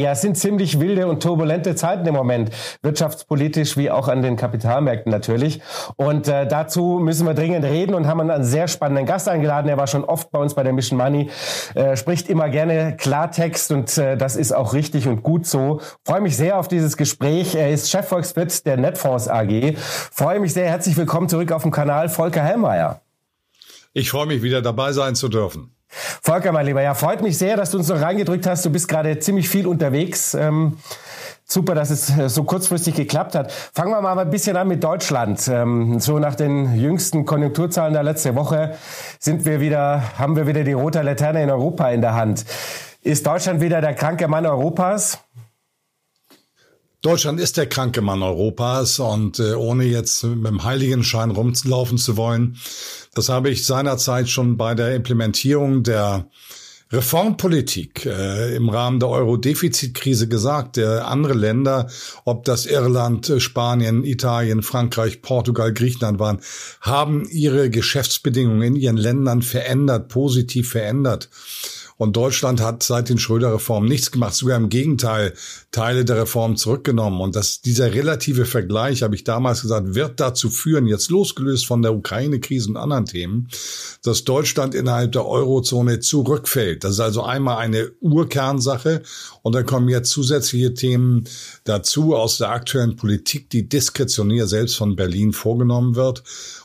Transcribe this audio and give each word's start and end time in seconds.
Ja, 0.00 0.12
es 0.12 0.22
sind 0.22 0.38
ziemlich 0.38 0.80
wilde 0.80 1.06
und 1.06 1.22
turbulente 1.22 1.74
Zeiten 1.74 2.06
im 2.06 2.14
Moment, 2.14 2.50
wirtschaftspolitisch 2.80 3.76
wie 3.76 3.90
auch 3.90 4.08
an 4.08 4.22
den 4.22 4.36
Kapitalmärkten 4.36 5.12
natürlich. 5.12 5.60
Und 5.96 6.26
äh, 6.26 6.48
dazu 6.48 6.98
müssen 7.02 7.26
wir 7.26 7.34
dringend 7.34 7.66
reden 7.66 7.94
und 7.94 8.06
haben 8.06 8.18
einen 8.22 8.42
sehr 8.42 8.66
spannenden 8.66 9.04
Gast 9.04 9.28
eingeladen. 9.28 9.68
Er 9.68 9.76
war 9.76 9.86
schon 9.86 10.04
oft 10.04 10.30
bei 10.30 10.38
uns 10.38 10.54
bei 10.54 10.62
der 10.62 10.72
Mission 10.72 10.96
Money, 10.96 11.28
äh, 11.74 11.98
spricht 11.98 12.30
immer 12.30 12.48
gerne 12.48 12.96
Klartext 12.96 13.72
und 13.72 13.98
äh, 13.98 14.16
das 14.16 14.36
ist 14.36 14.52
auch 14.52 14.72
richtig 14.72 15.06
und 15.06 15.22
gut 15.22 15.44
so. 15.44 15.82
Freue 16.06 16.22
mich 16.22 16.34
sehr 16.34 16.58
auf 16.58 16.66
dieses 16.66 16.96
Gespräch. 16.96 17.54
Er 17.54 17.70
ist 17.70 17.90
Chefvolkswirt 17.90 18.64
der 18.64 18.78
Netfonds 18.78 19.28
AG. 19.28 19.76
Freue 19.76 20.40
mich 20.40 20.54
sehr. 20.54 20.66
Herzlich 20.66 20.96
willkommen 20.96 21.28
zurück 21.28 21.52
auf 21.52 21.60
dem 21.60 21.72
Kanal 21.72 22.08
Volker 22.08 22.42
Hellmeier. 22.42 23.02
Ich 23.92 24.08
freue 24.08 24.24
mich 24.24 24.40
wieder 24.40 24.62
dabei 24.62 24.92
sein 24.92 25.14
zu 25.14 25.28
dürfen. 25.28 25.74
Volker, 25.90 26.52
mein 26.52 26.66
Lieber, 26.66 26.82
ja, 26.82 26.94
freut 26.94 27.20
mich 27.22 27.36
sehr, 27.36 27.56
dass 27.56 27.72
du 27.72 27.78
uns 27.78 27.88
noch 27.88 28.00
reingedrückt 28.00 28.46
hast. 28.46 28.64
Du 28.64 28.70
bist 28.70 28.88
gerade 28.88 29.18
ziemlich 29.18 29.48
viel 29.48 29.66
unterwegs. 29.66 30.34
Ähm, 30.34 30.78
super, 31.44 31.74
dass 31.74 31.90
es 31.90 32.16
äh, 32.16 32.28
so 32.28 32.44
kurzfristig 32.44 32.94
geklappt 32.94 33.34
hat. 33.34 33.52
Fangen 33.52 33.90
wir 33.90 34.00
mal 34.00 34.18
ein 34.18 34.30
bisschen 34.30 34.56
an 34.56 34.68
mit 34.68 34.84
Deutschland. 34.84 35.46
Ähm, 35.48 35.98
so 35.98 36.18
nach 36.18 36.34
den 36.34 36.78
jüngsten 36.78 37.24
Konjunkturzahlen 37.24 37.92
der 37.92 38.02
letzten 38.02 38.36
Woche 38.36 38.76
sind 39.18 39.44
wir 39.44 39.60
wieder, 39.60 40.18
haben 40.18 40.36
wir 40.36 40.46
wieder 40.46 40.64
die 40.64 40.72
rote 40.72 41.02
Laterne 41.02 41.42
in 41.42 41.50
Europa 41.50 41.90
in 41.90 42.00
der 42.00 42.14
Hand. 42.14 42.44
Ist 43.02 43.26
Deutschland 43.26 43.60
wieder 43.60 43.80
der 43.80 43.94
kranke 43.94 44.28
Mann 44.28 44.46
Europas? 44.46 45.18
Deutschland 47.02 47.40
ist 47.40 47.56
der 47.56 47.66
kranke 47.66 48.02
Mann 48.02 48.22
Europas 48.22 48.98
und 48.98 49.38
äh, 49.38 49.54
ohne 49.54 49.84
jetzt 49.84 50.22
mit 50.22 50.46
dem 50.46 50.64
Heiligenschein 50.64 51.30
rumlaufen 51.30 51.96
zu 51.96 52.18
wollen, 52.18 52.58
das 53.14 53.28
habe 53.28 53.50
ich 53.50 53.66
seinerzeit 53.66 54.28
schon 54.28 54.56
bei 54.56 54.74
der 54.74 54.94
Implementierung 54.94 55.82
der 55.82 56.26
Reformpolitik 56.92 58.04
äh, 58.04 58.56
im 58.56 58.68
Rahmen 58.68 58.98
der 58.98 59.10
Euro-Defizitkrise 59.10 60.26
gesagt. 60.26 60.76
Der 60.76 61.06
andere 61.06 61.34
Länder, 61.34 61.88
ob 62.24 62.44
das 62.44 62.66
Irland, 62.66 63.32
Spanien, 63.38 64.02
Italien, 64.02 64.62
Frankreich, 64.62 65.22
Portugal, 65.22 65.72
Griechenland 65.72 66.18
waren, 66.18 66.40
haben 66.80 67.28
ihre 67.30 67.70
Geschäftsbedingungen 67.70 68.62
in 68.62 68.76
ihren 68.76 68.96
Ländern 68.96 69.42
verändert, 69.42 70.08
positiv 70.08 70.70
verändert. 70.70 71.28
Und 72.00 72.16
Deutschland 72.16 72.62
hat 72.62 72.82
seit 72.82 73.10
den 73.10 73.18
Schröder-Reformen 73.18 73.86
nichts 73.86 74.10
gemacht, 74.10 74.32
sogar 74.32 74.56
im 74.56 74.70
Gegenteil, 74.70 75.34
Teile 75.70 76.06
der 76.06 76.16
Reform 76.16 76.56
zurückgenommen. 76.56 77.20
Und 77.20 77.36
das, 77.36 77.60
dieser 77.60 77.92
relative 77.92 78.46
Vergleich, 78.46 79.02
habe 79.02 79.14
ich 79.14 79.22
damals 79.22 79.60
gesagt, 79.60 79.94
wird 79.94 80.18
dazu 80.18 80.48
führen, 80.48 80.86
jetzt 80.86 81.10
losgelöst 81.10 81.66
von 81.66 81.82
der 81.82 81.94
Ukraine-Krise 81.94 82.70
und 82.70 82.78
anderen 82.78 83.04
Themen, 83.04 83.48
dass 84.02 84.24
Deutschland 84.24 84.74
innerhalb 84.74 85.12
der 85.12 85.26
Eurozone 85.26 86.00
zurückfällt. 86.00 86.84
Das 86.84 86.92
ist 86.92 87.00
also 87.00 87.22
einmal 87.22 87.58
eine 87.58 87.90
Urkernsache. 88.00 89.02
Und 89.42 89.54
dann 89.54 89.66
kommen 89.66 89.90
jetzt 89.90 90.08
zusätzliche 90.08 90.72
Themen 90.72 91.24
dazu 91.64 92.16
aus 92.16 92.38
der 92.38 92.48
aktuellen 92.48 92.96
Politik, 92.96 93.50
die 93.50 93.68
diskretionär 93.68 94.46
selbst 94.46 94.76
von 94.76 94.96
Berlin 94.96 95.34
vorgenommen 95.34 95.96
wird. 95.96 96.22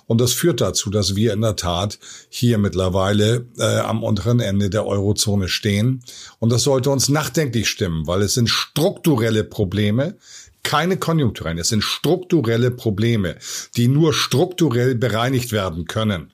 Und 0.08 0.22
das 0.22 0.34
führt 0.34 0.62
dazu, 0.62 0.90
dass 0.90 1.16
wir 1.16 1.34
in 1.34 1.42
der 1.42 1.56
Tat 1.56 2.00
hier 2.30 2.58
mittlerweile 2.58 3.48
äh, 3.58 3.78
am 3.80 4.04
unteren 4.04 4.40
Ende 4.40 4.70
der 4.70 4.86
Eurozone 4.86 5.48
stehen. 5.48 6.04
Und 6.40 6.52
das 6.52 6.64
sollte 6.64 6.92
uns 6.92 7.10
nachdenklich 7.10 7.68
stimmen, 7.68 8.06
weil 8.08 8.22
es 8.22 8.36
sind 8.36 8.50
strukturelle 8.50 9.44
Probleme, 9.44 10.18
keine 10.66 10.98
konjunkturellen, 10.98 11.60
es 11.60 11.70
sind 11.70 11.84
strukturelle 11.84 12.72
Probleme, 12.72 13.38
die 13.78 13.88
nur 13.88 14.14
strukturell 14.14 14.96
bereinigt 14.96 15.52
werden 15.52 15.86
können. 15.86 16.34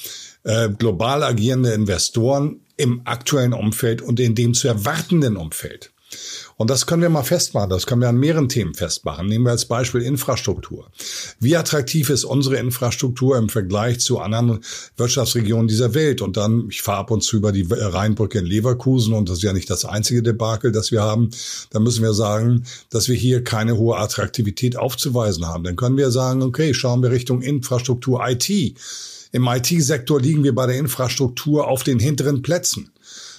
äh, 0.43 0.69
global 0.69 1.23
agierende 1.23 1.73
Investoren 1.73 2.61
im 2.77 3.03
aktuellen 3.05 3.53
Umfeld 3.53 4.03
und 4.03 4.21
in 4.21 4.35
dem 4.35 4.55
zu 4.55 4.69
erwartenden 4.69 5.37
Umfeld? 5.37 5.94
Und 6.57 6.71
das 6.71 6.87
können 6.87 7.03
wir 7.03 7.09
mal 7.09 7.23
festmachen. 7.23 7.71
Das 7.71 7.87
können 7.87 8.01
wir 8.01 8.09
an 8.09 8.19
mehreren 8.19 8.49
Themen 8.49 8.75
festmachen. 8.75 9.27
Nehmen 9.27 9.45
wir 9.45 9.51
als 9.51 9.67
Beispiel 9.67 10.03
Infrastruktur. 10.03 10.89
Wie 11.41 11.57
attraktiv 11.57 12.11
ist 12.11 12.25
unsere 12.25 12.57
Infrastruktur 12.57 13.37
im 13.37 13.49
Vergleich 13.49 14.01
zu 14.01 14.21
anderen 14.21 14.61
Wirtschaftsregionen 14.97 15.69
dieser 15.69 15.95
Welt? 15.95 16.23
Und 16.23 16.37
dann, 16.37 16.69
ich 16.71 16.83
fahre 16.83 16.99
ab 16.99 17.11
und 17.11 17.23
zu 17.23 17.37
über 17.37 17.53
die 17.53 17.67
Rheinbrücke 17.69 18.39
in 18.39 18.47
Leverkusen 18.47 19.15
und 19.15 19.29
das 19.29 19.39
ist 19.39 19.45
ja 19.45 19.53
nicht 19.53 19.69
das 19.71 19.85
einzige 19.85 20.23
Debakel, 20.23 20.71
das 20.71 20.93
wir 20.93 21.03
haben. 21.03 21.31
Da 21.71 21.81
müssen 21.81 22.03
wir 22.03 22.15
sagen, 22.15 22.65
dass 22.91 23.09
wir 23.09 23.17
hier 23.17 23.43
keine 23.43 23.77
hohe 23.77 23.97
Attraktivität 23.97 24.77
aufzuweisen 24.77 25.47
haben. 25.47 25.65
Dann 25.65 25.77
können 25.77 25.97
wir 25.97 26.11
sagen, 26.11 26.43
okay, 26.43 26.73
schauen 26.75 27.03
wir 27.03 27.11
Richtung 27.11 27.43
Infrastruktur 27.43 28.23
IT. 28.27 28.51
Im 29.33 29.49
IT-Sektor 29.49 30.21
liegen 30.21 30.45
wir 30.45 30.55
bei 30.55 30.67
der 30.67 30.79
Infrastruktur 30.79 31.67
auf 31.67 31.83
den 31.83 31.99
hinteren 31.99 32.43
Plätzen. 32.43 32.93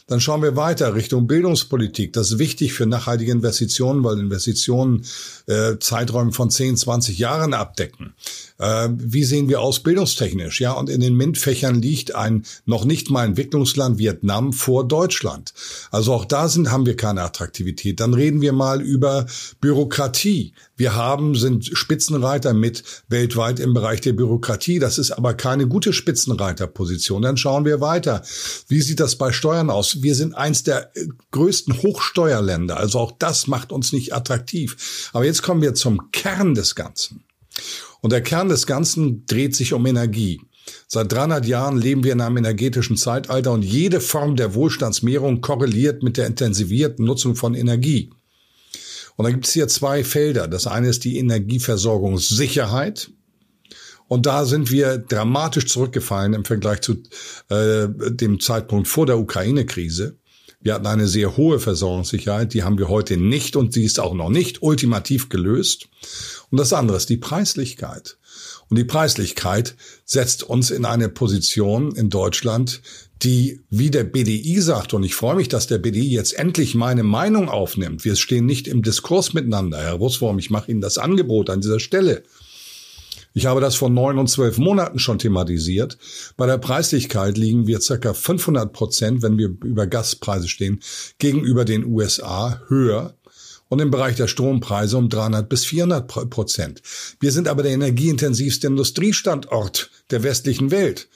Dann 0.07 0.21
schauen 0.21 0.43
wir 0.43 0.55
weiter 0.55 0.93
Richtung 0.93 1.25
Bildungspolitik. 1.25 2.13
Das 2.13 2.31
ist 2.31 2.39
wichtig 2.39 2.73
für 2.73 2.85
nachhaltige 2.85 3.31
Investitionen, 3.31 4.03
weil 4.03 4.19
Investitionen 4.19 5.03
äh, 5.47 5.77
Zeiträume 5.79 6.31
von 6.31 6.51
10, 6.51 6.77
20 6.77 7.17
Jahren 7.17 7.53
abdecken. 7.55 8.13
Äh, 8.57 8.89
wie 8.91 9.23
sehen 9.23 9.49
wir 9.49 9.61
aus 9.61 9.81
bildungstechnisch? 9.81 10.61
Ja, 10.61 10.73
und 10.73 10.89
in 10.89 11.01
den 11.01 11.15
MINT-Fächern 11.15 11.81
liegt 11.81 12.15
ein 12.15 12.45
noch 12.65 12.85
nicht 12.85 13.09
mal 13.09 13.25
Entwicklungsland 13.25 13.97
Vietnam 13.97 14.53
vor 14.53 14.87
Deutschland. 14.87 15.53
Also 15.91 16.13
auch 16.13 16.25
da 16.25 16.47
sind, 16.47 16.71
haben 16.71 16.85
wir 16.85 16.95
keine 16.95 17.23
Attraktivität. 17.23 17.99
Dann 17.99 18.13
reden 18.13 18.41
wir 18.41 18.53
mal 18.53 18.81
über 18.81 19.25
Bürokratie. 19.59 20.53
Wir 20.77 20.95
haben, 20.95 21.35
sind 21.35 21.65
Spitzenreiter 21.65 22.53
mit 22.53 22.83
weltweit 23.09 23.59
im 23.59 23.73
Bereich 23.73 24.01
der 24.01 24.13
Bürokratie. 24.13 24.79
Das 24.79 24.97
ist 24.97 25.11
aber 25.11 25.33
keine 25.33 25.67
gute 25.67 25.91
Spitzenreiterposition. 25.91 27.21
Dann 27.21 27.37
schauen 27.37 27.65
wir 27.65 27.81
weiter. 27.81 28.23
Wie 28.69 28.81
sieht 28.81 29.01
das 29.01 29.17
bei 29.17 29.33
Steuern 29.33 29.69
aus? 29.69 30.01
Wir 30.01 30.15
sind 30.15 30.33
eins 30.33 30.63
der 30.63 30.95
äh, 30.95 31.07
größten 31.31 31.81
Hochsteuerländer. 31.81 32.77
Also 32.77 32.99
auch 32.99 33.11
das 33.19 33.47
macht 33.47 33.73
uns 33.73 33.91
nicht 33.91 34.13
attraktiv. 34.13 35.09
Aber 35.11 35.25
jetzt 35.25 35.43
kommen 35.43 35.61
wir 35.61 35.73
zum 35.75 36.11
Kern 36.11 36.55
des 36.55 36.75
Ganzen. 36.75 37.25
Und 38.01 38.11
der 38.11 38.21
Kern 38.21 38.49
des 38.49 38.67
Ganzen 38.67 39.25
dreht 39.25 39.55
sich 39.55 39.73
um 39.73 39.85
Energie. 39.85 40.41
Seit 40.87 41.11
300 41.11 41.45
Jahren 41.45 41.77
leben 41.77 42.03
wir 42.03 42.13
in 42.13 42.21
einem 42.21 42.37
energetischen 42.37 42.97
Zeitalter 42.97 43.51
und 43.51 43.63
jede 43.63 44.01
Form 44.01 44.35
der 44.35 44.55
Wohlstandsmehrung 44.55 45.41
korreliert 45.41 46.03
mit 46.03 46.17
der 46.17 46.27
intensivierten 46.27 47.05
Nutzung 47.05 47.35
von 47.35 47.53
Energie. 47.53 48.11
Und 49.15 49.25
da 49.25 49.31
gibt 49.31 49.45
es 49.47 49.53
hier 49.53 49.67
zwei 49.67 50.03
Felder. 50.03 50.47
Das 50.47 50.67
eine 50.67 50.89
ist 50.89 51.03
die 51.03 51.17
Energieversorgungssicherheit. 51.19 53.11
Und 54.07 54.25
da 54.25 54.45
sind 54.45 54.71
wir 54.71 54.97
dramatisch 54.97 55.67
zurückgefallen 55.67 56.33
im 56.33 56.45
Vergleich 56.45 56.81
zu 56.81 57.01
äh, 57.49 57.87
dem 58.11 58.39
Zeitpunkt 58.39 58.87
vor 58.87 59.05
der 59.05 59.17
Ukraine-Krise. 59.17 60.17
Wir 60.61 60.73
hatten 60.73 60.87
eine 60.87 61.07
sehr 61.07 61.37
hohe 61.37 61.59
Versorgungssicherheit, 61.59 62.53
die 62.53 62.63
haben 62.63 62.79
wir 62.79 62.89
heute 62.89 63.17
nicht 63.17 63.55
und 63.55 63.73
sie 63.73 63.83
ist 63.83 63.99
auch 63.99 64.15
noch 64.15 64.29
nicht 64.29 64.63
ultimativ 64.63 65.29
gelöst. 65.29 65.87
Und 66.55 66.59
das 66.61 66.71
andere 66.71 66.95
ist 66.95 67.09
die 67.09 67.17
Preislichkeit. 67.17 68.17
Und 68.69 68.77
die 68.77 68.85
Preislichkeit 68.85 69.75
setzt 70.05 70.41
uns 70.41 70.71
in 70.71 70.85
eine 70.85 71.09
Position 71.09 71.93
in 71.93 72.09
Deutschland, 72.09 72.81
die, 73.23 73.65
wie 73.69 73.91
der 73.91 74.05
BDI 74.05 74.61
sagt, 74.61 74.93
und 74.93 75.03
ich 75.03 75.15
freue 75.15 75.35
mich, 75.35 75.49
dass 75.49 75.67
der 75.67 75.79
BDI 75.79 76.09
jetzt 76.09 76.31
endlich 76.39 76.73
meine 76.73 77.03
Meinung 77.03 77.49
aufnimmt. 77.49 78.05
Wir 78.05 78.15
stehen 78.15 78.45
nicht 78.45 78.69
im 78.69 78.83
Diskurs 78.83 79.33
miteinander. 79.33 79.79
Herr 79.79 79.95
Russwurm, 79.95 80.39
ich 80.39 80.49
mache 80.49 80.71
Ihnen 80.71 80.79
das 80.79 80.97
Angebot 80.97 81.49
an 81.49 81.59
dieser 81.59 81.81
Stelle. 81.81 82.23
Ich 83.33 83.45
habe 83.45 83.59
das 83.59 83.75
vor 83.75 83.89
neun 83.89 84.17
und 84.17 84.29
zwölf 84.29 84.57
Monaten 84.57 84.97
schon 84.97 85.19
thematisiert. 85.19 85.97
Bei 86.37 86.45
der 86.45 86.57
Preislichkeit 86.57 87.37
liegen 87.37 87.67
wir 87.67 87.81
circa 87.81 88.13
500 88.13 88.71
Prozent, 88.71 89.23
wenn 89.23 89.37
wir 89.37 89.49
über 89.61 89.87
Gaspreise 89.87 90.47
stehen, 90.47 90.79
gegenüber 91.19 91.65
den 91.65 91.83
USA 91.83 92.61
höher 92.69 93.13
und 93.69 93.79
im 93.79 93.91
Bereich 93.91 94.15
der 94.15 94.27
Strompreise 94.27 94.97
um 94.97 95.09
300 95.09 95.47
bis 95.49 95.65
400 95.65 96.29
Prozent. 96.29 96.81
Wir 97.19 97.31
sind 97.31 97.47
aber 97.47 97.63
der 97.63 97.73
energieintensivste 97.73 98.67
Industriestandort 98.67 99.89
der 100.11 100.23
westlichen 100.23 100.71
Welt. 100.71 101.07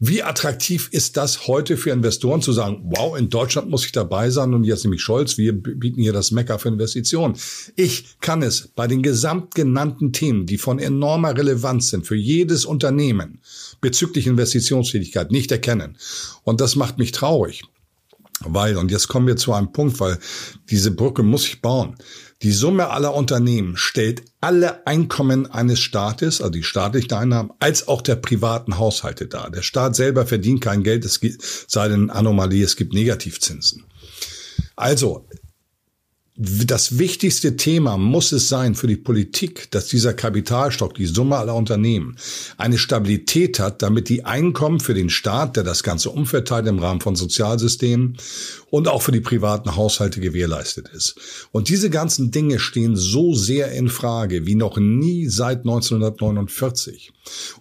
Wie 0.00 0.24
attraktiv 0.24 0.88
ist 0.90 1.16
das 1.16 1.46
heute 1.46 1.76
für 1.76 1.90
Investoren 1.90 2.42
zu 2.42 2.52
sagen, 2.52 2.82
wow, 2.94 3.16
in 3.16 3.30
Deutschland 3.30 3.70
muss 3.70 3.86
ich 3.86 3.92
dabei 3.92 4.28
sein 4.28 4.52
und 4.52 4.64
jetzt 4.64 4.82
nämlich 4.82 5.00
Scholz, 5.00 5.38
wir 5.38 5.52
bieten 5.52 6.02
hier 6.02 6.12
das 6.12 6.32
Mecker 6.32 6.58
für 6.58 6.68
Investitionen. 6.68 7.36
Ich 7.76 8.18
kann 8.20 8.42
es 8.42 8.68
bei 8.74 8.88
den 8.88 9.02
gesamt 9.02 9.54
genannten 9.54 10.12
Themen, 10.12 10.46
die 10.46 10.58
von 10.58 10.80
enormer 10.80 11.36
Relevanz 11.36 11.90
sind 11.90 12.06
für 12.06 12.16
jedes 12.16 12.64
Unternehmen 12.64 13.40
bezüglich 13.80 14.26
Investitionstätigkeit 14.26 15.30
nicht 15.30 15.52
erkennen. 15.52 15.96
Und 16.42 16.60
das 16.60 16.74
macht 16.74 16.98
mich 16.98 17.12
traurig. 17.12 17.62
Weil, 18.48 18.76
und 18.76 18.90
jetzt 18.90 19.08
kommen 19.08 19.26
wir 19.26 19.36
zu 19.36 19.52
einem 19.52 19.72
Punkt, 19.72 20.00
weil 20.00 20.18
diese 20.70 20.90
Brücke 20.90 21.22
muss 21.22 21.46
ich 21.46 21.60
bauen. 21.62 21.96
Die 22.42 22.52
Summe 22.52 22.90
aller 22.90 23.14
Unternehmen 23.14 23.76
stellt 23.76 24.22
alle 24.40 24.86
Einkommen 24.86 25.50
eines 25.50 25.80
Staates, 25.80 26.40
also 26.40 26.50
die 26.50 26.62
staatlichen 26.62 27.12
Einnahmen, 27.14 27.50
als 27.58 27.88
auch 27.88 28.02
der 28.02 28.16
privaten 28.16 28.76
Haushalte 28.76 29.26
dar. 29.26 29.50
Der 29.50 29.62
Staat 29.62 29.96
selber 29.96 30.26
verdient 30.26 30.60
kein 30.60 30.82
Geld, 30.82 31.04
es 31.04 31.20
sei 31.68 31.88
denn 31.88 32.10
Anomalie, 32.10 32.64
es 32.64 32.76
gibt 32.76 32.92
Negativzinsen. 32.92 33.84
Also, 34.76 35.26
das 36.36 36.98
wichtigste 36.98 37.56
Thema 37.56 37.96
muss 37.96 38.32
es 38.32 38.48
sein 38.48 38.74
für 38.74 38.88
die 38.88 38.96
Politik, 38.96 39.70
dass 39.70 39.86
dieser 39.86 40.14
Kapitalstock, 40.14 40.94
die 40.94 41.06
Summe 41.06 41.36
aller 41.36 41.54
Unternehmen, 41.54 42.16
eine 42.56 42.76
Stabilität 42.76 43.60
hat, 43.60 43.82
damit 43.82 44.08
die 44.08 44.24
Einkommen 44.24 44.80
für 44.80 44.94
den 44.94 45.10
Staat, 45.10 45.54
der 45.54 45.62
das 45.62 45.84
Ganze 45.84 46.10
umverteilt 46.10 46.66
im 46.66 46.80
Rahmen 46.80 47.00
von 47.00 47.14
Sozialsystemen 47.14 48.16
und 48.70 48.88
auch 48.88 49.02
für 49.02 49.12
die 49.12 49.20
privaten 49.20 49.76
Haushalte 49.76 50.18
gewährleistet 50.18 50.88
ist. 50.88 51.14
Und 51.52 51.68
diese 51.68 51.88
ganzen 51.88 52.32
Dinge 52.32 52.58
stehen 52.58 52.96
so 52.96 53.34
sehr 53.34 53.70
in 53.70 53.88
Frage 53.88 54.44
wie 54.44 54.56
noch 54.56 54.76
nie 54.76 55.28
seit 55.28 55.60
1949. 55.60 57.12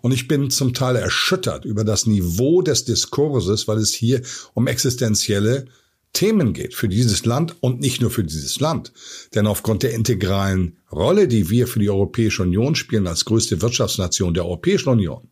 Und 0.01 0.13
ich 0.13 0.27
bin 0.27 0.49
zum 0.49 0.73
Teil 0.73 0.95
erschüttert 0.95 1.63
über 1.65 1.83
das 1.83 2.07
Niveau 2.07 2.63
des 2.63 2.85
Diskurses, 2.85 3.67
weil 3.67 3.77
es 3.77 3.93
hier 3.93 4.23
um 4.55 4.65
existenzielle 4.65 5.67
Themen 6.13 6.54
geht 6.54 6.75
für 6.75 6.88
dieses 6.88 7.25
Land 7.25 7.56
und 7.60 7.80
nicht 7.80 8.01
nur 8.01 8.12
für 8.12 8.24
dieses 8.24 8.60
Land. 8.60 8.94
Denn 9.33 9.48
aufgrund 9.48 9.83
der 9.83 9.94
integralen 9.94 10.77
Rolle, 10.92 11.27
die 11.27 11.50
wir 11.50 11.68
für 11.68 11.80
die 11.80 11.89
Europäische 11.89 12.44
Union 12.44 12.75
spielen 12.75 13.07
als 13.07 13.25
größte 13.25 13.62
Wirtschaftsnation 13.62 14.33
der 14.33 14.45
Europäischen 14.45 14.89
Union, 14.89 15.30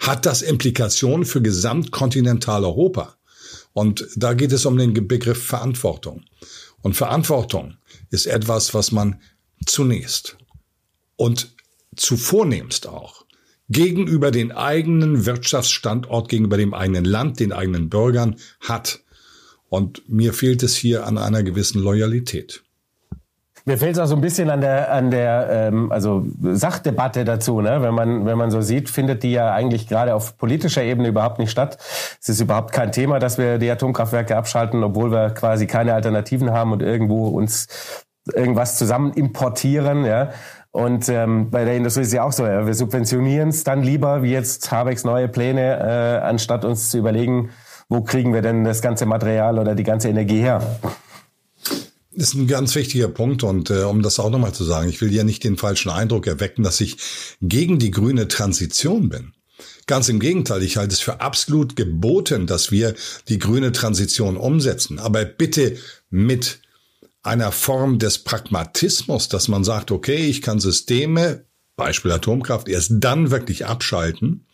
hat 0.00 0.26
das 0.26 0.42
Implikationen 0.42 1.24
für 1.24 1.40
Gesamtkontinentaleuropa. 1.40 3.16
Und 3.72 4.06
da 4.16 4.34
geht 4.34 4.52
es 4.52 4.66
um 4.66 4.76
den 4.76 4.92
Begriff 5.06 5.42
Verantwortung. 5.42 6.24
Und 6.82 6.94
Verantwortung 6.94 7.76
ist 8.10 8.26
etwas, 8.26 8.74
was 8.74 8.90
man 8.90 9.20
zunächst 9.64 10.36
und 11.16 11.54
zuvornehmst 11.96 12.86
auch 12.86 13.24
gegenüber 13.68 14.30
den 14.30 14.50
eigenen 14.50 15.26
Wirtschaftsstandort, 15.26 16.28
gegenüber 16.28 16.56
dem 16.56 16.74
eigenen 16.74 17.04
Land, 17.04 17.38
den 17.38 17.52
eigenen 17.52 17.88
Bürgern 17.88 18.36
hat. 18.60 19.00
Und 19.70 20.02
mir 20.08 20.34
fehlt 20.34 20.62
es 20.62 20.76
hier 20.76 21.06
an 21.06 21.16
einer 21.16 21.42
gewissen 21.42 21.80
Loyalität. 21.80 22.62
Mir 23.66 23.78
fehlt 23.78 23.92
es 23.92 23.98
auch 23.98 24.06
so 24.06 24.16
ein 24.16 24.20
bisschen 24.20 24.50
an 24.50 24.60
der, 24.62 24.92
an 24.92 25.10
der 25.10 25.48
ähm, 25.50 25.92
also 25.92 26.26
Sachdebatte 26.42 27.24
dazu. 27.24 27.60
Ne? 27.60 27.80
Wenn, 27.82 27.94
man, 27.94 28.26
wenn 28.26 28.36
man 28.36 28.50
so 28.50 28.62
sieht, 28.62 28.90
findet 28.90 29.22
die 29.22 29.32
ja 29.32 29.52
eigentlich 29.52 29.86
gerade 29.86 30.14
auf 30.14 30.36
politischer 30.38 30.82
Ebene 30.82 31.08
überhaupt 31.08 31.38
nicht 31.38 31.50
statt. 31.50 31.78
Es 32.20 32.28
ist 32.28 32.40
überhaupt 32.40 32.72
kein 32.72 32.90
Thema, 32.90 33.20
dass 33.20 33.38
wir 33.38 33.58
die 33.58 33.70
Atomkraftwerke 33.70 34.36
abschalten, 34.36 34.82
obwohl 34.82 35.12
wir 35.12 35.30
quasi 35.30 35.66
keine 35.66 35.94
Alternativen 35.94 36.50
haben 36.50 36.72
und 36.72 36.82
irgendwo 36.82 37.28
uns 37.28 37.68
irgendwas 38.34 38.76
zusammen 38.76 39.12
importieren. 39.12 40.04
Ja? 40.04 40.30
Und 40.72 41.08
ähm, 41.08 41.50
bei 41.50 41.64
der 41.64 41.76
Industrie 41.76 42.02
ist 42.02 42.08
es 42.08 42.14
ja 42.14 42.24
auch 42.24 42.32
so, 42.32 42.46
ja, 42.46 42.66
wir 42.66 42.74
subventionieren 42.74 43.50
es 43.50 43.62
dann 43.62 43.82
lieber, 43.82 44.22
wie 44.22 44.32
jetzt 44.32 44.70
Habecks 44.72 45.04
neue 45.04 45.28
Pläne, 45.28 45.78
äh, 45.78 46.26
anstatt 46.26 46.64
uns 46.64 46.90
zu 46.90 46.98
überlegen, 46.98 47.50
wo 47.90 48.02
kriegen 48.02 48.32
wir 48.32 48.40
denn 48.40 48.64
das 48.64 48.80
ganze 48.80 49.04
Material 49.04 49.58
oder 49.58 49.74
die 49.74 49.82
ganze 49.82 50.08
Energie 50.08 50.40
her? 50.40 50.78
Das 52.12 52.28
ist 52.28 52.34
ein 52.34 52.46
ganz 52.46 52.74
wichtiger 52.74 53.08
Punkt 53.08 53.42
und 53.42 53.68
äh, 53.70 53.82
um 53.82 54.02
das 54.02 54.18
auch 54.18 54.30
nochmal 54.30 54.52
zu 54.52 54.64
sagen, 54.64 54.88
ich 54.88 55.00
will 55.00 55.12
ja 55.12 55.24
nicht 55.24 55.44
den 55.44 55.56
falschen 55.56 55.90
Eindruck 55.90 56.26
erwecken, 56.26 56.62
dass 56.62 56.80
ich 56.80 56.96
gegen 57.42 57.78
die 57.78 57.90
grüne 57.90 58.28
Transition 58.28 59.08
bin. 59.08 59.32
Ganz 59.86 60.08
im 60.08 60.20
Gegenteil, 60.20 60.62
ich 60.62 60.76
halte 60.76 60.94
es 60.94 61.00
für 61.00 61.20
absolut 61.20 61.74
geboten, 61.74 62.46
dass 62.46 62.70
wir 62.70 62.94
die 63.28 63.38
grüne 63.38 63.72
Transition 63.72 64.36
umsetzen. 64.36 65.00
Aber 65.00 65.24
bitte 65.24 65.76
mit 66.10 66.60
einer 67.22 67.50
Form 67.50 67.98
des 67.98 68.18
Pragmatismus, 68.18 69.28
dass 69.28 69.48
man 69.48 69.64
sagt, 69.64 69.90
okay, 69.90 70.26
ich 70.26 70.42
kann 70.42 70.60
Systeme, 70.60 71.44
Beispiel 71.74 72.12
Atomkraft, 72.12 72.68
erst 72.68 72.92
dann 72.94 73.30
wirklich 73.30 73.66
abschalten, 73.66 74.46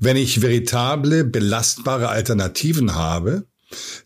wenn 0.00 0.16
ich 0.16 0.42
veritable, 0.42 1.24
belastbare 1.24 2.08
Alternativen 2.08 2.94
habe, 2.94 3.44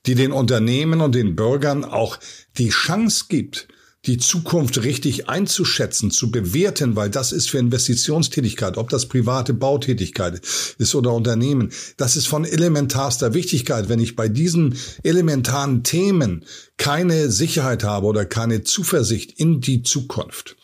die 0.07 0.15
den 0.15 0.33
Unternehmen 0.33 1.01
und 1.01 1.15
den 1.15 1.37
Bürgern 1.37 1.85
auch 1.85 2.19
die 2.59 2.69
Chance 2.69 3.27
gibt, 3.29 3.69
die 4.07 4.19
Zukunft 4.19 4.83
richtig 4.83 5.29
einzuschätzen, 5.29 6.11
zu 6.11 6.31
bewerten, 6.31 6.95
weil 6.95 7.09
das 7.09 7.33
ist 7.33 7.49
für 7.49 7.59
Investitionstätigkeit, 7.59 8.77
ob 8.77 8.91
das 8.91 9.07
private 9.07 9.55
Bautätigkeit 9.55 10.43
ist 10.77 10.95
oder 10.95 11.13
Unternehmen, 11.15 11.73
das 11.97 12.17
ist 12.17 12.27
von 12.27 12.45
elementarster 12.45 13.33
Wichtigkeit. 13.33 13.89
Wenn 13.89 14.01
ich 14.01 14.15
bei 14.15 14.29
diesen 14.29 14.77
elementaren 15.03 15.85
Themen 15.85 16.45
keine 16.77 17.31
Sicherheit 17.31 17.85
habe 17.85 18.07
oder 18.07 18.27
keine 18.27 18.63
Zuversicht 18.63 19.41
in 19.41 19.63
die 19.63 19.83
Zukunft, 19.83 20.57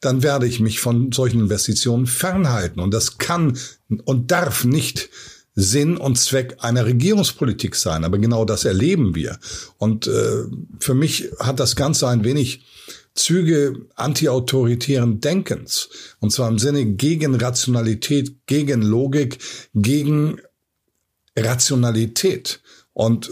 dann 0.00 0.22
werde 0.22 0.46
ich 0.46 0.60
mich 0.60 0.80
von 0.80 1.12
solchen 1.12 1.40
Investitionen 1.40 2.06
fernhalten. 2.06 2.80
Und 2.80 2.92
das 2.92 3.18
kann 3.18 3.58
und 4.04 4.30
darf 4.30 4.64
nicht 4.64 5.10
Sinn 5.54 5.96
und 5.96 6.18
Zweck 6.18 6.56
einer 6.60 6.86
Regierungspolitik 6.86 7.74
sein. 7.74 8.04
Aber 8.04 8.18
genau 8.18 8.44
das 8.44 8.64
erleben 8.64 9.14
wir. 9.14 9.38
Und 9.78 10.06
äh, 10.06 10.44
für 10.80 10.94
mich 10.94 11.30
hat 11.38 11.60
das 11.60 11.76
Ganze 11.76 12.08
ein 12.08 12.24
wenig 12.24 12.64
Züge 13.14 13.86
antiautoritären 13.94 15.20
Denkens. 15.20 15.90
Und 16.20 16.32
zwar 16.32 16.48
im 16.48 16.58
Sinne 16.58 16.86
gegen 16.86 17.34
Rationalität, 17.34 18.46
gegen 18.46 18.80
Logik, 18.80 19.38
gegen 19.74 20.40
Rationalität. 21.36 22.60
Und 22.94 23.30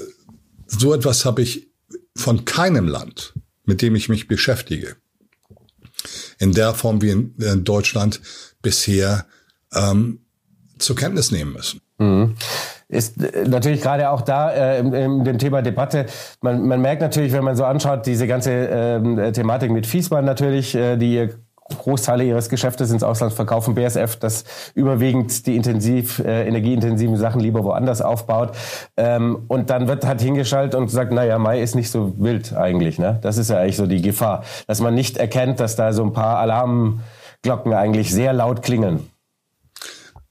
so 0.66 0.93
etwas 0.95 1.25
habe 1.25 1.43
ich 1.43 1.71
von 2.14 2.45
keinem 2.45 2.87
Land, 2.87 3.33
mit 3.64 3.81
dem 3.81 3.95
ich 3.95 4.09
mich 4.09 4.28
beschäftige, 4.28 4.97
in 6.40 6.52
der 6.52 6.75
Form 6.75 7.00
wie 7.02 7.11
in, 7.11 7.35
in 7.38 7.64
Deutschland 7.64 8.20
bisher 8.62 9.26
ähm, 9.73 10.20
zur 10.78 10.97
Kenntnis 10.97 11.30
nehmen 11.30 11.52
müssen. 11.52 11.80
Mhm. 11.99 12.35
Ist 12.88 13.23
äh, 13.23 13.47
natürlich 13.47 13.82
gerade 13.82 14.11
auch 14.11 14.23
da 14.23 14.50
äh, 14.50 14.80
in, 14.80 14.92
in 14.92 15.25
dem 15.25 15.38
Thema 15.38 15.62
Debatte, 15.62 16.06
man, 16.40 16.66
man 16.66 16.80
merkt 16.80 17.02
natürlich, 17.02 17.32
wenn 17.32 17.44
man 17.44 17.56
so 17.56 17.64
anschaut, 17.64 18.06
diese 18.06 18.26
ganze 18.26 18.50
äh, 18.52 19.32
Thematik 19.32 19.70
mit 19.70 19.87
Fiesmann 19.87 20.25
natürlich, 20.25 20.75
äh, 20.75 20.97
die 20.97 21.28
Großteile 21.79 22.25
ihres 22.25 22.49
Geschäftes 22.49 22.91
ins 22.91 23.03
Ausland 23.03 23.33
verkaufen, 23.33 23.75
BSF, 23.75 24.17
das 24.17 24.45
überwiegend 24.75 25.47
die 25.47 25.57
intensiv, 25.57 26.19
äh, 26.21 26.47
energieintensiven 26.47 27.17
Sachen 27.17 27.41
lieber 27.41 27.65
woanders 27.65 28.03
aufbaut. 28.03 28.53
Ähm, 28.97 29.45
und 29.49 29.71
dann 29.71 29.89
wird 29.89 30.05
halt 30.05 30.21
hingeschaltet 30.21 30.75
und 30.75 30.87
gesagt, 30.87 31.12
naja, 31.12 31.39
Mai 31.39 31.62
ist 31.62 31.75
nicht 31.75 31.91
so 31.91 32.15
wild 32.19 32.55
eigentlich. 32.55 32.99
Ne? 32.99 33.19
Das 33.23 33.39
ist 33.39 33.50
ja 33.50 33.59
eigentlich 33.59 33.77
so 33.77 33.87
die 33.87 34.03
Gefahr, 34.03 34.45
dass 34.67 34.81
man 34.81 34.95
nicht 34.95 35.17
erkennt, 35.17 35.61
dass 35.61 35.77
da 35.77 35.93
so 35.93 36.03
ein 36.03 36.12
paar 36.12 36.39
Alarmglocken 36.39 37.73
eigentlich 37.73 38.12
sehr 38.12 38.33
laut 38.33 38.62
klingeln. 38.62 39.11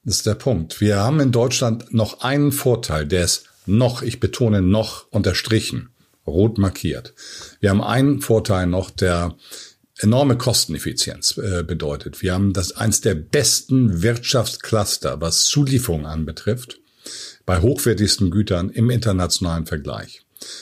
Das 0.03 0.17
ist 0.17 0.25
der 0.25 0.35
Punkt. 0.35 0.81
Wir 0.81 0.97
haben 0.99 1.19
in 1.19 1.31
Deutschland 1.31 1.93
noch 1.93 2.21
einen 2.21 2.51
Vorteil, 2.51 3.05
der 3.05 3.25
ist 3.25 3.45
noch, 3.65 4.01
ich 4.01 4.19
betone 4.19 4.61
noch, 4.61 5.05
unterstrichen, 5.11 5.89
rot 6.25 6.57
markiert. 6.57 7.13
Wir 7.59 7.69
haben 7.69 7.83
einen 7.83 8.21
Vorteil 8.21 8.65
noch, 8.65 8.89
der 8.89 9.35
enorme 9.99 10.37
Kosteneffizienz 10.37 11.37
äh, 11.37 11.63
bedeutet. 11.63 12.21
Wir 12.21 12.33
haben 12.33 12.53
das 12.53 12.71
eins 12.71 13.01
der 13.01 13.15
besten 13.15 14.01
Wirtschaftscluster, 14.01 15.21
was 15.21 15.43
Zulieferung 15.43 16.05
anbetrifft, 16.05 16.79
bei 17.45 17.61
hochwertigsten 17.61 18.31
Gütern 18.31 18.69
im 18.69 18.89
internationalen 18.89 19.65
Vergleich. 19.65 20.21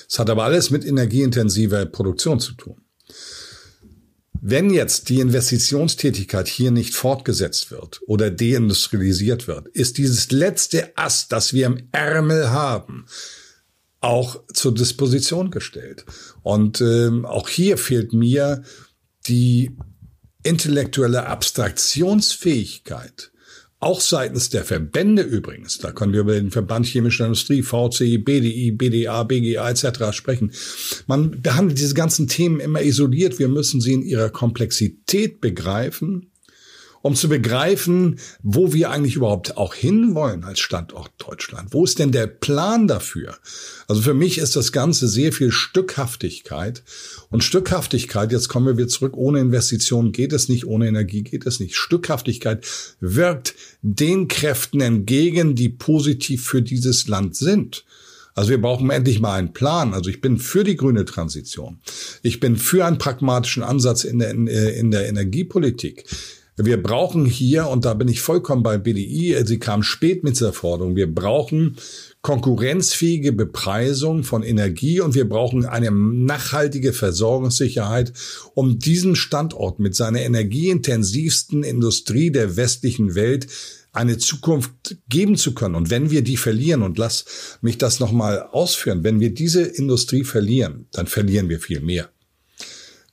Es 0.09 0.17
hat 0.17 0.29
aber 0.29 0.43
alles 0.43 0.71
mit 0.71 0.85
energieintensiver 0.85 1.85
Produktion 1.85 2.39
zu 2.39 2.53
tun. 2.53 2.81
Wenn 4.41 4.69
jetzt 4.69 5.09
die 5.09 5.19
Investitionstätigkeit 5.19 6.47
hier 6.47 6.71
nicht 6.71 6.93
fortgesetzt 6.93 7.71
wird 7.71 8.01
oder 8.07 8.29
deindustrialisiert 8.29 9.47
wird, 9.47 9.67
ist 9.69 9.97
dieses 9.97 10.31
letzte 10.31 10.95
Ast, 10.95 11.31
das 11.31 11.53
wir 11.53 11.65
im 11.65 11.89
Ärmel 11.91 12.51
haben, 12.51 13.05
auch 13.99 14.43
zur 14.53 14.73
Disposition 14.73 15.49
gestellt. 15.49 16.05
Und 16.43 16.81
ähm, 16.81 17.25
auch 17.25 17.49
hier 17.49 17.77
fehlt 17.77 18.13
mir 18.13 18.63
die 19.27 19.71
intellektuelle 20.43 21.27
Abstraktionsfähigkeit, 21.27 23.31
auch 23.79 24.01
seitens 24.01 24.49
der 24.49 24.63
Verbände 24.63 25.21
übrigens, 25.21 25.77
da 25.77 25.91
können 25.91 26.13
wir 26.13 26.21
über 26.21 26.33
den 26.33 26.49
Verband 26.49 26.87
Chemische 26.87 27.23
Industrie, 27.23 27.61
VCI, 27.61 28.17
BDI, 28.17 28.71
BDA, 28.71 29.21
BGA 29.23 29.69
etc. 29.69 30.11
sprechen. 30.11 30.51
Man 31.05 31.41
behandelt 31.41 31.77
diese 31.77 31.93
ganzen 31.93 32.27
Themen 32.27 32.59
immer 32.59 32.81
isoliert. 32.81 33.37
Wir 33.37 33.49
müssen 33.49 33.79
sie 33.79 33.93
in 33.93 34.01
ihrer 34.01 34.31
Komplexität 34.31 35.41
begreifen 35.41 36.31
um 37.07 37.15
zu 37.15 37.29
begreifen, 37.29 38.19
wo 38.43 38.73
wir 38.73 38.91
eigentlich 38.91 39.15
überhaupt 39.15 39.55
auch 39.55 39.73
hinwollen 39.73 40.43
als 40.43 40.59
Standort 40.59 41.11
Deutschland. 41.17 41.69
Wo 41.71 41.85
ist 41.85 41.99
denn 41.99 42.11
der 42.11 42.27
Plan 42.27 42.87
dafür? 42.87 43.37
Also 43.87 44.01
für 44.01 44.13
mich 44.13 44.37
ist 44.37 44.57
das 44.57 44.73
Ganze 44.73 45.07
sehr 45.07 45.31
viel 45.31 45.51
Stückhaftigkeit. 45.51 46.83
Und 47.29 47.45
Stückhaftigkeit, 47.45 48.33
jetzt 48.33 48.49
kommen 48.49 48.67
wir 48.67 48.77
wieder 48.77 48.89
zurück, 48.89 49.15
ohne 49.15 49.39
Investitionen 49.39 50.11
geht 50.11 50.33
es 50.33 50.49
nicht, 50.49 50.67
ohne 50.67 50.87
Energie 50.87 51.23
geht 51.23 51.45
es 51.45 51.61
nicht. 51.61 51.77
Stückhaftigkeit 51.77 52.67
wirkt 52.99 53.55
den 53.81 54.27
Kräften 54.27 54.81
entgegen, 54.81 55.55
die 55.55 55.69
positiv 55.69 56.45
für 56.45 56.61
dieses 56.61 57.07
Land 57.07 57.37
sind. 57.37 57.85
Also 58.37 58.51
wir 58.51 58.61
brauchen 58.61 58.91
endlich 58.91 59.19
mal 59.19 59.33
einen 59.33 59.53
Plan. 59.53 59.95
Also 59.95 60.09
ich 60.11 60.21
bin 60.21 60.37
für 60.37 60.63
die 60.63 60.75
grüne 60.75 61.05
Transition. 61.05 61.79
Ich 62.21 62.39
bin 62.39 62.55
für 62.55 62.85
einen 62.85 62.99
pragmatischen 62.99 63.63
Ansatz 63.63 64.03
in 64.03 64.19
der, 64.19 64.31
in 64.31 64.91
der 64.91 65.07
Energiepolitik. 65.07 66.03
Wir 66.59 66.81
brauchen 66.81 67.25
hier, 67.25 67.67
und 67.67 67.85
da 67.85 67.93
bin 67.93 68.07
ich 68.07 68.19
vollkommen 68.21 68.63
bei 68.63 68.79
BDI, 68.79 69.43
sie 69.45 69.59
kam 69.59 69.83
spät 69.83 70.23
mit 70.23 70.33
dieser 70.33 70.53
Forderung, 70.53 70.95
wir 70.95 71.13
brauchen 71.13 71.77
konkurrenzfähige 72.23 73.31
Bepreisung 73.31 74.23
von 74.23 74.41
Energie 74.41 74.99
und 74.99 75.13
wir 75.13 75.29
brauchen 75.29 75.65
eine 75.65 75.91
nachhaltige 75.91 76.93
Versorgungssicherheit, 76.93 78.11
um 78.55 78.79
diesen 78.79 79.15
Standort 79.15 79.77
mit 79.77 79.95
seiner 79.95 80.21
energieintensivsten 80.21 81.61
Industrie 81.63 82.31
der 82.31 82.57
westlichen 82.57 83.13
Welt 83.13 83.45
eine 83.93 84.17
Zukunft 84.17 84.97
geben 85.09 85.37
zu 85.37 85.53
können. 85.53 85.75
Und 85.75 85.91
wenn 85.91 86.09
wir 86.09 86.23
die 86.23 86.37
verlieren, 86.37 86.81
und 86.81 86.97
lass 86.97 87.59
mich 87.61 87.77
das 87.77 87.99
nochmal 87.99 88.41
ausführen, 88.51 89.03
wenn 89.03 89.19
wir 89.19 89.31
diese 89.31 89.61
Industrie 89.61 90.23
verlieren, 90.23 90.87
dann 90.91 91.05
verlieren 91.05 91.49
wir 91.49 91.59
viel 91.59 91.81
mehr. 91.81 92.09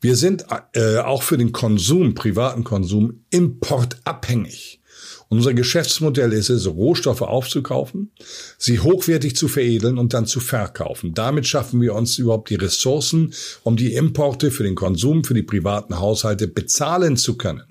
Wir 0.04 0.16
sind 0.16 0.44
äh, 0.75 0.99
auch 0.99 1.23
für 1.23 1.38
den 1.38 1.52
Konsum, 1.52 2.14
privaten 2.14 2.62
Konsum, 2.62 3.25
importabhängig. 3.30 4.82
Unser 5.30 5.54
Geschäftsmodell 5.54 6.34
ist 6.34 6.50
es, 6.50 6.66
Rohstoffe 6.66 7.23
aufzukaufen, 7.23 8.11
sie 8.58 8.80
hochwertig 8.80 9.34
zu 9.34 9.49
veredeln 9.49 9.96
und 9.96 10.12
dann 10.12 10.26
zu 10.26 10.40
verkaufen. 10.40 11.14
Damit 11.14 11.46
schaffen 11.46 11.80
wir 11.80 11.94
uns 11.94 12.18
überhaupt 12.18 12.50
die 12.50 12.56
Ressourcen, 12.56 13.32
um 13.62 13.76
die 13.78 13.94
Importe 13.94 14.50
für 14.50 14.64
den 14.64 14.75
Konsum, 14.75 15.25
für 15.25 15.32
die 15.32 15.42
privaten 15.42 15.99
Haushalte 15.99 16.49
bezahlen 16.49 17.16
zu 17.16 17.38
können. 17.38 17.62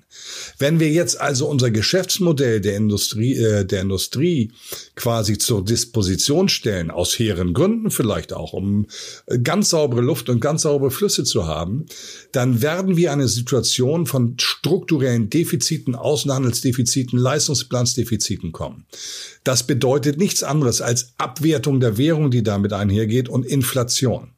Wenn 0.58 0.80
wir 0.80 0.90
jetzt 0.90 1.20
also 1.20 1.48
unser 1.48 1.70
Geschäftsmodell 1.70 2.60
der 2.60 2.76
Industrie, 2.76 3.36
äh, 3.36 3.64
der 3.64 3.82
Industrie 3.82 4.52
quasi 4.94 5.38
zur 5.38 5.64
Disposition 5.64 6.48
stellen, 6.48 6.90
aus 6.90 7.18
hehren 7.18 7.54
Gründen 7.54 7.90
vielleicht 7.90 8.32
auch, 8.32 8.52
um 8.52 8.86
äh, 9.26 9.38
ganz 9.38 9.70
saubere 9.70 10.00
Luft 10.00 10.28
und 10.28 10.40
ganz 10.40 10.62
saubere 10.62 10.90
Flüsse 10.90 11.24
zu 11.24 11.46
haben, 11.46 11.86
dann 12.32 12.62
werden 12.62 12.96
wir 12.96 13.12
eine 13.12 13.28
Situation 13.28 14.06
von 14.06 14.36
strukturellen 14.38 15.30
Defiziten, 15.30 15.94
Außenhandelsdefiziten, 15.94 17.18
Leistungsplansdefiziten 17.18 18.52
kommen. 18.52 18.86
Das 19.42 19.66
bedeutet 19.66 20.18
nichts 20.18 20.42
anderes 20.42 20.80
als 20.80 21.14
Abwertung 21.18 21.80
der 21.80 21.98
Währung, 21.98 22.30
die 22.30 22.42
damit 22.42 22.72
einhergeht 22.72 23.28
und 23.28 23.44
Inflation. 23.44 24.33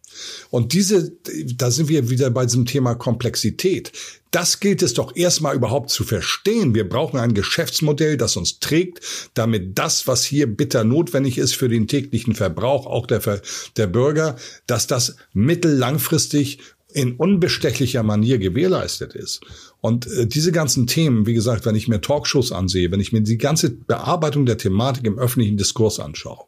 Und 0.51 0.73
diese, 0.73 1.13
da 1.57 1.71
sind 1.71 1.89
wir 1.89 2.11
wieder 2.11 2.31
bei 2.31 2.47
diesem 2.47 2.67
Thema 2.67 2.95
Komplexität. 2.95 3.93
Das 4.31 4.61
gilt 4.61 4.83
es 4.83 4.95
doch 4.95 5.17
erstmal 5.17 5.55
überhaupt 5.55 5.91
zu 5.91 6.05
verstehen. 6.05 6.75
Wir 6.75 6.89
brauchen 6.89 7.19
ein 7.19 7.35
Geschäftsmodell, 7.35 8.17
das 8.17 8.37
uns 8.37 8.61
trägt, 8.61 9.01
damit 9.35 9.79
das, 9.79 10.07
was 10.07 10.25
hier 10.25 10.47
bitter 10.47 10.85
notwendig 10.85 11.39
ist 11.39 11.55
für 11.55 11.69
den 11.69 11.89
täglichen 11.89 12.35
Verbrauch, 12.35 12.87
auch 12.87 13.07
der, 13.07 13.41
der 13.77 13.87
Bürger, 13.87 14.37
dass 14.67 14.87
das 14.87 15.17
mittellangfristig 15.33 16.59
in 16.93 17.17
unbestechlicher 17.17 18.03
Manier 18.03 18.39
gewährleistet 18.39 19.15
ist. 19.15 19.43
Und 19.81 20.07
äh, 20.07 20.27
diese 20.27 20.51
ganzen 20.51 20.87
Themen, 20.87 21.27
wie 21.27 21.35
gesagt, 21.35 21.67
wenn 21.67 21.75
ich 21.75 21.89
mir 21.89 22.01
Talkshows 22.01 22.53
ansehe, 22.53 22.91
wenn 22.91 23.01
ich 23.01 23.13
mir 23.13 23.21
die 23.21 23.39
ganze 23.39 23.71
Bearbeitung 23.71 24.47
der 24.47 24.57
Thematik 24.57 25.05
im 25.05 25.19
öffentlichen 25.19 25.59
Diskurs 25.59 26.01
anschaue, 26.01 26.45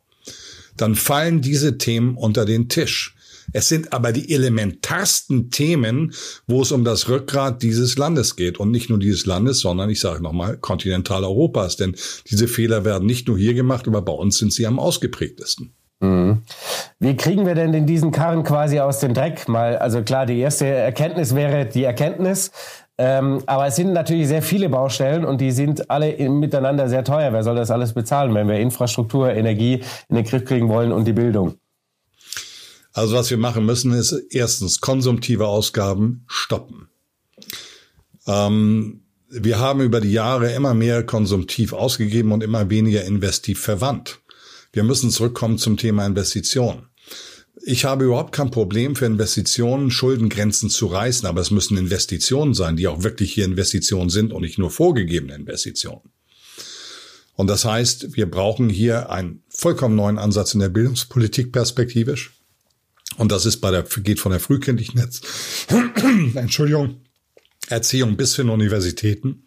dann 0.77 0.95
fallen 0.95 1.43
diese 1.43 1.77
Themen 1.77 2.17
unter 2.17 2.45
den 2.47 2.69
Tisch. 2.69 3.15
Es 3.53 3.69
sind 3.69 3.93
aber 3.93 4.13
die 4.13 4.33
elementarsten 4.35 5.51
Themen, 5.51 6.13
wo 6.47 6.63
es 6.63 6.73
um 6.73 6.85
das 6.85 7.09
Rückgrat 7.09 7.63
dieses 7.63 7.97
Landes 7.97 8.37
geht. 8.37 8.59
Und 8.59 8.71
nicht 8.71 8.91
nur 8.91 8.99
dieses 8.99 9.27
Landes, 9.27 9.61
sondern 9.61 9.91
ich 9.91 10.01
sage 10.01 10.23
nochmal 10.23 10.57
Kontinentaleuropas. 10.57 11.77
Denn 11.77 11.95
diese 12.31 12.49
Fehler 12.49 12.85
werden 12.85 13.07
nicht 13.07 13.29
nur 13.29 13.39
hier 13.39 13.55
gemacht, 13.55 13.87
aber 13.89 14.03
bei 14.03 14.13
uns 14.13 14.39
sind 14.39 14.53
sie 14.53 14.67
am 14.67 14.79
ausgeprägtesten. 14.79 15.73
Mhm. 16.01 16.43
Wie 17.01 17.17
kriegen 17.17 17.47
wir 17.47 17.55
denn 17.55 17.75
in 17.75 17.87
diesen 17.87 18.13
Karren 18.13 18.45
quasi 18.45 18.79
aus 18.79 19.01
dem 19.01 19.15
Dreck? 19.15 19.49
Mal, 19.49 19.77
also 19.79 20.03
klar, 20.03 20.27
die 20.27 20.39
erste 20.39 20.67
Erkenntnis 20.67 21.35
wäre 21.35 21.67
die 21.67 21.85
Erkenntnis. 21.85 22.53
Ähm, 23.01 23.43
aber 23.47 23.69
es 23.69 23.77
sind 23.77 23.93
natürlich 23.93 24.27
sehr 24.27 24.43
viele 24.43 24.69
Baustellen 24.69 25.25
und 25.25 25.41
die 25.41 25.53
sind 25.53 25.89
alle 25.89 26.17
miteinander 26.29 26.89
sehr 26.89 27.05
teuer. 27.05 27.33
Wer 27.33 27.45
soll 27.45 27.55
das 27.55 27.71
alles 27.71 27.93
bezahlen, 27.93 28.35
wenn 28.35 28.49
wir 28.49 28.59
Infrastruktur, 28.59 29.31
Energie 29.33 29.83
in 30.09 30.17
den 30.17 30.25
Griff 30.25 30.45
kriegen 30.45 30.69
wollen 30.69 30.93
und 30.93 31.05
die 31.05 31.13
Bildung? 31.13 31.55
Also 32.99 33.15
was 33.15 33.31
wir 33.31 33.39
machen 33.39 33.65
müssen, 33.65 33.93
ist 33.93 34.13
erstens 34.31 34.81
konsumtive 34.81 35.47
Ausgaben 35.47 36.25
stoppen. 36.27 36.89
Ähm, 38.27 39.03
wir 39.31 39.61
haben 39.61 39.83
über 39.83 40.01
die 40.01 40.11
Jahre 40.11 40.53
immer 40.53 40.75
mehr 40.75 41.05
konsumtiv 41.05 41.73
ausgegeben 41.73 42.33
und 42.33 42.43
immer 42.43 42.71
weniger 42.71 43.05
investiv 43.05 43.61
verwandt. 43.61 44.19
Wir 44.73 44.83
müssen 44.83 45.13
zurückkommen 45.13 45.59
zum 45.59 45.77
Thema 45.77 46.05
Investitionen. 46.07 46.89
Ich 47.63 47.85
habe 47.85 48.07
überhaupt 48.07 48.33
kein 48.33 48.51
Problem 48.51 48.97
für 48.97 49.07
Investitionen, 49.07 49.93
Schuldengrenzen 49.93 50.69
zu 50.69 50.87
reißen, 50.87 51.29
aber 51.29 51.41
es 51.41 51.53
müssen 51.53 51.77
Investitionen 51.77 52.53
sein, 52.53 52.77
die 52.77 52.89
auch 52.89 53.05
wirklich 53.05 53.33
hier 53.33 53.45
Investitionen 53.45 54.11
sind 54.11 54.33
und 54.33 54.43
nicht 54.43 54.59
nur 54.59 54.73
vorgegebene 54.73 55.37
Investitionen. 55.37 56.11
Und 57.37 57.47
das 57.47 57.65
heißt, 57.65 58.17
wir 58.17 58.29
brauchen 58.29 58.69
hier 58.69 59.11
einen 59.11 59.45
vollkommen 59.49 59.95
neuen 59.95 60.19
Ansatz 60.19 60.55
in 60.55 60.61
der 60.61 60.69
Bildungspolitik 60.69 61.53
perspektivisch. 61.53 62.38
Und 63.19 63.33
das 63.33 63.47
ist 63.47 63.59
bei 63.59 63.71
der, 63.71 63.83
geht 63.83 64.21
von 64.21 64.31
der 64.31 64.41
frühkindlichen 64.41 65.01
Netz, 65.01 65.21
Entschuldigung, 66.35 67.03
Erziehung 67.69 68.17
bis 68.17 68.37
hin 68.37 68.49
Universitäten. 68.49 69.45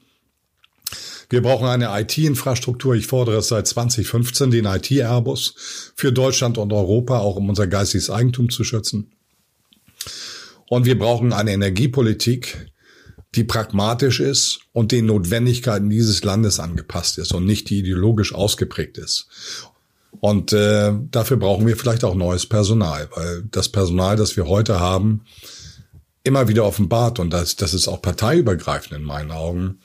Wir 1.29 1.41
brauchen 1.41 1.67
eine 1.67 1.87
IT-Infrastruktur. 2.01 2.95
Ich 2.95 3.07
fordere 3.07 3.37
es 3.37 3.47
seit 3.47 3.65
2015, 3.65 4.51
den 4.51 4.65
IT-Airbus 4.65 5.93
für 5.95 6.11
Deutschland 6.11 6.57
und 6.57 6.73
Europa, 6.73 7.19
auch 7.19 7.37
um 7.37 7.47
unser 7.47 7.67
geistiges 7.67 8.09
Eigentum 8.09 8.49
zu 8.49 8.65
schützen. 8.65 9.13
Und 10.67 10.85
wir 10.85 10.99
brauchen 10.99 11.31
eine 11.31 11.53
Energiepolitik, 11.53 12.71
die 13.35 13.45
pragmatisch 13.45 14.19
ist 14.19 14.59
und 14.73 14.91
den 14.91 15.05
Notwendigkeiten 15.05 15.89
dieses 15.89 16.21
Landes 16.25 16.59
angepasst 16.59 17.17
ist 17.17 17.33
und 17.33 17.45
nicht 17.45 17.69
die 17.69 17.79
ideologisch 17.79 18.33
ausgeprägt 18.35 18.97
ist. 18.97 19.70
Und 20.21 20.53
äh, 20.53 20.93
dafür 21.09 21.37
brauchen 21.37 21.65
wir 21.65 21.75
vielleicht 21.75 22.03
auch 22.03 22.13
neues 22.13 22.45
Personal, 22.45 23.09
weil 23.15 23.43
das 23.49 23.69
Personal, 23.69 24.15
das 24.15 24.37
wir 24.37 24.47
heute 24.47 24.79
haben, 24.79 25.25
immer 26.23 26.47
wieder 26.47 26.63
offenbart, 26.63 27.17
und 27.17 27.31
das, 27.31 27.55
das 27.55 27.73
ist 27.73 27.87
auch 27.87 28.03
parteiübergreifend 28.03 28.93
in 28.93 29.03
meinen 29.03 29.31
Augen, 29.31 29.79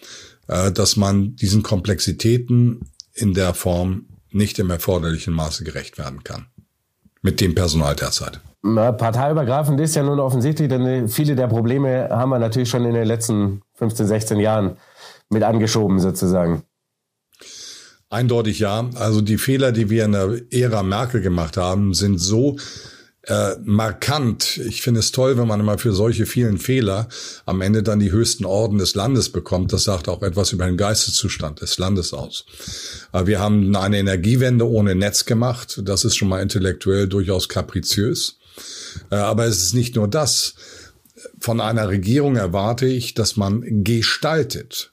äh, 0.46 0.70
dass 0.70 0.96
man 0.96 1.36
diesen 1.36 1.62
Komplexitäten 1.62 2.90
in 3.14 3.32
der 3.32 3.54
Form 3.54 4.08
nicht 4.30 4.58
im 4.58 4.68
erforderlichen 4.68 5.32
Maße 5.32 5.64
gerecht 5.64 5.96
werden 5.96 6.22
kann. 6.22 6.46
Mit 7.22 7.40
dem 7.40 7.54
Personal 7.54 7.96
derzeit. 7.96 8.40
Parteiübergreifend 8.62 9.80
ist 9.80 9.94
ja 9.94 10.02
nun 10.02 10.20
offensichtlich, 10.20 10.68
denn 10.68 11.08
viele 11.08 11.34
der 11.34 11.46
Probleme 11.46 12.10
haben 12.10 12.28
wir 12.28 12.38
natürlich 12.38 12.68
schon 12.68 12.84
in 12.84 12.92
den 12.92 13.06
letzten 13.06 13.62
15, 13.76 14.06
16 14.06 14.38
Jahren 14.38 14.76
mit 15.30 15.42
angeschoben 15.42 15.98
sozusagen. 15.98 16.62
Eindeutig 18.08 18.60
ja. 18.60 18.88
Also 18.94 19.20
die 19.20 19.38
Fehler, 19.38 19.72
die 19.72 19.90
wir 19.90 20.04
in 20.04 20.12
der 20.12 20.40
Ära 20.50 20.82
Merkel 20.82 21.20
gemacht 21.20 21.56
haben, 21.56 21.92
sind 21.92 22.18
so 22.18 22.56
äh, 23.26 23.56
markant. 23.64 24.58
Ich 24.58 24.82
finde 24.82 25.00
es 25.00 25.10
toll, 25.10 25.36
wenn 25.36 25.48
man 25.48 25.58
immer 25.58 25.78
für 25.78 25.92
solche 25.92 26.26
vielen 26.26 26.58
Fehler 26.58 27.08
am 27.44 27.60
Ende 27.60 27.82
dann 27.82 27.98
die 27.98 28.12
höchsten 28.12 28.44
Orden 28.44 28.78
des 28.78 28.94
Landes 28.94 29.30
bekommt. 29.30 29.72
Das 29.72 29.82
sagt 29.84 30.08
auch 30.08 30.22
etwas 30.22 30.52
über 30.52 30.66
den 30.66 30.76
Geisteszustand 30.76 31.60
des 31.60 31.78
Landes 31.78 32.12
aus. 32.14 32.46
Aber 33.10 33.26
wir 33.26 33.40
haben 33.40 33.74
eine 33.74 33.98
Energiewende 33.98 34.68
ohne 34.68 34.94
Netz 34.94 35.24
gemacht. 35.24 35.80
Das 35.84 36.04
ist 36.04 36.16
schon 36.16 36.28
mal 36.28 36.40
intellektuell 36.40 37.08
durchaus 37.08 37.48
kapriziös. 37.48 38.38
Äh, 39.10 39.16
aber 39.16 39.46
es 39.46 39.60
ist 39.62 39.74
nicht 39.74 39.96
nur 39.96 40.06
das. 40.06 40.54
von 41.40 41.60
einer 41.60 41.88
Regierung 41.88 42.36
erwarte 42.36 42.86
ich, 42.86 43.14
dass 43.14 43.36
man 43.36 43.82
gestaltet, 43.82 44.92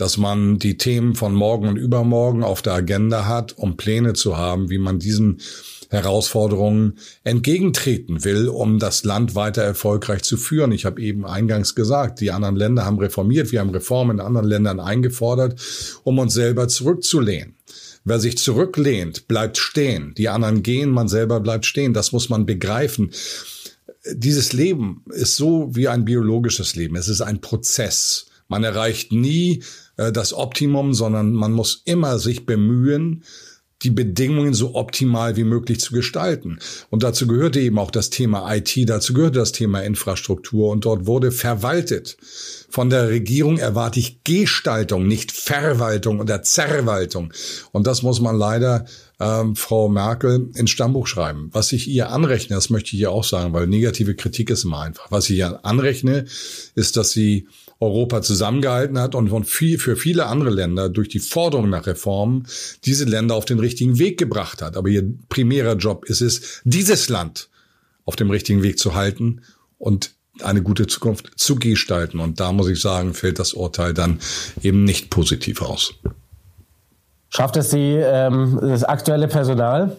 dass 0.00 0.16
man 0.16 0.58
die 0.58 0.78
Themen 0.78 1.14
von 1.14 1.34
morgen 1.34 1.68
und 1.68 1.76
übermorgen 1.76 2.42
auf 2.42 2.62
der 2.62 2.72
Agenda 2.72 3.26
hat, 3.26 3.58
um 3.58 3.76
Pläne 3.76 4.14
zu 4.14 4.38
haben, 4.38 4.70
wie 4.70 4.78
man 4.78 4.98
diesen 4.98 5.40
Herausforderungen 5.90 6.98
entgegentreten 7.24 8.24
will, 8.24 8.48
um 8.48 8.78
das 8.78 9.04
Land 9.04 9.34
weiter 9.34 9.62
erfolgreich 9.62 10.22
zu 10.22 10.36
führen. 10.36 10.72
Ich 10.72 10.84
habe 10.84 11.02
eben 11.02 11.26
eingangs 11.26 11.74
gesagt, 11.74 12.20
die 12.20 12.30
anderen 12.30 12.56
Länder 12.56 12.86
haben 12.86 12.98
reformiert, 12.98 13.52
wir 13.52 13.60
haben 13.60 13.70
Reformen 13.70 14.18
in 14.18 14.24
anderen 14.24 14.46
Ländern 14.46 14.80
eingefordert, 14.80 15.60
um 16.04 16.18
uns 16.18 16.32
selber 16.32 16.68
zurückzulehnen. 16.68 17.56
Wer 18.04 18.20
sich 18.20 18.38
zurücklehnt, 18.38 19.28
bleibt 19.28 19.58
stehen. 19.58 20.14
Die 20.16 20.30
anderen 20.30 20.62
gehen, 20.62 20.90
man 20.90 21.08
selber 21.08 21.40
bleibt 21.40 21.66
stehen. 21.66 21.92
Das 21.92 22.12
muss 22.12 22.30
man 22.30 22.46
begreifen. 22.46 23.10
Dieses 24.10 24.54
Leben 24.54 25.04
ist 25.10 25.36
so 25.36 25.68
wie 25.74 25.88
ein 25.88 26.06
biologisches 26.06 26.74
Leben. 26.76 26.96
Es 26.96 27.08
ist 27.08 27.20
ein 27.20 27.42
Prozess. 27.42 28.26
Man 28.48 28.64
erreicht 28.64 29.12
nie 29.12 29.62
äh, 30.00 30.12
das 30.12 30.32
Optimum, 30.32 30.94
sondern 30.94 31.32
man 31.32 31.52
muss 31.52 31.82
immer 31.84 32.18
sich 32.18 32.46
bemühen, 32.46 33.22
die 33.82 33.90
Bedingungen 33.90 34.52
so 34.52 34.74
optimal 34.74 35.36
wie 35.36 35.44
möglich 35.44 35.80
zu 35.80 35.94
gestalten. 35.94 36.58
Und 36.90 37.02
dazu 37.02 37.26
gehörte 37.26 37.60
eben 37.60 37.78
auch 37.78 37.90
das 37.90 38.10
Thema 38.10 38.54
IT, 38.54 38.76
dazu 38.86 39.14
gehörte 39.14 39.38
das 39.38 39.52
Thema 39.52 39.80
Infrastruktur 39.80 40.68
und 40.68 40.84
dort 40.84 41.06
wurde 41.06 41.32
verwaltet. 41.32 42.18
Von 42.68 42.90
der 42.90 43.08
Regierung 43.08 43.56
erwarte 43.56 43.98
ich 43.98 44.22
Gestaltung, 44.22 45.06
nicht 45.06 45.32
Verwaltung 45.32 46.20
oder 46.20 46.42
Zerwaltung. 46.42 47.32
Und 47.72 47.86
das 47.86 48.02
muss 48.02 48.20
man 48.20 48.36
leider 48.36 48.84
ähm, 49.18 49.56
Frau 49.56 49.88
Merkel 49.88 50.50
ins 50.54 50.70
Stammbuch 50.70 51.06
schreiben. 51.06 51.48
Was 51.52 51.72
ich 51.72 51.88
ihr 51.88 52.10
anrechne, 52.10 52.56
das 52.56 52.68
möchte 52.68 52.94
ich 52.94 53.00
ihr 53.00 53.10
auch 53.10 53.24
sagen, 53.24 53.54
weil 53.54 53.66
negative 53.66 54.14
Kritik 54.14 54.50
ist 54.50 54.64
immer 54.64 54.80
einfach. 54.80 55.10
Was 55.10 55.30
ich 55.30 55.38
ihr 55.38 55.64
anrechne, 55.64 56.26
ist, 56.74 56.98
dass 56.98 57.12
sie 57.12 57.46
Europa 57.80 58.20
zusammengehalten 58.20 58.98
hat 58.98 59.14
und 59.14 59.30
für 59.46 59.96
viele 59.96 60.26
andere 60.26 60.50
Länder 60.50 60.90
durch 60.90 61.08
die 61.08 61.18
Forderung 61.18 61.70
nach 61.70 61.86
Reformen 61.86 62.46
diese 62.84 63.04
Länder 63.04 63.34
auf 63.34 63.46
den 63.46 63.58
richtigen 63.58 63.98
Weg 63.98 64.18
gebracht 64.18 64.60
hat. 64.60 64.76
Aber 64.76 64.88
ihr 64.88 65.02
primärer 65.30 65.76
Job 65.76 66.04
ist 66.04 66.20
es, 66.20 66.60
dieses 66.64 67.08
Land 67.08 67.48
auf 68.04 68.16
dem 68.16 68.30
richtigen 68.30 68.62
Weg 68.62 68.78
zu 68.78 68.94
halten 68.94 69.40
und 69.78 70.12
eine 70.42 70.62
gute 70.62 70.86
Zukunft 70.86 71.32
zu 71.36 71.56
gestalten. 71.56 72.20
Und 72.20 72.38
da 72.38 72.52
muss 72.52 72.68
ich 72.68 72.80
sagen, 72.80 73.14
fällt 73.14 73.38
das 73.38 73.54
Urteil 73.54 73.94
dann 73.94 74.20
eben 74.62 74.84
nicht 74.84 75.10
positiv 75.10 75.62
aus. 75.62 75.94
Schafft 77.30 77.56
es 77.56 77.70
die, 77.70 77.94
ähm, 77.96 78.58
das 78.60 78.84
aktuelle 78.84 79.28
Personal? 79.28 79.96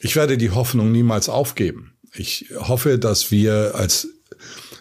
Ich 0.00 0.16
werde 0.16 0.38
die 0.38 0.50
Hoffnung 0.50 0.90
niemals 0.90 1.28
aufgeben. 1.28 1.92
Ich 2.12 2.46
hoffe, 2.56 2.98
dass 2.98 3.30
wir 3.30 3.74
als 3.74 4.08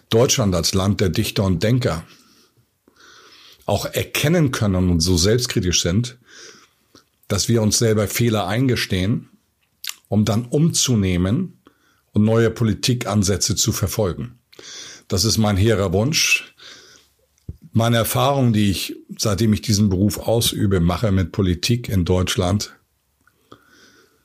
Deutschland, 0.10 0.56
als 0.56 0.74
Land 0.74 1.02
der 1.02 1.10
Dichter 1.10 1.44
und 1.44 1.62
Denker 1.62 2.06
auch 3.66 3.86
erkennen 3.86 4.52
können 4.52 4.90
und 4.90 5.00
so 5.00 5.16
selbstkritisch 5.18 5.84
sind, 5.84 6.18
dass 7.28 7.48
wir 7.48 7.62
uns 7.62 7.78
selber 7.78 8.08
Fehler 8.08 8.48
eingestehen, 8.48 9.30
um 10.08 10.26
dann 10.26 10.46
umzunehmen 10.46 11.62
und 12.14 12.24
neue 12.24 12.50
Politikansätze 12.50 13.56
zu 13.56 13.72
verfolgen. 13.72 14.40
Das 15.08 15.24
ist 15.24 15.38
mein 15.38 15.56
hehrer 15.56 15.94
Wunsch. 15.94 16.56
Meine 17.72 17.98
Erfahrung, 17.98 18.52
die 18.52 18.72
ich, 18.72 18.96
seitdem 19.18 19.54
ich 19.54 19.62
diesen 19.62 19.90
Beruf 19.90 20.18
ausübe, 20.18 20.80
mache 20.80 21.12
mit 21.12 21.32
Politik 21.32 21.88
in 21.88 22.06
Deutschland, 22.06 22.74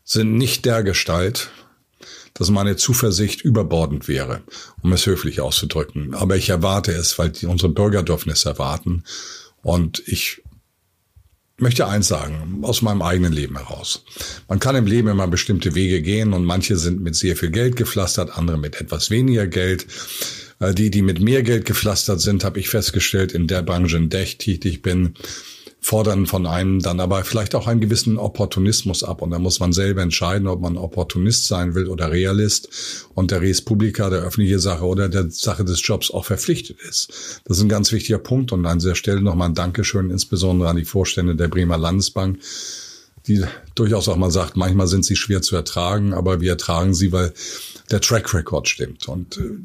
sind 0.04 0.34
nicht 0.34 0.64
der 0.64 0.82
Gestalt, 0.82 1.50
dass 2.34 2.50
meine 2.50 2.76
Zuversicht 2.76 3.42
überbordend 3.42 4.08
wäre, 4.08 4.42
um 4.82 4.92
es 4.92 5.06
höflich 5.06 5.40
auszudrücken. 5.40 6.14
Aber 6.14 6.36
ich 6.36 6.48
erwarte 6.50 6.92
es, 6.92 7.18
weil 7.18 7.30
die, 7.30 7.46
unsere 7.46 7.72
Bürger 7.72 8.02
dürfen 8.02 8.30
es 8.30 8.44
erwarten. 8.44 9.04
Und 9.62 10.02
ich 10.06 10.42
möchte 11.56 11.86
eins 11.86 12.08
sagen, 12.08 12.60
aus 12.62 12.82
meinem 12.82 13.02
eigenen 13.02 13.32
Leben 13.32 13.56
heraus. 13.56 14.04
Man 14.48 14.58
kann 14.58 14.74
im 14.74 14.86
Leben 14.86 15.08
immer 15.08 15.28
bestimmte 15.28 15.76
Wege 15.76 16.02
gehen 16.02 16.32
und 16.32 16.44
manche 16.44 16.76
sind 16.76 17.00
mit 17.00 17.14
sehr 17.14 17.36
viel 17.36 17.50
Geld 17.50 17.76
gepflastert, 17.76 18.36
andere 18.36 18.58
mit 18.58 18.80
etwas 18.80 19.10
weniger 19.10 19.46
Geld. 19.46 19.86
Äh, 20.58 20.74
die, 20.74 20.90
die 20.90 21.02
mit 21.02 21.20
mehr 21.20 21.42
Geld 21.44 21.64
gepflastert 21.64 22.20
sind, 22.20 22.44
habe 22.44 22.58
ich 22.58 22.68
festgestellt, 22.68 23.32
in 23.32 23.46
der 23.46 23.62
Branche, 23.62 23.96
in 23.96 24.10
der 24.10 24.24
ich 24.24 24.38
tätig 24.38 24.82
bin, 24.82 25.14
fordern 25.84 26.24
von 26.24 26.46
einem 26.46 26.80
dann 26.80 26.98
aber 26.98 27.24
vielleicht 27.24 27.54
auch 27.54 27.66
einen 27.66 27.82
gewissen 27.82 28.16
Opportunismus 28.16 29.04
ab. 29.04 29.20
Und 29.20 29.32
da 29.32 29.38
muss 29.38 29.60
man 29.60 29.74
selber 29.74 30.00
entscheiden, 30.00 30.48
ob 30.48 30.62
man 30.62 30.78
Opportunist 30.78 31.46
sein 31.46 31.74
will 31.74 31.88
oder 31.88 32.10
Realist 32.10 32.70
und 33.12 33.30
der 33.30 33.42
Res 33.42 33.60
Publica, 33.60 34.08
der 34.08 34.20
öffentliche 34.20 34.60
Sache 34.60 34.84
oder 34.84 35.10
der 35.10 35.30
Sache 35.30 35.62
des 35.62 35.86
Jobs 35.86 36.10
auch 36.10 36.24
verpflichtet 36.24 36.78
ist. 36.88 37.42
Das 37.44 37.58
ist 37.58 37.62
ein 37.62 37.68
ganz 37.68 37.92
wichtiger 37.92 38.16
Punkt. 38.16 38.50
Und 38.50 38.64
an 38.64 38.78
dieser 38.78 38.94
Stelle 38.94 39.20
nochmal 39.20 39.50
ein 39.50 39.54
Dankeschön, 39.54 40.10
insbesondere 40.10 40.70
an 40.70 40.76
die 40.76 40.86
Vorstände 40.86 41.36
der 41.36 41.48
Bremer 41.48 41.76
Landesbank, 41.76 42.38
die 43.26 43.44
durchaus 43.74 44.08
auch 44.08 44.16
mal 44.16 44.30
sagt, 44.30 44.56
manchmal 44.56 44.86
sind 44.86 45.04
sie 45.04 45.16
schwer 45.16 45.42
zu 45.42 45.54
ertragen, 45.54 46.14
aber 46.14 46.40
wir 46.40 46.52
ertragen 46.52 46.94
sie, 46.94 47.12
weil 47.12 47.34
der 47.90 48.00
Track 48.00 48.32
Record 48.32 48.70
stimmt. 48.70 49.06
Und 49.06 49.36
äh, 49.36 49.58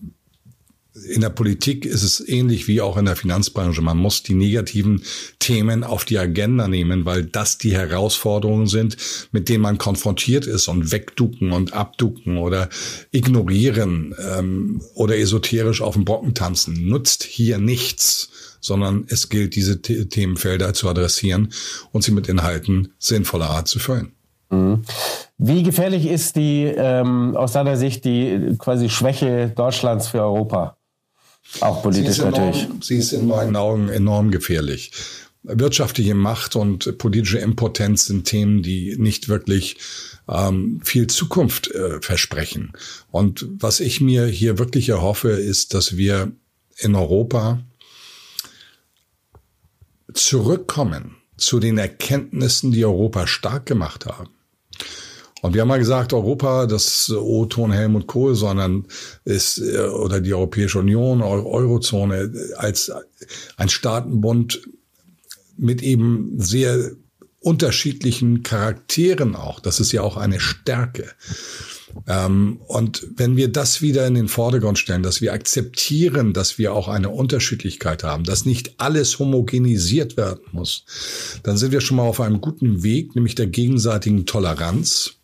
in 1.06 1.22
der 1.22 1.30
Politik 1.30 1.86
ist 1.86 2.04
es 2.04 2.28
ähnlich 2.28 2.68
wie 2.68 2.82
auch 2.82 2.98
in 2.98 3.06
der 3.06 3.16
Finanzbranche. 3.16 3.82
Man 3.82 3.98
muss 3.98 4.24
die 4.24 4.34
negativen 4.34 5.04
Themen 5.40 5.84
auf 5.84 6.06
die 6.06 6.18
Agenda 6.18 6.68
nehmen, 6.68 7.06
weil 7.06 7.24
das 7.24 7.58
die 7.58 7.74
Herausforderungen 7.74 8.68
sind, 8.68 8.98
mit 9.32 9.50
denen 9.50 9.62
man 9.62 9.78
konfrontiert 9.78 10.46
ist 10.46 10.68
und 10.68 10.92
wegducken 10.92 11.52
und 11.52 11.74
abducken 11.74 12.38
oder 12.38 12.70
ignorieren 13.12 14.16
ähm, 14.20 14.82
oder 14.94 15.18
esoterisch 15.18 15.82
auf 15.82 15.94
dem 15.94 16.06
Brocken 16.06 16.34
tanzen 16.34 16.88
nutzt 16.88 17.24
hier 17.24 17.58
nichts 17.58 18.30
sondern 18.62 19.06
es 19.08 19.30
gilt, 19.30 19.56
diese 19.56 19.82
Themenfelder 19.82 20.74
zu 20.74 20.90
adressieren 20.90 21.54
und 21.94 22.04
sie 22.04 22.12
mit 22.12 22.28
Inhalten 22.28 22.94
sinnvoller 23.00 23.50
Art 23.50 23.70
zu 23.70 23.80
füllen. 23.80 24.12
Mhm. 24.50 24.84
Wie 25.38 25.64
gefährlich 25.64 26.06
ist 26.08 26.36
die 26.36 26.78
aus 26.78 27.54
deiner 27.54 27.78
Sicht 27.78 28.04
die 28.04 28.56
quasi 28.58 28.90
Schwäche 28.90 29.54
Deutschlands 29.56 30.08
für 30.08 30.22
Europa? 30.22 30.76
Auch 31.62 31.82
politisch 31.84 32.16
sie 32.16 32.22
enorm, 32.22 32.46
natürlich. 32.46 32.68
Sie 32.82 32.98
ist 32.98 33.12
in 33.12 33.28
meinen 33.28 33.56
Augen 33.56 33.90
enorm 33.90 34.32
gefährlich. 34.32 34.92
Wirtschaftliche 35.44 36.16
Macht 36.16 36.56
und 36.56 36.98
politische 36.98 37.40
Impotenz 37.40 38.06
sind 38.06 38.26
Themen, 38.26 38.62
die 38.62 38.96
nicht 38.98 39.30
wirklich 39.30 39.78
ähm, 40.28 40.82
viel 40.84 41.08
Zukunft 41.08 41.72
äh, 41.72 42.02
versprechen. 42.02 42.74
Und 43.10 43.48
was 43.50 43.80
ich 43.80 44.02
mir 44.02 44.26
hier 44.26 44.60
wirklich 44.60 44.90
erhoffe, 44.90 45.30
ist, 45.30 45.74
dass 45.74 45.98
wir 45.98 46.32
in 46.78 46.96
Europa 46.96 47.62
zurückkommen 50.14 51.16
zu 51.38 51.60
den 51.60 51.78
Erkenntnissen, 51.78 52.72
die 52.72 52.86
Europa 52.86 53.28
stark 53.28 53.66
gemacht 53.66 54.06
haben. 54.06 54.30
Und 55.42 55.54
wir 55.54 55.62
haben 55.62 55.68
mal 55.68 55.80
gesagt, 55.80 56.14
Europa, 56.14 56.66
das 56.66 57.10
O-Ton 57.10 57.72
Helmut 57.72 58.08
Kohl, 58.08 58.36
sondern 58.36 58.86
ist, 59.26 59.60
äh, 59.60 59.80
oder 59.88 60.22
die 60.22 60.34
Europäische 60.34 60.80
Union, 60.80 61.22
Eurozone, 61.22 62.32
als 62.58 62.92
ein 63.58 63.70
Staatenbund 63.70 64.62
mit 65.58 65.82
eben 65.82 66.36
sehr 66.40 66.92
unterschiedlichen 67.42 68.44
Charakteren 68.44 69.36
auch. 69.36 69.60
Das 69.60 69.80
ist 69.80 69.92
ja 69.92 70.02
auch 70.02 70.18
eine 70.18 70.40
Stärke. 70.40 71.06
Ähm, 72.08 72.60
und 72.68 73.08
wenn 73.16 73.38
wir 73.38 73.48
das 73.48 73.82
wieder 73.82 74.06
in 74.08 74.14
den 74.14 74.28
Vordergrund 74.28 74.78
stellen, 74.78 75.04
dass 75.04 75.22
wir 75.22 75.34
akzeptieren, 75.34 76.34
dass 76.34 76.58
wir 76.58 76.74
auch 76.74 76.88
eine 76.88 77.10
Unterschiedlichkeit 77.10 78.04
haben, 78.04 78.26
dass 78.26 78.46
nicht 78.46 78.80
alles 78.80 79.20
homogenisiert 79.20 80.18
werden 80.18 80.44
muss, 80.52 80.86
dann 81.44 81.58
sind 81.58 81.72
wir 81.72 81.82
schon 81.82 81.98
mal 81.98 82.04
auf 82.04 82.20
einem 82.20 82.42
guten 82.42 82.84
Weg, 82.84 83.16
nämlich 83.16 83.36
der 83.36 83.48
gegenseitigen 83.48 84.26
Toleranz 84.26 85.19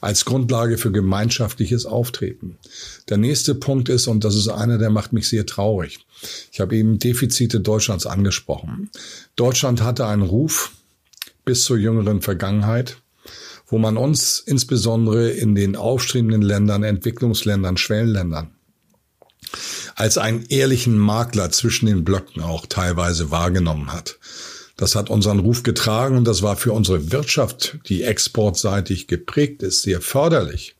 als 0.00 0.24
Grundlage 0.24 0.78
für 0.78 0.92
gemeinschaftliches 0.92 1.86
Auftreten. 1.86 2.58
Der 3.08 3.16
nächste 3.16 3.54
Punkt 3.54 3.88
ist, 3.88 4.06
und 4.06 4.24
das 4.24 4.34
ist 4.34 4.48
einer, 4.48 4.78
der 4.78 4.90
macht 4.90 5.12
mich 5.12 5.28
sehr 5.28 5.46
traurig. 5.46 6.06
Ich 6.52 6.60
habe 6.60 6.76
eben 6.76 6.98
Defizite 6.98 7.60
Deutschlands 7.60 8.06
angesprochen. 8.06 8.90
Deutschland 9.36 9.82
hatte 9.82 10.06
einen 10.06 10.22
Ruf 10.22 10.72
bis 11.44 11.64
zur 11.64 11.76
jüngeren 11.76 12.22
Vergangenheit, 12.22 12.98
wo 13.66 13.78
man 13.78 13.96
uns 13.96 14.40
insbesondere 14.40 15.30
in 15.30 15.54
den 15.54 15.76
aufstrebenden 15.76 16.42
Ländern, 16.42 16.82
Entwicklungsländern, 16.82 17.76
Schwellenländern 17.76 18.52
als 20.00 20.16
einen 20.16 20.46
ehrlichen 20.46 20.96
Makler 20.96 21.50
zwischen 21.50 21.86
den 21.86 22.04
Blöcken 22.04 22.42
auch 22.42 22.64
teilweise 22.66 23.30
wahrgenommen 23.30 23.92
hat. 23.92 24.18
Das 24.80 24.96
hat 24.96 25.10
unseren 25.10 25.40
Ruf 25.40 25.62
getragen 25.62 26.16
und 26.16 26.24
das 26.24 26.40
war 26.40 26.56
für 26.56 26.72
unsere 26.72 27.12
Wirtschaft, 27.12 27.78
die 27.90 28.02
exportseitig 28.02 29.08
geprägt 29.08 29.62
ist, 29.62 29.82
sehr 29.82 30.00
förderlich. 30.00 30.74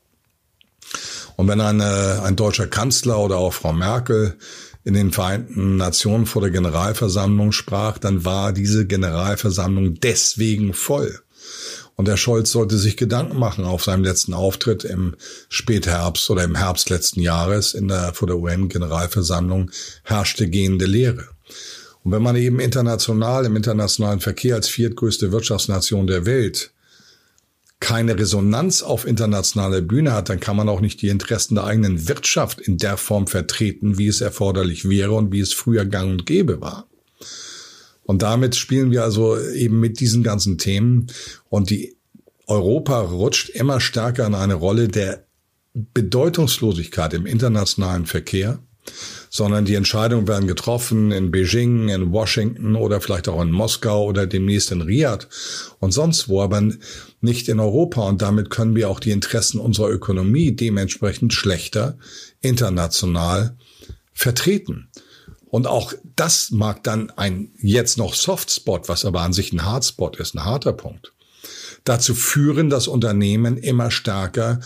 Und 1.35 1.47
wenn 1.47 1.61
eine, 1.61 2.23
ein 2.23 2.35
deutscher 2.35 2.65
Kanzler 2.65 3.19
oder 3.19 3.37
auch 3.37 3.53
Frau 3.53 3.73
Merkel 3.73 4.37
in 4.83 4.95
den 4.95 5.11
Vereinten 5.11 5.77
Nationen 5.77 6.25
vor 6.25 6.41
der 6.41 6.49
Generalversammlung 6.49 7.51
sprach, 7.51 7.99
dann 7.99 8.25
war 8.25 8.53
diese 8.53 8.87
Generalversammlung 8.87 9.99
deswegen 9.99 10.73
voll. 10.73 11.19
Und 11.95 12.07
der 12.07 12.17
Scholz 12.17 12.51
sollte 12.51 12.79
sich 12.79 12.97
Gedanken 12.97 13.37
machen 13.37 13.65
auf 13.65 13.83
seinem 13.83 14.03
letzten 14.03 14.33
Auftritt 14.33 14.83
im 14.83 15.15
Spätherbst 15.47 16.27
oder 16.31 16.43
im 16.43 16.55
Herbst 16.55 16.89
letzten 16.89 17.21
Jahres 17.21 17.75
in 17.75 17.87
der, 17.87 18.15
vor 18.15 18.27
der 18.27 18.39
UN-Generalversammlung 18.39 19.69
herrschte 20.03 20.49
gehende 20.49 20.87
Lehre. 20.87 21.27
Und 22.03 22.11
wenn 22.11 22.23
man 22.23 22.35
eben 22.35 22.59
international, 22.59 23.45
im 23.45 23.55
internationalen 23.55 24.19
Verkehr 24.19 24.55
als 24.55 24.69
viertgrößte 24.69 25.31
Wirtschaftsnation 25.31 26.07
der 26.07 26.25
Welt 26.25 26.71
keine 27.79 28.17
Resonanz 28.17 28.83
auf 28.83 29.07
internationaler 29.07 29.81
Bühne 29.81 30.13
hat, 30.13 30.29
dann 30.29 30.39
kann 30.39 30.55
man 30.55 30.69
auch 30.69 30.81
nicht 30.81 31.01
die 31.01 31.09
Interessen 31.09 31.55
der 31.55 31.63
eigenen 31.65 32.07
Wirtschaft 32.07 32.61
in 32.61 32.77
der 32.77 32.95
Form 32.95 33.27
vertreten, 33.27 33.97
wie 33.97 34.07
es 34.07 34.21
erforderlich 34.21 34.87
wäre 34.87 35.13
und 35.13 35.31
wie 35.31 35.39
es 35.39 35.51
früher 35.53 35.85
gang 35.85 36.11
und 36.11 36.25
gäbe 36.25 36.61
war. 36.61 36.87
Und 38.03 38.21
damit 38.21 38.55
spielen 38.55 38.91
wir 38.91 39.03
also 39.03 39.39
eben 39.39 39.79
mit 39.79 39.99
diesen 39.99 40.21
ganzen 40.21 40.57
Themen 40.57 41.07
und 41.49 41.69
die 41.69 41.95
Europa 42.45 43.01
rutscht 43.01 43.49
immer 43.49 43.79
stärker 43.79 44.27
in 44.27 44.35
eine 44.35 44.55
Rolle 44.55 44.87
der 44.87 45.25
Bedeutungslosigkeit 45.73 47.13
im 47.13 47.25
internationalen 47.25 48.05
Verkehr 48.05 48.59
sondern 49.33 49.63
die 49.63 49.75
Entscheidungen 49.75 50.27
werden 50.27 50.45
getroffen 50.45 51.11
in 51.13 51.31
Beijing, 51.31 51.87
in 51.87 52.11
Washington 52.11 52.75
oder 52.75 52.99
vielleicht 52.99 53.29
auch 53.29 53.41
in 53.41 53.49
Moskau 53.49 54.03
oder 54.03 54.27
demnächst 54.27 54.71
in 54.73 54.81
Riyadh 54.81 55.27
und 55.79 55.93
sonst 55.93 56.27
wo, 56.27 56.41
aber 56.41 56.61
nicht 57.21 57.47
in 57.47 57.61
Europa. 57.61 58.01
Und 58.01 58.21
damit 58.21 58.49
können 58.49 58.75
wir 58.75 58.89
auch 58.89 58.99
die 58.99 59.11
Interessen 59.11 59.57
unserer 59.57 59.89
Ökonomie 59.89 60.51
dementsprechend 60.51 61.33
schlechter 61.33 61.97
international 62.41 63.55
vertreten. 64.11 64.89
Und 65.45 65.65
auch 65.65 65.93
das 66.17 66.51
mag 66.51 66.83
dann 66.83 67.09
ein 67.11 67.51
jetzt 67.57 67.97
noch 67.97 68.15
Softspot, 68.15 68.89
was 68.89 69.05
aber 69.05 69.21
an 69.21 69.31
sich 69.31 69.53
ein 69.53 69.63
Hardspot 69.63 70.17
ist, 70.17 70.35
ein 70.35 70.43
harter 70.43 70.73
Punkt, 70.73 71.13
dazu 71.85 72.13
führen, 72.15 72.69
dass 72.69 72.89
Unternehmen 72.89 73.55
immer 73.55 73.91
stärker 73.91 74.59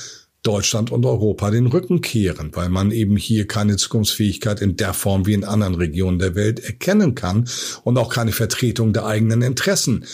Deutschland 0.45 0.91
und 0.91 1.05
Europa 1.05 1.49
den 1.51 1.67
Rücken 1.67 2.01
kehren, 2.01 2.51
weil 2.53 2.69
man 2.69 2.91
eben 2.91 3.17
hier 3.17 3.47
keine 3.47 3.77
Zukunftsfähigkeit 3.77 4.61
in 4.61 4.77
der 4.77 4.93
Form 4.93 5.25
wie 5.25 5.33
in 5.33 5.43
anderen 5.43 5.75
Regionen 5.75 6.19
der 6.19 6.35
Welt 6.35 6.59
erkennen 6.59 7.15
kann 7.15 7.49
und 7.83 7.97
auch 7.97 8.13
keine 8.13 8.31
Vertretung 8.31 8.93
der 8.93 9.05
eigenen 9.05 9.41
Interessen. 9.41 10.05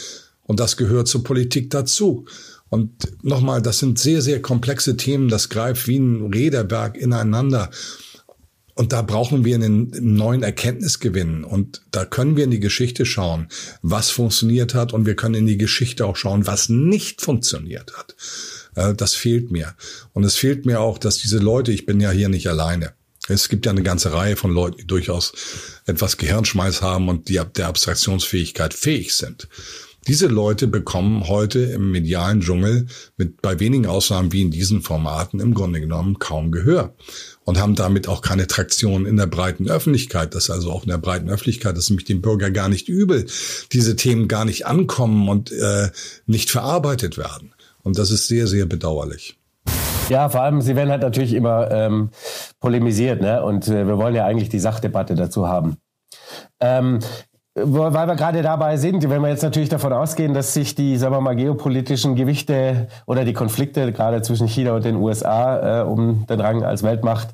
Und 0.43 0.59
das 0.59 0.77
gehört 0.77 1.07
zur 1.07 1.23
Politik 1.23 1.69
dazu. 1.69 2.25
Und 2.69 2.91
nochmal, 3.21 3.61
das 3.61 3.79
sind 3.79 3.99
sehr, 3.99 4.21
sehr 4.21 4.41
komplexe 4.41 4.95
Themen. 4.95 5.27
Das 5.27 5.49
greift 5.49 5.87
wie 5.87 5.97
ein 5.97 6.31
Räderberg 6.33 6.97
ineinander. 6.97 7.69
Und 8.75 8.93
da 8.93 9.01
brauchen 9.01 9.43
wir 9.43 9.55
einen 9.55 9.91
neuen 10.15 10.43
Erkenntnisgewinn. 10.43 11.43
Und 11.43 11.81
da 11.91 12.05
können 12.05 12.37
wir 12.37 12.45
in 12.45 12.51
die 12.51 12.61
Geschichte 12.61 13.05
schauen, 13.05 13.49
was 13.81 14.09
funktioniert 14.09 14.73
hat. 14.73 14.93
Und 14.93 15.05
wir 15.05 15.15
können 15.15 15.35
in 15.35 15.47
die 15.47 15.57
Geschichte 15.57 16.05
auch 16.05 16.15
schauen, 16.15 16.47
was 16.47 16.69
nicht 16.69 17.21
funktioniert 17.21 17.93
hat. 17.97 18.15
Äh, 18.75 18.93
das 18.93 19.13
fehlt 19.13 19.51
mir. 19.51 19.75
Und 20.13 20.23
es 20.23 20.35
fehlt 20.35 20.65
mir 20.65 20.79
auch, 20.79 20.97
dass 20.97 21.17
diese 21.17 21.39
Leute, 21.39 21.71
ich 21.71 21.85
bin 21.85 21.99
ja 21.99 22.11
hier 22.11 22.29
nicht 22.29 22.47
alleine. 22.47 22.93
Es 23.27 23.49
gibt 23.49 23.65
ja 23.65 23.71
eine 23.71 23.83
ganze 23.83 24.13
Reihe 24.13 24.35
von 24.35 24.51
Leuten, 24.51 24.77
die 24.77 24.87
durchaus 24.87 25.33
etwas 25.85 26.17
Gehirnschmeiß 26.17 26.81
haben 26.81 27.07
und 27.07 27.29
die 27.29 27.39
der 27.55 27.67
Abstraktionsfähigkeit 27.67 28.73
fähig 28.73 29.13
sind. 29.13 29.47
Diese 30.07 30.25
Leute 30.25 30.65
bekommen 30.65 31.27
heute 31.27 31.59
im 31.59 31.91
medialen 31.91 32.41
Dschungel 32.41 32.87
mit 33.17 33.39
bei 33.43 33.59
wenigen 33.59 33.85
Ausnahmen 33.85 34.31
wie 34.31 34.41
in 34.41 34.49
diesen 34.49 34.81
Formaten 34.81 35.39
im 35.39 35.53
Grunde 35.53 35.79
genommen 35.79 36.17
kaum 36.17 36.51
Gehör 36.51 36.95
und 37.43 37.59
haben 37.59 37.75
damit 37.75 38.07
auch 38.07 38.23
keine 38.23 38.47
Traktion 38.47 39.05
in 39.05 39.17
der 39.17 39.27
breiten 39.27 39.69
Öffentlichkeit. 39.69 40.33
Das 40.33 40.45
ist 40.45 40.49
also 40.49 40.71
auch 40.71 40.83
in 40.83 40.89
der 40.89 40.97
breiten 40.97 41.29
Öffentlichkeit, 41.29 41.77
das 41.77 41.83
ist 41.83 41.89
nämlich 41.91 42.07
dem 42.07 42.23
Bürger 42.23 42.49
gar 42.49 42.67
nicht 42.67 42.89
übel, 42.89 43.27
diese 43.71 43.95
Themen 43.95 44.27
gar 44.27 44.43
nicht 44.43 44.65
ankommen 44.65 45.29
und 45.29 45.51
äh, 45.51 45.91
nicht 46.25 46.49
verarbeitet 46.49 47.19
werden. 47.19 47.53
Und 47.83 47.97
das 47.97 48.11
ist 48.11 48.27
sehr, 48.27 48.47
sehr 48.47 48.65
bedauerlich. 48.65 49.37
Ja, 50.09 50.27
vor 50.29 50.41
allem, 50.41 50.61
sie 50.61 50.75
werden 50.75 50.89
halt 50.89 51.03
natürlich 51.03 51.33
immer 51.33 51.71
ähm, 51.71 52.09
polemisiert, 52.59 53.21
ne? 53.21 53.43
Und 53.43 53.67
äh, 53.67 53.87
wir 53.87 53.97
wollen 53.97 54.15
ja 54.15 54.25
eigentlich 54.25 54.49
die 54.49 54.59
Sachdebatte 54.59 55.15
dazu 55.15 55.47
haben. 55.47 55.77
Ähm, 56.59 56.99
weil 57.53 58.07
wir 58.07 58.15
gerade 58.15 58.41
dabei 58.41 58.77
sind, 58.77 59.09
wenn 59.09 59.21
wir 59.21 59.27
jetzt 59.27 59.43
natürlich 59.43 59.67
davon 59.67 59.91
ausgehen, 59.91 60.33
dass 60.33 60.53
sich 60.53 60.73
die, 60.73 60.95
sagen 60.95 61.13
wir 61.13 61.21
mal, 61.21 61.35
geopolitischen 61.35 62.15
Gewichte 62.15 62.87
oder 63.05 63.25
die 63.25 63.33
Konflikte 63.33 63.91
gerade 63.91 64.21
zwischen 64.21 64.47
China 64.47 64.73
und 64.73 64.85
den 64.85 64.95
USA 64.95 65.81
äh, 65.81 65.83
um 65.83 66.25
den 66.27 66.39
Rang 66.39 66.63
als 66.63 66.83
Weltmacht 66.83 67.29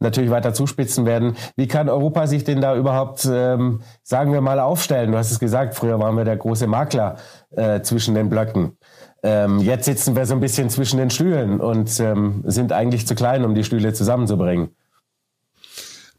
natürlich 0.00 0.30
weiter 0.30 0.52
zuspitzen 0.52 1.06
werden. 1.06 1.36
Wie 1.56 1.68
kann 1.68 1.88
Europa 1.88 2.26
sich 2.26 2.42
denn 2.42 2.60
da 2.60 2.76
überhaupt, 2.76 3.24
ähm, 3.30 3.82
sagen 4.02 4.32
wir 4.32 4.40
mal, 4.40 4.58
aufstellen? 4.58 5.12
Du 5.12 5.18
hast 5.18 5.30
es 5.30 5.38
gesagt, 5.38 5.76
früher 5.76 6.00
waren 6.00 6.16
wir 6.16 6.24
der 6.24 6.36
große 6.36 6.66
Makler 6.66 7.16
äh, 7.50 7.82
zwischen 7.82 8.16
den 8.16 8.28
Blöcken. 8.28 8.76
Ähm, 9.22 9.60
jetzt 9.60 9.84
sitzen 9.84 10.16
wir 10.16 10.26
so 10.26 10.34
ein 10.34 10.40
bisschen 10.40 10.68
zwischen 10.68 10.98
den 10.98 11.10
Stühlen 11.10 11.60
und 11.60 12.00
ähm, 12.00 12.42
sind 12.44 12.72
eigentlich 12.72 13.06
zu 13.06 13.14
klein, 13.14 13.44
um 13.44 13.54
die 13.54 13.64
Stühle 13.64 13.92
zusammenzubringen. 13.92 14.70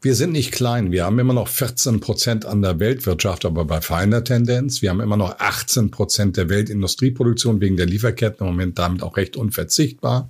Wir 0.00 0.14
sind 0.14 0.32
nicht 0.32 0.52
klein. 0.52 0.92
Wir 0.92 1.06
haben 1.06 1.18
immer 1.18 1.32
noch 1.32 1.48
14 1.48 2.00
Prozent 2.00 2.44
an 2.44 2.60
der 2.60 2.78
Weltwirtschaft, 2.78 3.46
aber 3.46 3.64
bei 3.64 3.80
feiner 3.80 4.22
Tendenz. 4.22 4.82
Wir 4.82 4.90
haben 4.90 5.00
immer 5.00 5.16
noch 5.16 5.38
18 5.38 5.90
Prozent 5.90 6.36
der 6.36 6.50
Weltindustrieproduktion 6.50 7.60
wegen 7.62 7.78
der 7.78 7.86
Lieferketten 7.86 8.46
im 8.46 8.52
Moment 8.52 8.78
damit 8.78 9.02
auch 9.02 9.16
recht 9.16 9.36
unverzichtbar. 9.36 10.28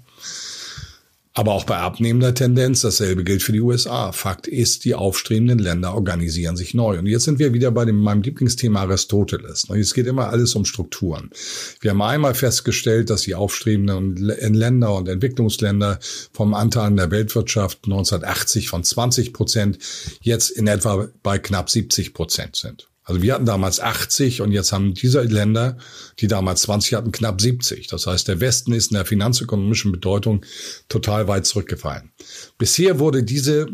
Aber 1.37 1.53
auch 1.53 1.65
bei 1.65 1.77
abnehmender 1.77 2.33
Tendenz, 2.33 2.83
dasselbe 2.83 3.25
gilt 3.25 3.43
für 3.43 3.51
die 3.51 3.61
USA. 3.61 4.13
Fakt 4.13 4.47
ist, 4.47 4.85
die 4.85 4.95
aufstrebenden 4.95 5.59
Länder 5.59 5.95
organisieren 5.95 6.57
sich 6.57 6.75
neu. 6.75 6.97
Und 6.97 7.07
jetzt 7.07 7.25
sind 7.25 7.41
wir 7.41 7.53
wieder 7.53 7.73
bei 7.73 7.85
dem, 7.85 7.97
meinem 7.97 8.23
Lieblingsthema 8.23 8.83
Aristoteles. 8.83 9.69
Es 9.69 9.95
geht 9.95 10.07
immer 10.07 10.29
alles 10.29 10.55
um 10.55 10.65
Strukturen. 10.65 11.31
Wir 11.81 11.91
haben 11.91 12.03
einmal 12.03 12.35
festgestellt, 12.35 13.11
dass 13.11 13.23
die 13.23 13.35
aufstrebenden 13.35 14.15
Länder 14.17 14.95
und 14.95 15.09
Entwicklungsländer 15.09 15.99
vom 16.33 16.55
Anteil 16.55 16.85
an 16.85 16.97
der 16.97 17.11
Weltwirtschaft 17.11 17.81
1980 17.83 18.69
von 18.69 18.85
20 18.85 19.33
Prozent 19.33 19.79
jetzt 20.21 20.51
in 20.51 20.69
etwa 20.69 21.09
bei 21.25 21.39
knapp 21.39 21.69
70 21.69 22.15
Prozent 22.15 22.55
sind. 22.55 22.87
Also 23.05 23.21
wir 23.21 23.35
hatten 23.35 23.45
damals 23.45 23.81
80 23.81 24.41
und 24.41 24.51
jetzt 24.53 24.73
haben 24.73 24.95
diese 24.95 25.21
Länder, 25.23 25.77
die 26.19 26.27
damals 26.27 26.63
20 26.63 26.95
hatten, 26.95 27.13
knapp 27.13 27.41
70. 27.41 27.87
Das 27.87 28.07
heißt, 28.07 28.27
der 28.29 28.41
Westen 28.41 28.73
ist 28.73 28.91
in 28.91 28.97
der 28.97 29.05
finanzökonomischen 29.05 29.93
Bedeutung 29.93 30.45
total 30.89 31.29
weit 31.29 31.45
zurückgefallen. 31.45 32.13
Bisher 32.57 32.99
wurde 32.99 33.23
diese 33.23 33.69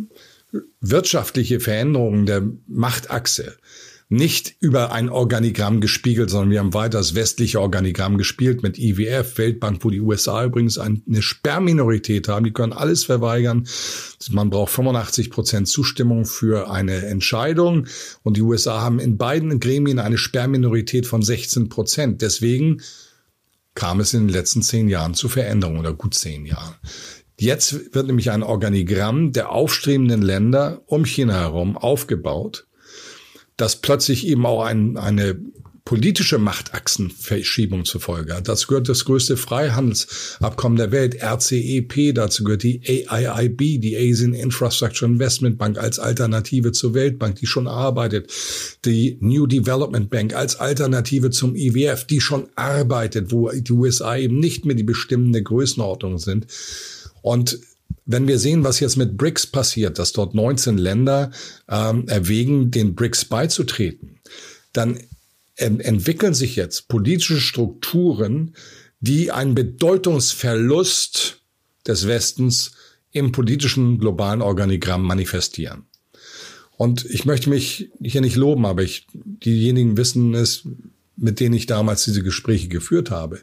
wirtschaftliche 0.80 1.60
Veränderung 1.60 2.26
der 2.26 2.42
Machtachse 2.66 3.56
nicht 4.12 4.56
über 4.58 4.90
ein 4.90 5.08
Organigramm 5.08 5.80
gespiegelt, 5.80 6.30
sondern 6.30 6.50
wir 6.50 6.58
haben 6.58 6.74
weiter 6.74 6.98
das 6.98 7.14
westliche 7.14 7.60
Organigramm 7.60 8.18
gespielt 8.18 8.60
mit 8.60 8.76
IWF, 8.76 9.38
Weltbank, 9.38 9.84
wo 9.84 9.90
die 9.90 10.00
USA 10.00 10.44
übrigens 10.44 10.78
eine 10.78 11.22
Sperrminorität 11.22 12.26
haben. 12.26 12.44
Die 12.44 12.52
können 12.52 12.72
alles 12.72 13.04
verweigern. 13.04 13.68
Man 14.30 14.50
braucht 14.50 14.72
85 14.72 15.30
Prozent 15.30 15.68
Zustimmung 15.68 16.24
für 16.24 16.72
eine 16.72 17.06
Entscheidung. 17.06 17.86
Und 18.24 18.36
die 18.36 18.42
USA 18.42 18.80
haben 18.80 18.98
in 18.98 19.16
beiden 19.16 19.60
Gremien 19.60 20.00
eine 20.00 20.18
Sperrminorität 20.18 21.06
von 21.06 21.22
16 21.22 21.68
Prozent. 21.68 22.20
Deswegen 22.20 22.82
kam 23.76 24.00
es 24.00 24.12
in 24.12 24.26
den 24.26 24.28
letzten 24.28 24.62
zehn 24.62 24.88
Jahren 24.88 25.14
zu 25.14 25.28
Veränderungen 25.28 25.78
oder 25.78 25.94
gut 25.94 26.14
zehn 26.14 26.46
Jahren. 26.46 26.74
Jetzt 27.38 27.94
wird 27.94 28.08
nämlich 28.08 28.32
ein 28.32 28.42
Organigramm 28.42 29.30
der 29.30 29.50
aufstrebenden 29.52 30.20
Länder 30.20 30.82
um 30.86 31.04
China 31.04 31.34
herum 31.34 31.78
aufgebaut 31.78 32.66
dass 33.60 33.76
plötzlich 33.76 34.26
eben 34.26 34.46
auch 34.46 34.64
ein, 34.64 34.96
eine 34.96 35.38
politische 35.84 36.38
Machtachsenverschiebung 36.38 37.84
zur 37.84 38.00
Folge 38.00 38.36
hat. 38.36 38.48
Dazu 38.48 38.68
gehört 38.68 38.88
das 38.88 39.04
größte 39.04 39.36
Freihandelsabkommen 39.36 40.78
der 40.78 40.92
Welt, 40.92 41.16
RCEP, 41.20 42.14
dazu 42.14 42.44
gehört 42.44 42.62
die 42.62 43.08
AIIB, 43.08 43.80
die 43.80 43.96
Asian 43.96 44.34
Infrastructure 44.34 45.10
Investment 45.10 45.58
Bank 45.58 45.78
als 45.78 45.98
Alternative 45.98 46.72
zur 46.72 46.94
Weltbank, 46.94 47.36
die 47.36 47.46
schon 47.46 47.66
arbeitet, 47.66 48.30
die 48.84 49.18
New 49.20 49.46
Development 49.46 50.08
Bank 50.10 50.32
als 50.34 50.56
Alternative 50.56 51.30
zum 51.30 51.56
IWF, 51.56 52.04
die 52.04 52.20
schon 52.20 52.48
arbeitet, 52.54 53.32
wo 53.32 53.50
die 53.50 53.72
USA 53.72 54.16
eben 54.16 54.38
nicht 54.38 54.64
mehr 54.64 54.76
die 54.76 54.84
bestimmende 54.84 55.42
Größenordnung 55.42 56.18
sind. 56.18 56.46
Und 57.22 57.58
wenn 58.06 58.26
wir 58.26 58.38
sehen, 58.38 58.64
was 58.64 58.80
jetzt 58.80 58.96
mit 58.96 59.16
BRICS 59.16 59.46
passiert, 59.48 59.98
dass 59.98 60.12
dort 60.12 60.34
19 60.34 60.78
Länder 60.78 61.30
ähm, 61.68 62.08
erwägen, 62.08 62.70
den 62.70 62.94
BRICS 62.94 63.26
beizutreten, 63.26 64.20
dann 64.72 64.98
en 65.56 65.80
entwickeln 65.80 66.34
sich 66.34 66.56
jetzt 66.56 66.88
politische 66.88 67.40
Strukturen, 67.40 68.54
die 69.00 69.30
einen 69.30 69.54
Bedeutungsverlust 69.54 71.42
des 71.86 72.06
Westens 72.06 72.72
im 73.12 73.32
politischen 73.32 73.98
globalen 73.98 74.42
Organigramm 74.42 75.02
manifestieren. 75.02 75.84
Und 76.76 77.04
ich 77.04 77.26
möchte 77.26 77.50
mich 77.50 77.90
hier 78.02 78.22
nicht 78.22 78.36
loben, 78.36 78.64
aber 78.64 78.82
ich, 78.82 79.06
diejenigen 79.12 79.96
wissen 79.96 80.34
es, 80.34 80.66
mit 81.20 81.38
denen 81.38 81.54
ich 81.54 81.66
damals 81.66 82.04
diese 82.04 82.22
Gespräche 82.22 82.68
geführt 82.68 83.10
habe. 83.10 83.40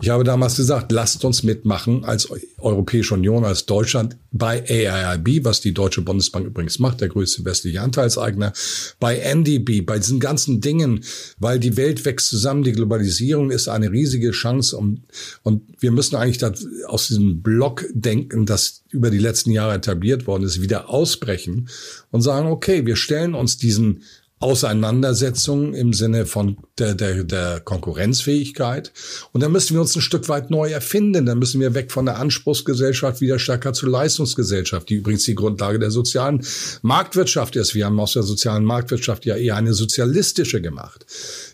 Ich 0.00 0.08
habe 0.08 0.24
damals 0.24 0.56
gesagt, 0.56 0.90
lasst 0.90 1.24
uns 1.24 1.42
mitmachen 1.42 2.04
als 2.04 2.28
Europäische 2.58 3.14
Union, 3.14 3.44
als 3.44 3.66
Deutschland 3.66 4.16
bei 4.32 4.64
AIIB, 4.66 5.44
was 5.44 5.60
die 5.60 5.74
Deutsche 5.74 6.00
Bundesbank 6.00 6.46
übrigens 6.46 6.78
macht, 6.78 7.02
der 7.02 7.08
größte 7.08 7.44
westliche 7.44 7.82
Anteilseigner, 7.82 8.54
bei 8.98 9.18
NDB, 9.18 9.82
bei 9.82 9.98
diesen 9.98 10.20
ganzen 10.20 10.60
Dingen, 10.62 11.04
weil 11.38 11.60
die 11.60 11.76
Welt 11.76 12.04
wächst 12.06 12.28
zusammen, 12.28 12.62
die 12.62 12.72
Globalisierung 12.72 13.50
ist 13.50 13.68
eine 13.68 13.92
riesige 13.92 14.30
Chance 14.30 14.76
und, 14.78 15.02
und 15.42 15.62
wir 15.80 15.90
müssen 15.90 16.16
eigentlich 16.16 16.38
das, 16.38 16.66
aus 16.86 17.08
diesem 17.08 17.42
Block 17.42 17.84
denken, 17.92 18.46
das 18.46 18.82
über 18.88 19.10
die 19.10 19.18
letzten 19.18 19.50
Jahre 19.50 19.74
etabliert 19.74 20.26
worden 20.26 20.44
ist, 20.44 20.62
wieder 20.62 20.88
ausbrechen 20.88 21.68
und 22.10 22.22
sagen, 22.22 22.48
okay, 22.48 22.86
wir 22.86 22.96
stellen 22.96 23.34
uns 23.34 23.58
diesen 23.58 24.02
Auseinandersetzungen 24.42 25.72
im 25.74 25.92
Sinne 25.92 26.26
von 26.26 26.56
der, 26.78 26.94
der, 26.94 27.24
der 27.24 27.60
Konkurrenzfähigkeit. 27.60 28.92
Und 29.32 29.42
dann 29.42 29.52
müssen 29.52 29.74
wir 29.74 29.80
uns 29.80 29.94
ein 29.94 30.02
Stück 30.02 30.28
weit 30.28 30.50
neu 30.50 30.70
erfinden. 30.70 31.26
Dann 31.26 31.38
müssen 31.38 31.60
wir 31.60 31.74
weg 31.74 31.92
von 31.92 32.06
der 32.06 32.18
Anspruchsgesellschaft 32.18 33.20
wieder 33.20 33.38
stärker 33.38 33.72
zur 33.72 33.90
Leistungsgesellschaft, 33.90 34.88
die 34.88 34.96
übrigens 34.96 35.24
die 35.24 35.34
Grundlage 35.34 35.78
der 35.78 35.90
sozialen 35.90 36.44
Marktwirtschaft 36.82 37.56
ist. 37.56 37.74
Wir 37.74 37.86
haben 37.86 38.00
aus 38.00 38.14
der 38.14 38.24
sozialen 38.24 38.64
Marktwirtschaft 38.64 39.24
ja 39.24 39.36
eher 39.36 39.56
eine 39.56 39.74
sozialistische 39.74 40.60
gemacht 40.60 41.06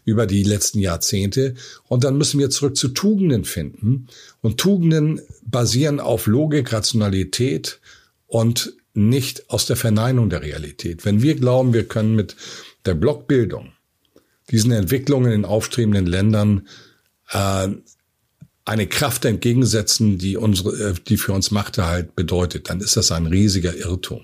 über 0.05 0.27
die 0.27 0.42
letzten 0.42 0.81
Jahrzehnte. 0.81 1.55
Und 1.88 2.05
dann 2.05 2.16
müssen 2.16 2.40
wir 2.40 2.51
zurück 2.51 2.77
zu 2.77 2.88
Tugenden 2.88 3.44
finden. 3.44 4.09
Und 4.40 4.59
Tugenden 4.59 5.20
basieren 5.42 6.01
auf 6.01 6.27
Logik, 6.27 6.72
Rationalität 6.72 7.81
und 8.27 8.72
nicht 8.94 9.48
aus 9.48 9.66
der 9.66 9.77
Verneinung 9.77 10.29
der 10.29 10.42
Realität. 10.42 11.05
Wenn 11.05 11.22
wir 11.22 11.37
glauben, 11.37 11.72
wir 11.72 11.85
können 11.85 12.16
mit 12.16 12.35
der 12.88 12.94
Blockbildung 12.94 13.72
diesen 14.51 14.72
Entwicklungen 14.72 15.31
in 15.31 15.44
aufstrebenden 15.44 16.07
Ländern 16.07 16.66
äh, 17.31 17.68
eine 18.64 18.87
Kraft 18.87 19.24
entgegensetzen, 19.24 20.18
die 20.18 20.37
unsere, 20.37 20.90
äh, 20.90 20.94
die 21.07 21.16
für 21.16 21.33
uns 21.33 21.51
Machterhalt 21.51 22.16
bedeutet, 22.16 22.70
dann 22.70 22.81
ist 22.81 22.96
das 22.96 23.12
ein 23.12 23.27
riesiger 23.27 23.77
Irrtum. 23.77 24.22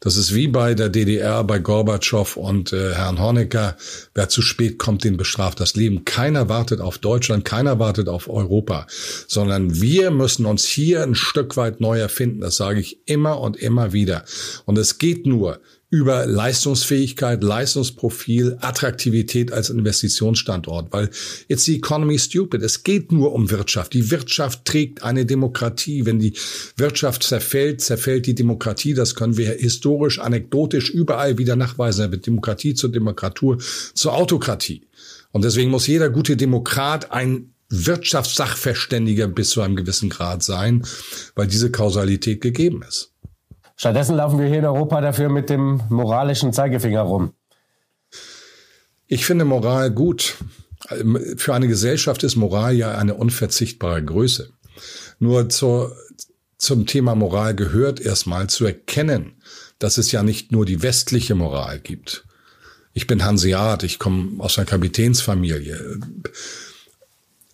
Das 0.00 0.16
ist 0.16 0.34
wie 0.34 0.48
bei 0.48 0.74
der 0.74 0.90
DDR, 0.90 1.42
bei 1.44 1.58
Gorbatschow 1.58 2.36
und 2.36 2.74
äh, 2.74 2.92
Herrn 2.92 3.18
Honecker. 3.18 3.76
Wer 4.12 4.28
zu 4.28 4.42
spät 4.42 4.78
kommt, 4.78 5.02
den 5.02 5.16
bestraft 5.16 5.60
das 5.60 5.76
Leben. 5.76 6.04
Keiner 6.04 6.50
wartet 6.50 6.80
auf 6.82 6.98
Deutschland, 6.98 7.46
keiner 7.46 7.78
wartet 7.78 8.08
auf 8.08 8.28
Europa, 8.28 8.86
sondern 9.28 9.80
wir 9.80 10.10
müssen 10.10 10.44
uns 10.44 10.66
hier 10.66 11.02
ein 11.02 11.14
Stück 11.14 11.56
weit 11.56 11.80
neu 11.80 11.98
erfinden. 11.98 12.40
Das 12.40 12.56
sage 12.56 12.80
ich 12.80 13.08
immer 13.08 13.40
und 13.40 13.56
immer 13.56 13.94
wieder. 13.94 14.24
Und 14.66 14.76
es 14.76 14.98
geht 14.98 15.26
nur, 15.26 15.60
über 15.94 16.26
Leistungsfähigkeit, 16.26 17.44
Leistungsprofil, 17.44 18.58
Attraktivität 18.60 19.52
als 19.52 19.70
Investitionsstandort, 19.70 20.92
weil 20.92 21.08
it's 21.46 21.66
the 21.66 21.76
economy 21.76 22.18
stupid. 22.18 22.62
Es 22.62 22.82
geht 22.82 23.12
nur 23.12 23.32
um 23.32 23.48
Wirtschaft. 23.48 23.92
Die 23.92 24.10
Wirtschaft 24.10 24.64
trägt 24.64 25.04
eine 25.04 25.24
Demokratie. 25.24 26.04
Wenn 26.04 26.18
die 26.18 26.32
Wirtschaft 26.76 27.22
zerfällt, 27.22 27.80
zerfällt 27.80 28.26
die 28.26 28.34
Demokratie. 28.34 28.92
Das 28.92 29.14
können 29.14 29.36
wir 29.36 29.50
historisch, 29.50 30.18
anekdotisch 30.18 30.90
überall 30.90 31.38
wieder 31.38 31.54
nachweisen. 31.54 32.06
Da 32.06 32.10
wird 32.10 32.26
Demokratie 32.26 32.74
zur 32.74 32.90
Demokratur, 32.90 33.58
zur 33.94 34.14
Autokratie. 34.14 34.88
Und 35.30 35.44
deswegen 35.44 35.70
muss 35.70 35.86
jeder 35.86 36.10
gute 36.10 36.36
Demokrat 36.36 37.12
ein 37.12 37.54
Wirtschaftssachverständiger 37.68 39.28
bis 39.28 39.50
zu 39.50 39.62
einem 39.62 39.76
gewissen 39.76 40.10
Grad 40.10 40.42
sein, 40.42 40.84
weil 41.36 41.46
diese 41.46 41.70
Kausalität 41.70 42.40
gegeben 42.40 42.82
ist. 42.82 43.13
Stattdessen 43.76 44.16
laufen 44.16 44.38
wir 44.38 44.46
hier 44.46 44.58
in 44.58 44.64
Europa 44.64 45.00
dafür 45.00 45.28
mit 45.28 45.50
dem 45.50 45.80
moralischen 45.88 46.52
Zeigefinger 46.52 47.02
rum. 47.02 47.34
Ich 49.06 49.26
finde 49.26 49.44
Moral 49.44 49.90
gut. 49.90 50.36
Für 51.36 51.54
eine 51.54 51.68
Gesellschaft 51.68 52.22
ist 52.24 52.36
Moral 52.36 52.74
ja 52.74 52.96
eine 52.96 53.14
unverzichtbare 53.14 54.04
Größe. 54.04 54.50
Nur 55.18 55.48
zur, 55.48 55.96
zum 56.58 56.86
Thema 56.86 57.14
Moral 57.14 57.54
gehört 57.54 58.00
erstmal 58.00 58.48
zu 58.48 58.66
erkennen, 58.66 59.40
dass 59.78 59.98
es 59.98 60.12
ja 60.12 60.22
nicht 60.22 60.52
nur 60.52 60.66
die 60.66 60.82
westliche 60.82 61.34
Moral 61.34 61.80
gibt. 61.80 62.24
Ich 62.92 63.06
bin 63.06 63.24
Hanseat, 63.24 63.82
ich 63.82 63.98
komme 63.98 64.42
aus 64.42 64.58
einer 64.58 64.66
Kapitänsfamilie. 64.66 66.00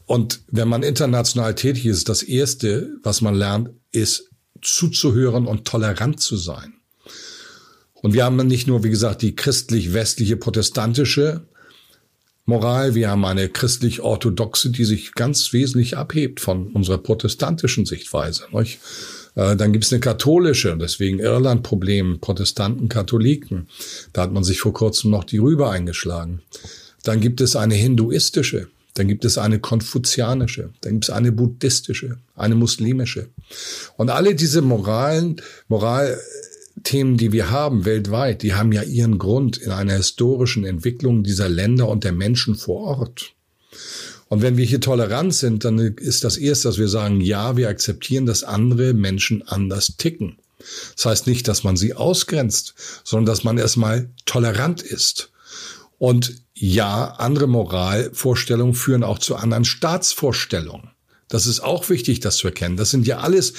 Und 0.06 0.40
wenn 0.48 0.68
man 0.68 0.82
international 0.82 1.54
tätig 1.54 1.86
ist, 1.86 2.08
das 2.08 2.22
Erste, 2.22 2.90
was 3.02 3.20
man 3.20 3.34
lernt, 3.34 3.70
ist 3.92 4.29
zuzuhören 4.62 5.46
und 5.46 5.64
tolerant 5.64 6.20
zu 6.20 6.36
sein. 6.36 6.74
Und 7.94 8.14
wir 8.14 8.24
haben 8.24 8.36
nicht 8.36 8.66
nur, 8.66 8.82
wie 8.82 8.90
gesagt, 8.90 9.22
die 9.22 9.36
christlich-westliche 9.36 10.36
protestantische 10.36 11.42
Moral, 12.46 12.94
wir 12.94 13.10
haben 13.10 13.24
eine 13.24 13.48
christlich-orthodoxe, 13.48 14.70
die 14.70 14.84
sich 14.84 15.12
ganz 15.12 15.52
wesentlich 15.52 15.96
abhebt 15.96 16.40
von 16.40 16.68
unserer 16.68 16.98
protestantischen 16.98 17.86
Sichtweise. 17.86 18.44
Nicht? 18.52 18.80
Äh, 19.36 19.56
dann 19.56 19.72
gibt 19.72 19.84
es 19.84 19.92
eine 19.92 20.00
katholische, 20.00 20.76
deswegen 20.76 21.20
Irland-Problem, 21.20 22.18
Protestanten, 22.20 22.88
Katholiken. 22.88 23.68
Da 24.12 24.22
hat 24.22 24.32
man 24.32 24.42
sich 24.42 24.60
vor 24.60 24.72
kurzem 24.72 25.10
noch 25.10 25.24
die 25.24 25.38
Rübe 25.38 25.70
eingeschlagen. 25.70 26.42
Dann 27.04 27.20
gibt 27.20 27.40
es 27.40 27.54
eine 27.56 27.74
hinduistische, 27.74 28.68
dann 29.00 29.08
gibt 29.08 29.24
es 29.24 29.38
eine 29.38 29.60
konfuzianische, 29.60 30.74
dann 30.82 30.92
gibt 30.92 31.04
es 31.06 31.10
eine 31.10 31.32
buddhistische, 31.32 32.18
eine 32.36 32.54
muslimische. 32.54 33.30
Und 33.96 34.10
alle 34.10 34.34
diese 34.34 34.60
Moralen, 34.60 35.40
Moralthemen, 35.68 37.16
die 37.16 37.32
wir 37.32 37.50
haben 37.50 37.86
weltweit, 37.86 38.42
die 38.42 38.52
haben 38.52 38.72
ja 38.72 38.82
ihren 38.82 39.16
Grund 39.16 39.56
in 39.56 39.70
einer 39.70 39.94
historischen 39.94 40.66
Entwicklung 40.66 41.24
dieser 41.24 41.48
Länder 41.48 41.88
und 41.88 42.04
der 42.04 42.12
Menschen 42.12 42.56
vor 42.56 42.98
Ort. 42.98 43.32
Und 44.28 44.42
wenn 44.42 44.58
wir 44.58 44.66
hier 44.66 44.82
tolerant 44.82 45.32
sind, 45.34 45.64
dann 45.64 45.78
ist 45.78 46.22
das 46.22 46.36
erste, 46.36 46.68
dass 46.68 46.76
wir 46.76 46.88
sagen, 46.88 47.22
ja, 47.22 47.56
wir 47.56 47.70
akzeptieren, 47.70 48.26
dass 48.26 48.44
andere 48.44 48.92
Menschen 48.92 49.40
anders 49.48 49.96
ticken. 49.96 50.36
Das 50.94 51.06
heißt 51.06 51.26
nicht, 51.26 51.48
dass 51.48 51.64
man 51.64 51.78
sie 51.78 51.94
ausgrenzt, 51.94 52.74
sondern 53.02 53.24
dass 53.24 53.44
man 53.44 53.56
erstmal 53.56 54.10
tolerant 54.26 54.82
ist. 54.82 55.30
Und 55.96 56.34
ja, 56.62 57.14
andere 57.16 57.46
Moralvorstellungen 57.46 58.74
führen 58.74 59.02
auch 59.02 59.18
zu 59.18 59.34
anderen 59.34 59.64
Staatsvorstellungen. 59.64 60.90
Das 61.28 61.46
ist 61.46 61.60
auch 61.60 61.88
wichtig, 61.88 62.20
das 62.20 62.36
zu 62.36 62.48
erkennen. 62.48 62.76
Das 62.76 62.90
sind 62.90 63.06
ja 63.06 63.20
alles 63.20 63.54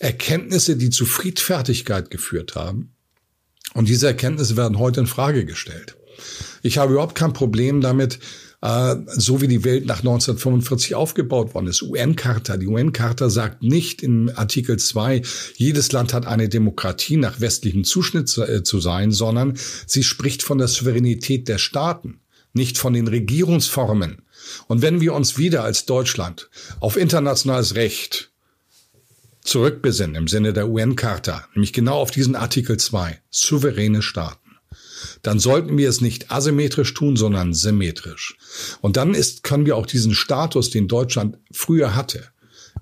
Erkenntnisse, 0.00 0.76
die 0.76 0.90
zu 0.90 1.06
Friedfertigkeit 1.06 2.10
geführt 2.10 2.56
haben. 2.56 2.96
Und 3.74 3.88
diese 3.88 4.08
Erkenntnisse 4.08 4.56
werden 4.56 4.80
heute 4.80 5.00
in 5.00 5.06
Frage 5.06 5.44
gestellt. 5.44 5.96
Ich 6.62 6.78
habe 6.78 6.94
überhaupt 6.94 7.14
kein 7.14 7.32
Problem 7.32 7.80
damit, 7.80 8.18
äh, 8.60 8.96
so 9.06 9.40
wie 9.40 9.46
die 9.46 9.62
Welt 9.62 9.86
nach 9.86 10.00
1945 10.00 10.96
aufgebaut 10.96 11.54
worden 11.54 11.68
ist. 11.68 11.82
UN-Charta. 11.82 12.56
Die 12.56 12.66
UN-Charta 12.66 13.30
sagt 13.30 13.62
nicht 13.62 14.02
in 14.02 14.30
Artikel 14.30 14.80
2, 14.80 15.22
jedes 15.54 15.92
Land 15.92 16.12
hat 16.12 16.26
eine 16.26 16.48
Demokratie 16.48 17.18
nach 17.18 17.40
westlichem 17.40 17.84
Zuschnitt 17.84 18.28
zu, 18.28 18.42
äh, 18.42 18.64
zu 18.64 18.80
sein, 18.80 19.12
sondern 19.12 19.56
sie 19.86 20.02
spricht 20.02 20.42
von 20.42 20.58
der 20.58 20.66
Souveränität 20.66 21.46
der 21.46 21.58
Staaten 21.58 22.18
nicht 22.52 22.78
von 22.78 22.92
den 22.92 23.08
Regierungsformen. 23.08 24.22
Und 24.66 24.82
wenn 24.82 25.00
wir 25.00 25.14
uns 25.14 25.38
wieder 25.38 25.64
als 25.64 25.86
Deutschland 25.86 26.50
auf 26.80 26.96
internationales 26.96 27.74
Recht 27.74 28.30
zurückbesinnen 29.42 30.16
im 30.16 30.28
Sinne 30.28 30.52
der 30.52 30.68
UN-Charta, 30.68 31.46
nämlich 31.54 31.72
genau 31.72 31.98
auf 31.98 32.10
diesen 32.10 32.36
Artikel 32.36 32.76
2, 32.76 33.20
souveräne 33.30 34.02
Staaten, 34.02 34.38
dann 35.22 35.38
sollten 35.38 35.78
wir 35.78 35.88
es 35.88 36.00
nicht 36.00 36.30
asymmetrisch 36.30 36.94
tun, 36.94 37.16
sondern 37.16 37.54
symmetrisch. 37.54 38.36
Und 38.80 38.96
dann 38.96 39.14
ist, 39.14 39.42
können 39.42 39.66
wir 39.66 39.76
auch 39.76 39.86
diesen 39.86 40.14
Status, 40.14 40.70
den 40.70 40.88
Deutschland 40.88 41.38
früher 41.50 41.94
hatte, 41.94 42.28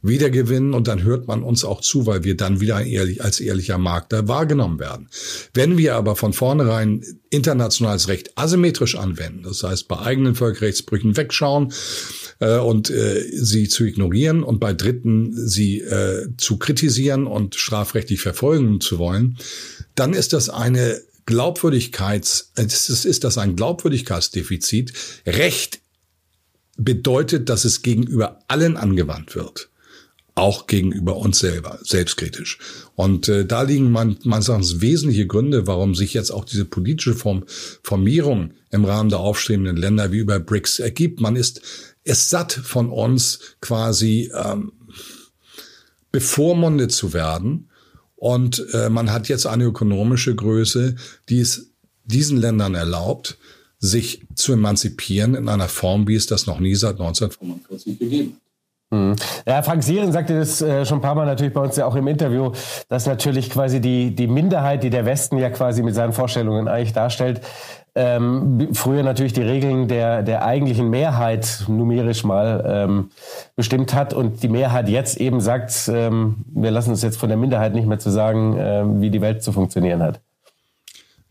wiedergewinnen 0.02 0.74
und 0.74 0.88
dann 0.88 1.02
hört 1.02 1.26
man 1.26 1.42
uns 1.42 1.64
auch 1.64 1.80
zu, 1.80 2.06
weil 2.06 2.24
wir 2.24 2.36
dann 2.36 2.60
wieder 2.60 2.84
ehrlich, 2.84 3.22
als 3.22 3.40
ehrlicher 3.40 3.78
Makler 3.78 4.28
wahrgenommen 4.28 4.78
werden. 4.78 5.08
Wenn 5.52 5.76
wir 5.78 5.96
aber 5.96 6.16
von 6.16 6.32
vornherein 6.32 7.04
internationales 7.30 8.08
Recht 8.08 8.36
asymmetrisch 8.36 8.96
anwenden, 8.96 9.42
das 9.42 9.62
heißt 9.62 9.88
bei 9.88 9.98
eigenen 9.98 10.34
Völkerrechtsbrüchen 10.34 11.16
wegschauen 11.16 11.72
äh, 12.38 12.58
und 12.58 12.90
äh, 12.90 13.22
sie 13.32 13.68
zu 13.68 13.84
ignorieren 13.84 14.42
und 14.42 14.58
bei 14.58 14.72
Dritten 14.72 15.32
sie 15.34 15.80
äh, 15.80 16.28
zu 16.36 16.58
kritisieren 16.58 17.26
und 17.26 17.54
strafrechtlich 17.54 18.20
verfolgen 18.20 18.80
zu 18.80 18.98
wollen, 18.98 19.36
dann 19.94 20.14
ist 20.14 20.32
das 20.32 20.48
eine 20.48 21.00
Glaubwürdigkeits, 21.26 22.52
es 22.56 23.04
ist 23.04 23.24
das 23.24 23.38
ein 23.38 23.54
Glaubwürdigkeitsdefizit. 23.54 24.92
Recht 25.26 25.80
bedeutet, 26.76 27.48
dass 27.48 27.64
es 27.64 27.82
gegenüber 27.82 28.40
allen 28.48 28.76
angewandt 28.76 29.36
wird 29.36 29.69
auch 30.40 30.66
gegenüber 30.66 31.16
uns 31.16 31.38
selber, 31.38 31.78
selbstkritisch. 31.82 32.58
Und 32.96 33.28
äh, 33.28 33.44
da 33.44 33.62
liegen 33.62 33.90
man 33.90 34.42
sagt, 34.42 34.80
wesentliche 34.80 35.26
Gründe, 35.26 35.66
warum 35.66 35.94
sich 35.94 36.14
jetzt 36.14 36.30
auch 36.30 36.44
diese 36.44 36.64
politische 36.64 37.14
Form, 37.14 37.44
Formierung 37.82 38.52
im 38.70 38.84
Rahmen 38.84 39.10
der 39.10 39.20
aufstrebenden 39.20 39.76
Länder 39.76 40.12
wie 40.12 40.18
über 40.18 40.40
BRICS 40.40 40.80
ergibt. 40.80 41.20
Man 41.20 41.36
ist 41.36 41.60
es 42.04 42.30
satt 42.30 42.52
von 42.52 42.90
uns 42.90 43.40
quasi 43.60 44.30
ähm, 44.34 44.72
bevormundet 46.10 46.92
zu 46.92 47.12
werden. 47.12 47.68
Und 48.16 48.66
äh, 48.72 48.90
man 48.90 49.12
hat 49.12 49.28
jetzt 49.28 49.46
eine 49.46 49.64
ökonomische 49.64 50.34
Größe, 50.34 50.96
die 51.28 51.40
es 51.40 51.70
diesen 52.04 52.38
Ländern 52.38 52.74
erlaubt, 52.74 53.38
sich 53.78 54.26
zu 54.34 54.52
emanzipieren 54.52 55.34
in 55.34 55.48
einer 55.48 55.68
Form, 55.68 56.06
wie 56.06 56.16
es 56.16 56.26
das 56.26 56.46
noch 56.46 56.60
nie 56.60 56.74
seit 56.74 57.00
1945 57.00 57.98
gegeben 57.98 58.32
hat. 58.34 58.49
Mhm. 58.90 59.14
Ja, 59.46 59.62
Frank 59.62 59.84
Sieren 59.84 60.10
sagte 60.10 60.38
das 60.38 60.60
äh, 60.60 60.84
schon 60.84 60.98
ein 60.98 61.00
paar 61.00 61.14
Mal 61.14 61.24
natürlich 61.24 61.54
bei 61.54 61.60
uns 61.60 61.76
ja 61.76 61.86
auch 61.86 61.94
im 61.94 62.08
Interview, 62.08 62.50
dass 62.88 63.06
natürlich 63.06 63.48
quasi 63.48 63.80
die, 63.80 64.14
die 64.14 64.26
Minderheit, 64.26 64.82
die 64.82 64.90
der 64.90 65.06
Westen 65.06 65.38
ja 65.38 65.48
quasi 65.50 65.84
mit 65.84 65.94
seinen 65.94 66.12
Vorstellungen 66.12 66.66
eigentlich 66.66 66.92
darstellt, 66.92 67.40
ähm, 67.94 68.68
früher 68.72 69.02
natürlich 69.02 69.32
die 69.32 69.42
Regeln 69.42 69.86
der, 69.86 70.22
der 70.22 70.44
eigentlichen 70.44 70.90
Mehrheit 70.90 71.64
numerisch 71.68 72.24
mal 72.24 72.64
ähm, 72.66 73.10
bestimmt 73.56 73.94
hat 73.94 74.12
und 74.12 74.42
die 74.42 74.48
Mehrheit 74.48 74.88
jetzt 74.88 75.20
eben 75.20 75.40
sagt, 75.40 75.88
ähm, 75.92 76.44
wir 76.52 76.70
lassen 76.70 76.90
uns 76.90 77.02
jetzt 77.02 77.16
von 77.16 77.28
der 77.28 77.38
Minderheit 77.38 77.74
nicht 77.74 77.86
mehr 77.86 77.98
zu 77.98 78.10
sagen, 78.10 78.56
äh, 78.56 78.84
wie 79.00 79.10
die 79.10 79.20
Welt 79.20 79.42
zu 79.42 79.52
funktionieren 79.52 80.02
hat. 80.02 80.20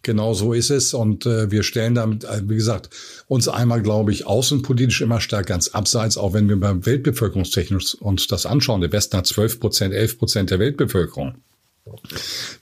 Genau 0.09 0.33
so 0.33 0.53
ist 0.53 0.71
es. 0.71 0.95
Und 0.95 1.27
äh, 1.27 1.51
wir 1.51 1.61
stellen 1.61 1.93
damit, 1.93 2.23
äh, 2.23 2.41
wie 2.49 2.55
gesagt, 2.55 2.89
uns 3.27 3.47
einmal, 3.47 3.83
glaube 3.83 4.11
ich, 4.11 4.25
außenpolitisch 4.25 5.01
immer 5.01 5.21
stärker 5.21 5.49
ganz 5.49 5.67
abseits, 5.67 6.17
auch 6.17 6.33
wenn 6.33 6.49
wir 6.49 6.59
beim 6.59 6.83
Weltbevölkerungstechnisch 6.83 7.93
uns 7.93 8.25
das 8.25 8.47
anschauen. 8.47 8.81
Der 8.81 8.91
Westen 8.91 9.17
hat 9.17 9.27
12 9.27 9.59
Prozent, 9.59 9.93
11 9.93 10.17
Prozent 10.17 10.49
der 10.49 10.57
Weltbevölkerung. 10.57 11.35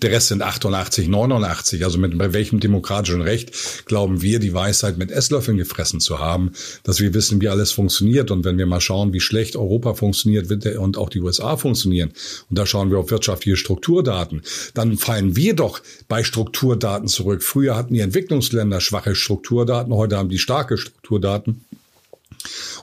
Der 0.01 0.11
Rest 0.11 0.27
sind 0.27 0.41
88, 0.41 1.07
89. 1.07 1.83
Also 1.83 1.97
mit 1.97 2.13
welchem 2.33 2.59
demokratischen 2.59 3.21
Recht 3.21 3.51
glauben 3.85 4.21
wir, 4.21 4.39
die 4.39 4.53
Weisheit 4.53 4.97
mit 4.97 5.11
Esslöffeln 5.11 5.57
gefressen 5.57 5.99
zu 5.99 6.19
haben, 6.19 6.51
dass 6.83 6.99
wir 6.99 7.13
wissen, 7.13 7.41
wie 7.41 7.49
alles 7.49 7.71
funktioniert. 7.71 8.31
Und 8.31 8.45
wenn 8.45 8.57
wir 8.57 8.65
mal 8.65 8.81
schauen, 8.81 9.13
wie 9.13 9.19
schlecht 9.19 9.55
Europa 9.55 9.93
funktioniert 9.93 10.51
und 10.77 10.97
auch 10.97 11.09
die 11.09 11.21
USA 11.21 11.57
funktionieren, 11.57 12.11
und 12.49 12.57
da 12.57 12.65
schauen 12.65 12.91
wir 12.91 12.99
auf 12.99 13.11
wirtschaftliche 13.11 13.57
Strukturdaten, 13.57 14.41
dann 14.73 14.97
fallen 14.97 15.35
wir 15.35 15.55
doch 15.55 15.81
bei 16.07 16.23
Strukturdaten 16.23 17.07
zurück. 17.07 17.43
Früher 17.43 17.75
hatten 17.75 17.93
die 17.93 18.01
Entwicklungsländer 18.01 18.81
schwache 18.81 19.15
Strukturdaten, 19.15 19.93
heute 19.93 20.17
haben 20.17 20.29
die 20.29 20.39
starke 20.39 20.77
Strukturdaten. 20.77 21.61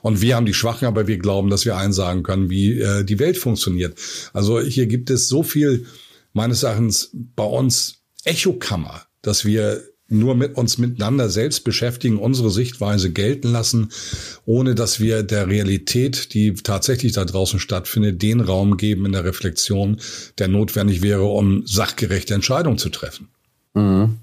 Und 0.02 0.20
wir 0.20 0.36
haben 0.36 0.46
die 0.46 0.54
Schwachen, 0.54 0.86
aber 0.86 1.06
wir 1.06 1.18
glauben, 1.18 1.50
dass 1.50 1.64
wir 1.64 1.76
einsagen 1.76 2.22
können, 2.22 2.50
wie 2.50 2.80
äh, 2.80 3.04
die 3.04 3.18
Welt 3.18 3.38
funktioniert. 3.38 3.98
Also 4.32 4.60
hier 4.60 4.86
gibt 4.86 5.10
es 5.10 5.28
so 5.28 5.42
viel 5.42 5.86
meines 6.34 6.62
Erachtens 6.62 7.10
bei 7.12 7.44
uns 7.44 8.02
Echokammer, 8.24 9.02
dass 9.22 9.46
wir 9.46 9.82
nur 10.08 10.34
mit 10.34 10.56
uns 10.56 10.76
miteinander 10.76 11.30
selbst 11.30 11.64
beschäftigen, 11.64 12.18
unsere 12.18 12.50
Sichtweise 12.50 13.10
gelten 13.10 13.48
lassen, 13.50 13.90
ohne 14.44 14.74
dass 14.74 15.00
wir 15.00 15.22
der 15.22 15.48
Realität, 15.48 16.34
die 16.34 16.52
tatsächlich 16.54 17.12
da 17.12 17.24
draußen 17.24 17.58
stattfindet, 17.58 18.20
den 18.20 18.40
Raum 18.40 18.76
geben 18.76 19.06
in 19.06 19.12
der 19.12 19.24
Reflexion, 19.24 20.00
der 20.38 20.48
notwendig 20.48 21.00
wäre, 21.00 21.24
um 21.24 21.66
sachgerechte 21.66 22.34
Entscheidungen 22.34 22.78
zu 22.78 22.90
treffen. 22.90 23.28
Mhm. 23.72 24.18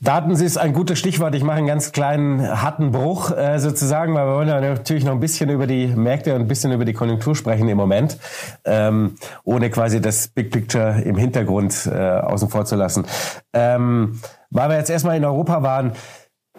Daten 0.00 0.30
ist 0.30 0.56
ein 0.56 0.72
gutes 0.72 0.98
Stichwort. 0.98 1.34
Ich 1.34 1.42
mache 1.42 1.58
einen 1.58 1.66
ganz 1.66 1.92
kleinen 1.92 2.62
harten 2.62 2.92
Bruch 2.92 3.30
äh, 3.30 3.58
sozusagen, 3.58 4.14
weil 4.14 4.26
wir 4.26 4.34
wollen 4.36 4.48
ja 4.48 4.60
natürlich 4.60 5.04
noch 5.04 5.12
ein 5.12 5.20
bisschen 5.20 5.50
über 5.50 5.66
die 5.66 5.88
Märkte 5.88 6.34
und 6.34 6.42
ein 6.42 6.48
bisschen 6.48 6.72
über 6.72 6.86
die 6.86 6.94
Konjunktur 6.94 7.36
sprechen 7.36 7.68
im 7.68 7.76
Moment, 7.76 8.18
ähm, 8.64 9.16
ohne 9.44 9.68
quasi 9.68 10.00
das 10.00 10.28
Big 10.28 10.50
Picture 10.50 11.02
im 11.02 11.16
Hintergrund 11.16 11.86
äh, 11.86 11.94
außen 11.94 12.48
vor 12.48 12.64
zu 12.64 12.76
lassen. 12.76 13.04
Ähm, 13.52 14.18
weil 14.50 14.70
wir 14.70 14.76
jetzt 14.78 14.90
erstmal 14.90 15.16
in 15.16 15.24
Europa 15.26 15.62
waren, 15.62 15.92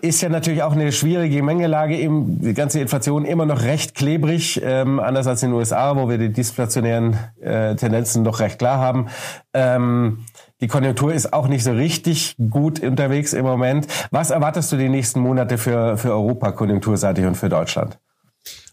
ist 0.01 0.21
ja 0.21 0.29
natürlich 0.29 0.61
auch 0.61 0.73
eine 0.73 0.91
schwierige 0.91 1.41
Mengelage. 1.41 1.97
Eben 1.97 2.39
die 2.41 2.53
ganze 2.53 2.79
Inflation 2.79 3.25
immer 3.25 3.45
noch 3.45 3.63
recht 3.63 3.95
klebrig, 3.95 4.61
ähm, 4.63 4.99
anders 4.99 5.25
als 5.25 5.41
in 5.41 5.49
den 5.49 5.57
USA, 5.57 5.95
wo 5.95 6.07
wir 6.07 6.17
die 6.17 6.31
disflationären 6.31 7.17
äh, 7.41 7.75
Tendenzen 7.75 8.23
doch 8.23 8.39
recht 8.39 8.59
klar 8.59 8.77
haben. 8.77 9.07
Ähm, 9.53 10.25
die 10.61 10.67
Konjunktur 10.67 11.13
ist 11.13 11.33
auch 11.33 11.47
nicht 11.47 11.63
so 11.63 11.71
richtig 11.71 12.35
gut 12.49 12.79
unterwegs 12.81 13.33
im 13.33 13.45
Moment. 13.45 13.87
Was 14.11 14.29
erwartest 14.29 14.71
du 14.71 14.77
die 14.77 14.89
nächsten 14.89 15.19
Monate 15.19 15.57
für, 15.57 15.97
für 15.97 16.11
Europa 16.11 16.51
konjunkturseitig 16.53 17.25
und 17.25 17.35
für 17.35 17.49
Deutschland? 17.49 17.97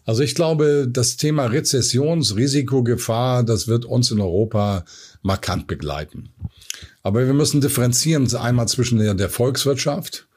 Also 0.05 0.21
ich 0.21 0.35
glaube, 0.35 0.87
das 0.89 1.17
Thema 1.17 1.45
Rezessionsrisikogefahr, 1.45 3.43
das 3.43 3.67
wird 3.67 3.85
uns 3.85 4.11
in 4.11 4.19
Europa 4.19 4.85
markant 5.21 5.67
begleiten. 5.67 6.33
Aber 7.03 7.25
wir 7.25 7.33
müssen 7.33 7.61
differenzieren 7.61 8.33
einmal 8.35 8.67
zwischen 8.67 8.99
der, 8.99 9.13
der 9.13 9.29
Volkswirtschaft 9.29 10.27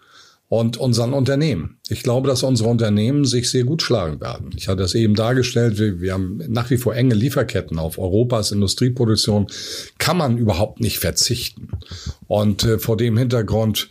und 0.49 0.77
unseren 0.77 1.13
Unternehmen. 1.13 1.79
Ich 1.89 2.03
glaube, 2.03 2.29
dass 2.29 2.43
unsere 2.43 2.69
Unternehmen 2.69 3.25
sich 3.25 3.51
sehr 3.51 3.65
gut 3.65 3.83
schlagen 3.83 4.21
werden. 4.21 4.51
Ich 4.57 4.69
hatte 4.69 4.83
das 4.83 4.95
eben 4.95 5.15
dargestellt, 5.15 5.79
wir, 5.79 6.01
wir 6.01 6.13
haben 6.13 6.41
nach 6.49 6.71
wie 6.71 6.77
vor 6.77 6.95
enge 6.95 7.15
Lieferketten 7.15 7.79
auf 7.79 7.99
Europas 7.99 8.53
Industrieproduktion, 8.53 9.49
kann 9.99 10.17
man 10.17 10.39
überhaupt 10.39 10.81
nicht 10.81 10.99
verzichten. 10.99 11.69
Und 12.29 12.65
äh, 12.65 12.79
vor 12.79 12.97
dem 12.97 13.17
Hintergrund 13.17 13.89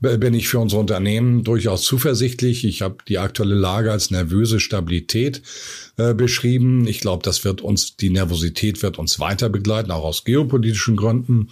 bin 0.00 0.34
ich 0.34 0.48
für 0.48 0.60
unsere 0.60 0.80
Unternehmen 0.80 1.42
durchaus 1.42 1.82
zuversichtlich. 1.82 2.64
Ich 2.64 2.82
habe 2.82 2.98
die 3.08 3.18
aktuelle 3.18 3.56
Lage 3.56 3.90
als 3.90 4.12
nervöse 4.12 4.60
Stabilität 4.60 5.42
äh, 5.98 6.14
beschrieben. 6.14 6.86
Ich 6.86 7.00
glaube, 7.00 7.24
das 7.24 7.44
wird 7.44 7.60
uns, 7.60 7.96
die 7.96 8.10
Nervosität 8.10 8.82
wird 8.82 8.98
uns 8.98 9.18
weiter 9.18 9.48
begleiten, 9.48 9.90
auch 9.90 10.04
aus 10.04 10.24
geopolitischen 10.24 10.96
Gründen. 10.96 11.48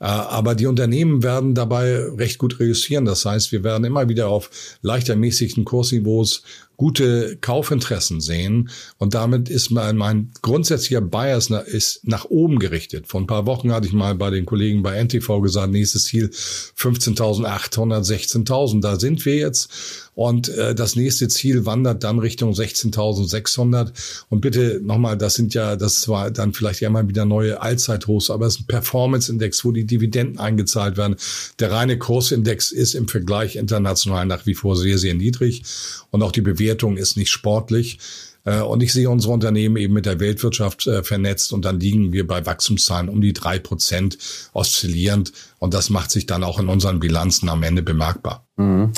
Äh, 0.00 0.06
aber 0.06 0.54
die 0.54 0.66
Unternehmen 0.66 1.22
werden 1.22 1.54
dabei 1.54 2.02
recht 2.16 2.38
gut 2.38 2.58
reüssieren. 2.58 3.04
Das 3.04 3.24
heißt, 3.24 3.52
wir 3.52 3.62
werden 3.62 3.84
immer 3.84 4.08
wieder 4.08 4.28
auf 4.28 4.50
leicht 4.80 5.10
ermäßigten 5.10 5.64
Kursniveaus 5.64 6.42
gute 6.82 7.36
Kaufinteressen 7.36 8.20
sehen. 8.20 8.68
Und 8.98 9.14
damit 9.14 9.48
ist 9.48 9.70
mein, 9.70 9.96
mein 9.96 10.32
grundsätzlicher 10.42 11.00
Bias 11.00 11.48
nach, 11.48 11.62
ist 11.62 12.00
nach 12.08 12.24
oben 12.24 12.58
gerichtet. 12.58 13.06
Vor 13.06 13.20
ein 13.20 13.28
paar 13.28 13.46
Wochen 13.46 13.72
hatte 13.72 13.86
ich 13.86 13.92
mal 13.92 14.16
bei 14.16 14.30
den 14.30 14.46
Kollegen 14.46 14.82
bei 14.82 14.96
NTV 14.96 15.40
gesagt, 15.42 15.70
nächstes 15.70 16.06
Ziel 16.06 16.30
15.800, 16.32 18.04
16.000. 18.04 18.80
Da 18.80 18.98
sind 18.98 19.24
wir 19.24 19.36
jetzt. 19.36 19.70
Und 20.14 20.50
äh, 20.50 20.74
das 20.74 20.94
nächste 20.94 21.28
Ziel 21.28 21.64
wandert 21.64 22.04
dann 22.04 22.18
Richtung 22.18 22.52
16.600. 22.52 23.92
Und 24.28 24.40
bitte 24.40 24.80
nochmal, 24.82 25.16
das 25.16 25.34
sind 25.34 25.54
ja, 25.54 25.76
das 25.76 26.06
war 26.08 26.30
dann 26.30 26.52
vielleicht 26.52 26.80
ja 26.80 26.90
mal 26.90 27.08
wieder 27.08 27.24
neue 27.24 27.62
Allzeithochs, 27.62 28.28
aber 28.28 28.46
es 28.46 28.56
ist 28.56 28.60
ein 28.62 28.66
Performance-Index, 28.66 29.64
wo 29.64 29.72
die 29.72 29.86
Dividenden 29.86 30.38
eingezahlt 30.38 30.98
werden. 30.98 31.16
Der 31.58 31.70
reine 31.70 31.98
Kursindex 31.98 32.72
ist 32.72 32.94
im 32.94 33.08
Vergleich 33.08 33.56
international 33.56 34.26
nach 34.26 34.44
wie 34.44 34.54
vor 34.54 34.76
sehr, 34.76 34.98
sehr 34.98 35.14
niedrig. 35.14 35.62
Und 36.10 36.22
auch 36.22 36.32
die 36.32 36.42
Bewertung 36.42 36.98
ist 36.98 37.16
nicht 37.16 37.30
sportlich. 37.30 37.98
Äh, 38.44 38.60
und 38.60 38.82
ich 38.82 38.92
sehe 38.92 39.08
unsere 39.10 39.32
Unternehmen 39.32 39.76
eben 39.76 39.94
mit 39.94 40.06
der 40.06 40.20
Weltwirtschaft 40.20 40.86
äh, 40.86 41.02
vernetzt 41.02 41.52
und 41.52 41.64
dann 41.64 41.80
liegen 41.80 42.12
wir 42.12 42.26
bei 42.26 42.44
Wachstumszahlen 42.44 43.08
um 43.08 43.20
die 43.20 43.32
drei 43.32 43.58
Prozent 43.58 44.18
oszillierend. 44.52 45.32
Und 45.58 45.74
das 45.74 45.90
macht 45.90 46.10
sich 46.10 46.26
dann 46.26 46.44
auch 46.44 46.58
in 46.58 46.68
unseren 46.68 47.00
Bilanzen 47.00 47.48
am 47.48 47.62
Ende 47.62 47.82
bemerkbar. 47.82 48.46
Mhm. 48.56 48.92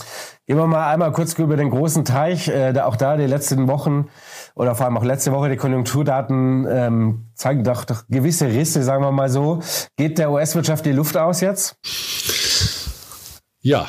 Gehen 0.47 0.59
wir 0.59 0.67
mal 0.67 0.91
einmal 0.91 1.13
kurz 1.13 1.39
über 1.39 1.57
den 1.57 1.71
großen 1.71 2.05
Teich. 2.05 2.49
Äh, 2.49 2.79
auch 2.81 2.97
da 2.97 3.17
die 3.17 3.27
letzten 3.27 3.67
Wochen 3.69 4.09
oder 4.55 4.75
vor 4.75 4.87
allem 4.87 4.97
auch 4.97 5.05
letzte 5.05 5.33
Woche 5.33 5.49
die 5.49 5.57
Konjunkturdaten 5.57 6.67
ähm, 6.69 7.27
zeigen 7.35 7.65
doch, 7.65 7.85
doch 7.85 8.05
gewisse 8.09 8.49
Risse, 8.49 8.83
sagen 8.83 9.03
wir 9.03 9.11
mal 9.11 9.29
so. 9.29 9.61
Geht 9.97 10.19
der 10.19 10.31
US-Wirtschaft 10.31 10.87
die 10.87 10.93
Luft 10.93 11.17
aus 11.17 11.41
jetzt? 11.41 11.77
Ja, 13.63 13.89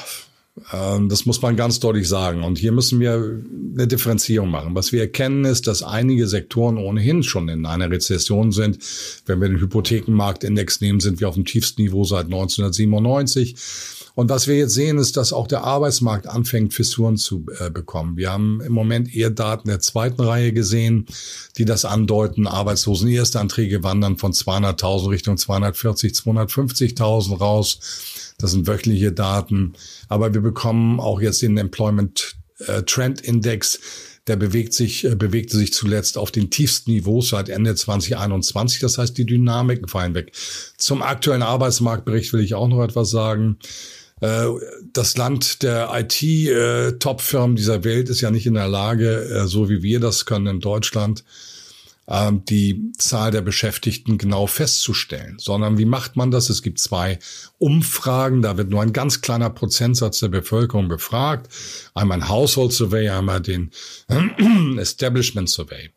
das 0.72 1.26
muss 1.26 1.42
man 1.42 1.58
ganz 1.58 1.82
deutlich 1.82 2.08
sagen. 2.08 2.44
Und 2.44 2.58
hier 2.58 2.72
müssen 2.72 3.02
wir 3.02 3.14
eine 3.14 3.88
Differenzierung 3.88 4.50
machen. 4.50 4.74
Was 4.74 4.94
wir 4.94 5.02
erkennen 5.02 5.44
ist, 5.44 5.68
dass 5.68 5.84
einige 5.84 6.28
Sektoren 6.28 6.78
ohnehin 6.78 7.24
schon 7.24 7.50
in 7.50 7.66
einer 7.66 7.92
Rezession 7.92 8.54
sind. 8.54 8.80
Wenn 9.26 9.42
wir 9.42 9.50
den 9.50 9.60
Hypothekenmarktindex 9.60 10.80
nehmen, 10.80 11.02
sind 11.02 11.20
wir 11.20 11.28
auf 11.28 11.36
dem 11.36 11.44
tiefsten 11.44 11.82
Niveau 11.82 12.06
seit 12.06 12.26
1997. 12.26 13.56
Und 14.16 14.30
was 14.30 14.48
wir 14.48 14.56
jetzt 14.56 14.74
sehen, 14.74 14.98
ist, 14.98 15.18
dass 15.18 15.34
auch 15.34 15.46
der 15.46 15.66
Arbeitsmarkt 15.66 16.26
anfängt, 16.26 16.74
Fissuren 16.74 17.18
zu 17.18 17.46
äh, 17.60 17.70
bekommen. 17.70 18.16
Wir 18.16 18.32
haben 18.32 18.62
im 18.62 18.72
Moment 18.72 19.14
eher 19.14 19.30
Daten 19.30 19.68
der 19.68 19.82
zweiten 19.82 20.22
Reihe 20.22 20.54
gesehen, 20.54 21.06
die 21.58 21.66
das 21.66 21.84
andeuten. 21.84 22.48
Arbeitslosen 22.48 23.10
Erstanträge 23.10 23.84
wandern 23.84 24.16
von 24.16 24.32
200.000 24.32 25.10
Richtung 25.10 25.38
240, 25.38 26.14
250.000 26.14 27.38
raus. 27.38 27.80
Das 28.38 28.52
sind 28.52 28.68
wöchentliche 28.68 29.12
Daten. 29.12 29.74
Aber 30.10 30.34
wir 30.34 30.42
bekommen 30.42 31.00
auch 31.00 31.22
jetzt 31.22 31.42
den 31.42 31.58
Employment 31.58 32.36
äh, 32.68 32.84
Trend 32.84 33.22
Index 33.22 33.80
der 34.28 34.36
bewegt 34.36 34.74
sich, 34.74 35.06
äh, 35.06 35.16
bewegte 35.16 35.58
sich 35.58 35.74
zuletzt 35.74 36.18
auf 36.18 36.32
den 36.32 36.50
tiefsten 36.50 36.92
Niveaus 36.92 37.30
seit 37.30 37.50
Ende 37.50 37.76
2021. 37.76 38.80
Das 38.80 38.98
heißt, 38.98 39.18
die 39.18 39.26
Dynamiken 39.26 39.88
fallen 39.88 40.16
weg. 40.16 40.32
Zum 40.78 41.02
aktuellen 41.02 41.44
Arbeitsmarktbericht 41.44 42.34
will 42.34 42.42
ich 42.42 42.56
auch 42.56 42.68
noch 42.68 42.84
etwas 42.84 43.12
sagen. 43.12 43.58
Äh, 44.22 44.46
das 44.94 45.18
Land 45.18 45.62
der 45.62 45.92
IT-Top-Firmen 45.94 47.56
dieser 47.56 47.84
Welt 47.84 48.10
ist 48.10 48.22
ja 48.22 48.32
nicht 48.32 48.48
in 48.48 48.56
der 48.56 48.68
Lage, 48.68 49.44
so 49.46 49.70
wie 49.70 49.84
wir 49.84 50.00
das 50.00 50.26
können 50.26 50.48
in 50.48 50.60
Deutschland, 50.60 51.24
die 52.08 52.92
Zahl 52.98 53.32
der 53.32 53.42
Beschäftigten 53.42 54.20
genau 54.20 54.46
festzustellen, 54.46 55.38
sondern 55.40 55.80
wie 55.80 55.86
macht 55.86 56.16
man 56.16 56.30
das? 56.30 56.50
Es 56.50 56.62
gibt 56.62 56.80
zwei 56.80 57.18
Umfragen, 57.58 58.44
da 58.44 58.58
wird 58.58 58.70
nur 58.70 58.84
ein 58.84 58.94
ganz 58.94 59.22
kleiner 59.22 59.50
Prozentsatz 59.50 60.20
der 60.20 60.28
Bevölkerung 60.28 60.88
befragt. 60.88 61.52
Einmal 61.96 62.22
ein 62.22 62.30
Household 62.30 62.74
Survey, 62.74 63.10
einmal 63.10 63.42
den 63.42 63.72
Establishment 64.78 65.50
Survey. 65.50 65.90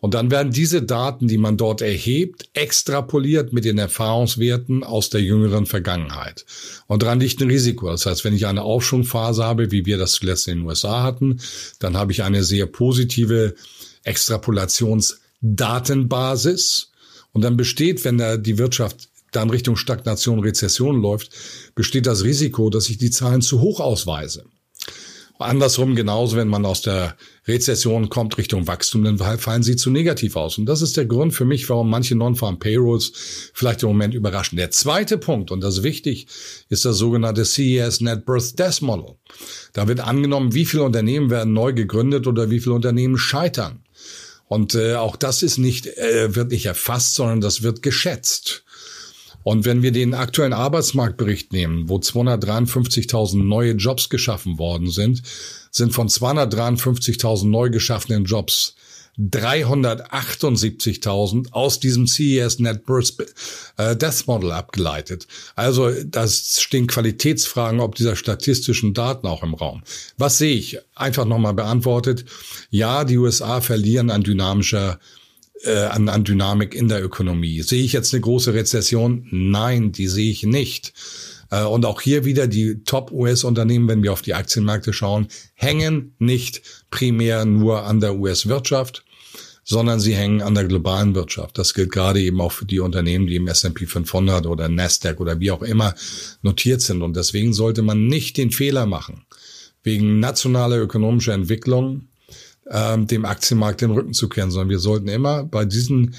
Und 0.00 0.12
dann 0.12 0.30
werden 0.30 0.52
diese 0.52 0.82
Daten, 0.82 1.28
die 1.28 1.38
man 1.38 1.56
dort 1.56 1.80
erhebt, 1.80 2.50
extrapoliert 2.52 3.54
mit 3.54 3.64
den 3.64 3.78
Erfahrungswerten 3.78 4.84
aus 4.84 5.08
der 5.08 5.22
jüngeren 5.22 5.64
Vergangenheit. 5.64 6.44
Und 6.88 7.02
daran 7.02 7.20
liegt 7.20 7.40
ein 7.40 7.48
Risiko. 7.48 7.88
Das 7.88 8.04
heißt, 8.04 8.22
wenn 8.22 8.34
ich 8.34 8.46
eine 8.46 8.60
Aufschwungphase 8.60 9.44
habe, 9.44 9.70
wie 9.70 9.86
wir 9.86 9.96
das 9.96 10.12
zuletzt 10.12 10.46
in 10.48 10.58
den 10.58 10.66
USA 10.66 11.02
hatten, 11.02 11.40
dann 11.78 11.96
habe 11.96 12.12
ich 12.12 12.22
eine 12.22 12.44
sehr 12.44 12.66
positive 12.66 13.54
Extrapolationsdatenbasis. 15.44 16.90
Und 17.32 17.42
dann 17.42 17.56
besteht, 17.56 18.04
wenn 18.04 18.18
da 18.18 18.36
die 18.36 18.58
Wirtschaft 18.58 19.08
dann 19.32 19.50
Richtung 19.50 19.76
Stagnation, 19.76 20.38
Rezession 20.38 21.00
läuft, 21.02 21.30
besteht 21.74 22.06
das 22.06 22.22
Risiko, 22.22 22.70
dass 22.70 22.88
ich 22.88 22.98
die 22.98 23.10
Zahlen 23.10 23.42
zu 23.42 23.60
hoch 23.60 23.80
ausweise. 23.80 24.44
Andersrum 25.40 25.96
genauso, 25.96 26.36
wenn 26.36 26.46
man 26.46 26.64
aus 26.64 26.82
der 26.82 27.16
Rezession 27.46 28.08
kommt 28.08 28.38
Richtung 28.38 28.68
Wachstum, 28.68 29.02
dann 29.02 29.18
fallen 29.18 29.64
sie 29.64 29.74
zu 29.74 29.90
negativ 29.90 30.36
aus. 30.36 30.58
Und 30.58 30.66
das 30.66 30.80
ist 30.80 30.96
der 30.96 31.06
Grund 31.06 31.34
für 31.34 31.44
mich, 31.44 31.68
warum 31.68 31.90
manche 31.90 32.14
Non-Farm 32.14 32.60
Payrolls 32.60 33.50
vielleicht 33.52 33.82
im 33.82 33.88
Moment 33.88 34.14
überraschen. 34.14 34.56
Der 34.56 34.70
zweite 34.70 35.18
Punkt, 35.18 35.50
und 35.50 35.60
das 35.60 35.78
ist 35.78 35.82
wichtig, 35.82 36.28
ist 36.68 36.84
das 36.84 36.96
sogenannte 36.96 37.44
CES 37.44 38.00
Net 38.00 38.24
Birth 38.24 38.58
Death 38.58 38.80
Model. 38.80 39.16
Da 39.72 39.88
wird 39.88 40.00
angenommen, 40.00 40.54
wie 40.54 40.64
viele 40.64 40.84
Unternehmen 40.84 41.30
werden 41.30 41.52
neu 41.52 41.72
gegründet 41.72 42.28
oder 42.28 42.48
wie 42.50 42.60
viele 42.60 42.76
Unternehmen 42.76 43.18
scheitern. 43.18 43.83
Und 44.54 44.76
äh, 44.76 44.94
auch 44.94 45.16
das 45.16 45.42
ist 45.42 45.58
nicht, 45.58 45.88
äh, 45.98 46.36
wird 46.36 46.52
nicht 46.52 46.66
erfasst, 46.66 47.16
sondern 47.16 47.40
das 47.40 47.62
wird 47.62 47.82
geschätzt. 47.82 48.62
Und 49.42 49.64
wenn 49.64 49.82
wir 49.82 49.90
den 49.90 50.14
aktuellen 50.14 50.52
Arbeitsmarktbericht 50.52 51.52
nehmen, 51.52 51.88
wo 51.88 51.96
253.000 51.96 53.42
neue 53.42 53.72
Jobs 53.72 54.08
geschaffen 54.08 54.56
worden 54.60 54.92
sind, 54.92 55.22
sind 55.72 55.92
von 55.92 56.08
253.000 56.08 57.48
neu 57.48 57.68
geschaffenen 57.68 58.26
Jobs 58.26 58.76
378.000 59.18 61.52
aus 61.52 61.80
diesem 61.80 62.06
CES 62.06 62.58
Net 62.58 62.84
Birth 62.84 63.14
äh, 63.76 63.94
Death 63.94 64.26
Model 64.26 64.52
abgeleitet. 64.52 65.26
Also 65.54 65.90
das 66.04 66.60
stehen 66.60 66.86
Qualitätsfragen 66.86 67.80
ob 67.80 67.94
dieser 67.94 68.16
statistischen 68.16 68.94
Daten 68.94 69.26
auch 69.26 69.42
im 69.42 69.54
Raum. 69.54 69.82
Was 70.18 70.38
sehe 70.38 70.56
ich? 70.56 70.78
Einfach 70.94 71.24
nochmal 71.24 71.54
beantwortet. 71.54 72.24
Ja, 72.70 73.04
die 73.04 73.18
USA 73.18 73.60
verlieren 73.60 74.10
an 74.10 74.22
dynamischer 74.22 74.98
äh, 75.64 75.84
an, 75.84 76.08
an 76.08 76.24
Dynamik 76.24 76.74
in 76.74 76.88
der 76.88 77.02
Ökonomie. 77.02 77.62
Sehe 77.62 77.82
ich 77.82 77.92
jetzt 77.92 78.12
eine 78.12 78.20
große 78.20 78.54
Rezession? 78.54 79.26
Nein, 79.30 79.92
die 79.92 80.08
sehe 80.08 80.30
ich 80.30 80.42
nicht. 80.42 80.92
Äh, 81.54 81.64
und 81.64 81.84
auch 81.86 82.00
hier 82.00 82.24
wieder 82.24 82.46
die 82.46 82.82
Top-US-Unternehmen, 82.84 83.88
wenn 83.88 84.02
wir 84.02 84.12
auf 84.12 84.22
die 84.22 84.34
Aktienmärkte 84.34 84.92
schauen, 84.92 85.28
hängen 85.54 86.14
nicht 86.18 86.62
primär 86.90 87.44
nur 87.44 87.84
an 87.84 88.00
der 88.00 88.16
US-Wirtschaft, 88.16 89.04
sondern 89.62 90.00
sie 90.00 90.14
hängen 90.14 90.42
an 90.42 90.54
der 90.54 90.64
globalen 90.64 91.14
Wirtschaft. 91.14 91.56
Das 91.56 91.72
gilt 91.72 91.92
gerade 91.92 92.20
eben 92.20 92.40
auch 92.40 92.52
für 92.52 92.66
die 92.66 92.80
Unternehmen, 92.80 93.26
die 93.26 93.36
im 93.36 93.46
S&P 93.46 93.86
500 93.86 94.46
oder 94.46 94.68
Nasdaq 94.68 95.20
oder 95.20 95.40
wie 95.40 95.50
auch 95.50 95.62
immer 95.62 95.94
notiert 96.42 96.82
sind. 96.82 97.02
Und 97.02 97.16
deswegen 97.16 97.52
sollte 97.52 97.82
man 97.82 98.06
nicht 98.06 98.36
den 98.36 98.50
Fehler 98.50 98.84
machen, 98.84 99.24
wegen 99.82 100.20
nationaler 100.20 100.78
ökonomischer 100.78 101.34
Entwicklung 101.34 102.08
ähm, 102.70 103.06
dem 103.06 103.24
Aktienmarkt 103.24 103.80
den 103.80 103.90
Rücken 103.90 104.12
zu 104.12 104.28
kehren, 104.28 104.50
sondern 104.50 104.70
wir 104.70 104.78
sollten 104.78 105.08
immer 105.08 105.44
bei 105.44 105.64
diesen 105.64 106.14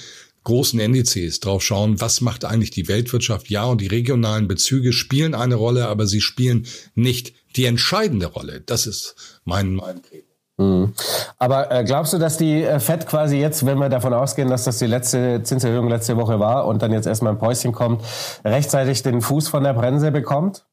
großen 0.45 0.79
Indizes 0.79 1.41
drauf 1.41 1.61
schauen, 1.61 1.99
was 1.99 2.21
macht 2.21 2.45
eigentlich 2.45 2.71
die 2.71 2.87
Weltwirtschaft? 2.87 3.49
Ja, 3.49 3.65
und 3.65 3.81
die 3.81 3.87
regionalen 3.87 4.47
Bezüge 4.47 4.93
spielen 4.93 5.35
eine 5.35 5.55
Rolle, 5.55 5.87
aber 5.87 6.07
sie 6.07 6.21
spielen 6.21 6.65
nicht 6.95 7.33
die 7.57 7.65
entscheidende 7.65 8.27
Rolle. 8.27 8.61
Das 8.61 8.87
ist 8.87 9.41
mein, 9.43 9.75
mein 9.75 10.01
Credo. 10.01 10.25
Mhm. 10.57 10.93
Aber 11.37 11.69
äh, 11.69 11.83
glaubst 11.83 12.13
du, 12.13 12.17
dass 12.17 12.37
die 12.37 12.63
äh, 12.63 12.79
Fed 12.79 13.07
quasi 13.07 13.37
jetzt, 13.37 13.65
wenn 13.65 13.77
wir 13.77 13.89
davon 13.89 14.13
ausgehen, 14.13 14.49
dass 14.49 14.63
das 14.63 14.79
die 14.79 14.85
letzte 14.85 15.43
Zinserhöhung 15.43 15.89
letzte 15.89 16.15
Woche 16.15 16.39
war 16.39 16.65
und 16.67 16.81
dann 16.81 16.93
jetzt 16.93 17.07
erstmal 17.07 17.33
ein 17.33 17.39
Päuschen 17.39 17.73
kommt, 17.73 18.01
rechtzeitig 18.45 19.03
den 19.03 19.21
Fuß 19.21 19.49
von 19.49 19.63
der 19.63 19.73
Bremse 19.73 20.11
bekommt? 20.11 20.65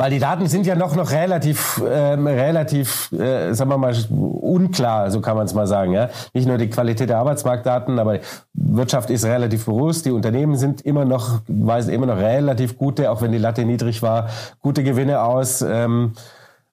Weil 0.00 0.12
die 0.12 0.20
Daten 0.20 0.46
sind 0.46 0.64
ja 0.64 0.76
noch, 0.76 0.94
noch 0.94 1.10
relativ, 1.10 1.82
ähm, 1.84 2.28
relativ, 2.28 3.10
äh, 3.10 3.52
sagen 3.52 3.68
wir 3.68 3.78
mal, 3.78 3.96
unklar, 4.08 5.10
so 5.10 5.20
kann 5.20 5.36
man 5.36 5.44
es 5.44 5.54
mal 5.54 5.66
sagen. 5.66 5.92
Ja? 5.92 6.08
Nicht 6.32 6.46
nur 6.46 6.56
die 6.56 6.70
Qualität 6.70 7.08
der 7.08 7.18
Arbeitsmarktdaten, 7.18 7.98
aber 7.98 8.20
Wirtschaft 8.52 9.10
ist 9.10 9.24
relativ 9.24 9.64
bewusst. 9.64 10.06
Die 10.06 10.12
Unternehmen 10.12 10.56
sind 10.56 10.82
immer 10.82 11.04
noch, 11.04 11.40
weisen 11.48 11.92
immer 11.92 12.06
noch 12.06 12.16
relativ 12.16 12.78
gute, 12.78 13.10
auch 13.10 13.22
wenn 13.22 13.32
die 13.32 13.38
Latte 13.38 13.64
niedrig 13.64 14.00
war, 14.00 14.28
gute 14.60 14.84
Gewinne 14.84 15.20
aus. 15.20 15.62
Ähm, 15.62 16.12